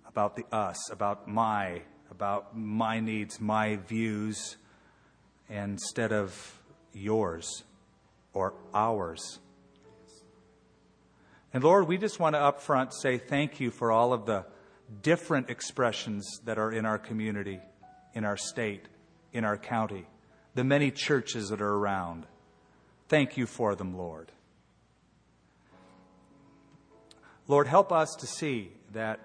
about 0.08 0.34
the 0.34 0.44
us, 0.50 0.90
about 0.90 1.28
my, 1.28 1.82
about 2.10 2.58
my 2.58 2.98
needs, 2.98 3.40
my 3.40 3.76
views, 3.76 4.56
instead 5.48 6.12
of 6.12 6.60
yours 6.92 7.62
or 8.32 8.54
ours. 8.74 9.38
And 11.54 11.62
Lord, 11.62 11.86
we 11.86 11.96
just 11.96 12.18
want 12.18 12.34
to 12.34 12.40
upfront 12.40 12.92
say 12.92 13.18
thank 13.18 13.60
you 13.60 13.70
for 13.70 13.92
all 13.92 14.12
of 14.12 14.26
the 14.26 14.46
different 15.02 15.50
expressions 15.50 16.40
that 16.44 16.58
are 16.58 16.72
in 16.72 16.84
our 16.84 16.98
community, 16.98 17.60
in 18.14 18.24
our 18.24 18.36
state, 18.36 18.84
in 19.32 19.44
our 19.44 19.56
county, 19.56 20.06
the 20.54 20.64
many 20.64 20.90
churches 20.90 21.48
that 21.50 21.60
are 21.60 21.74
around. 21.74 22.26
Thank 23.08 23.36
you 23.36 23.46
for 23.46 23.74
them, 23.74 23.96
Lord. 23.96 24.32
Lord, 27.46 27.66
help 27.66 27.92
us 27.92 28.14
to 28.20 28.26
see 28.26 28.70
that 28.92 29.20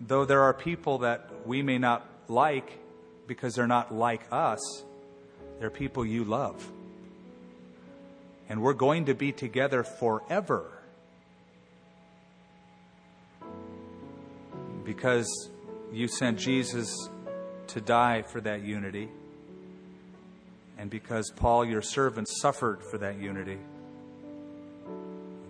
though 0.00 0.24
there 0.24 0.42
are 0.42 0.54
people 0.54 0.98
that 0.98 1.30
we 1.46 1.62
may 1.62 1.78
not 1.78 2.06
like 2.28 2.78
because 3.26 3.54
they're 3.54 3.66
not 3.66 3.92
like 3.92 4.22
us, 4.30 4.60
they're 5.58 5.70
people 5.70 6.04
you 6.04 6.24
love. 6.24 6.70
And 8.48 8.62
we're 8.62 8.74
going 8.74 9.06
to 9.06 9.14
be 9.14 9.32
together 9.32 9.82
forever 9.82 10.70
because 14.84 15.50
you 15.92 16.08
sent 16.08 16.38
Jesus 16.38 17.08
to 17.68 17.80
die 17.80 18.22
for 18.22 18.40
that 18.42 18.62
unity, 18.62 19.08
and 20.78 20.90
because 20.90 21.32
Paul, 21.34 21.64
your 21.64 21.82
servant, 21.82 22.28
suffered 22.28 22.82
for 22.90 22.98
that 22.98 23.18
unity, 23.18 23.58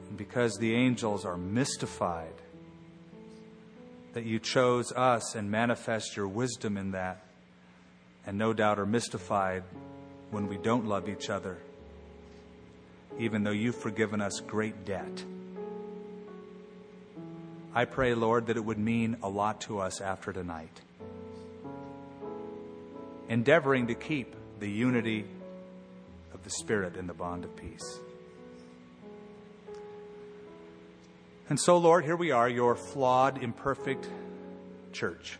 and 0.08 0.16
because 0.16 0.56
the 0.58 0.74
angels 0.74 1.24
are 1.24 1.36
mystified 1.36 2.34
that 4.12 4.24
you 4.24 4.38
chose 4.38 4.92
us 4.92 5.34
and 5.34 5.50
manifest 5.50 6.16
your 6.16 6.28
wisdom 6.28 6.76
in 6.76 6.92
that, 6.92 7.24
and 8.26 8.38
no 8.38 8.52
doubt 8.52 8.78
are 8.78 8.86
mystified 8.86 9.64
when 10.30 10.46
we 10.46 10.56
don't 10.56 10.86
love 10.86 11.08
each 11.08 11.28
other, 11.30 11.58
even 13.18 13.42
though 13.42 13.50
you've 13.50 13.76
forgiven 13.76 14.20
us 14.20 14.40
great 14.40 14.84
debt. 14.84 15.24
I 17.76 17.86
pray, 17.86 18.14
Lord, 18.14 18.46
that 18.46 18.56
it 18.56 18.64
would 18.64 18.78
mean 18.78 19.16
a 19.22 19.28
lot 19.28 19.62
to 19.62 19.80
us 19.80 20.00
after 20.00 20.32
tonight. 20.32 20.80
Endeavoring 23.28 23.88
to 23.88 23.94
keep 23.94 24.36
the 24.60 24.70
unity 24.70 25.24
of 26.32 26.44
the 26.44 26.50
Spirit 26.50 26.96
in 26.96 27.08
the 27.08 27.14
bond 27.14 27.44
of 27.44 27.56
peace. 27.56 27.98
And 31.48 31.58
so, 31.58 31.76
Lord, 31.76 32.04
here 32.04 32.16
we 32.16 32.30
are, 32.30 32.48
your 32.48 32.76
flawed, 32.76 33.42
imperfect 33.42 34.08
church. 34.92 35.38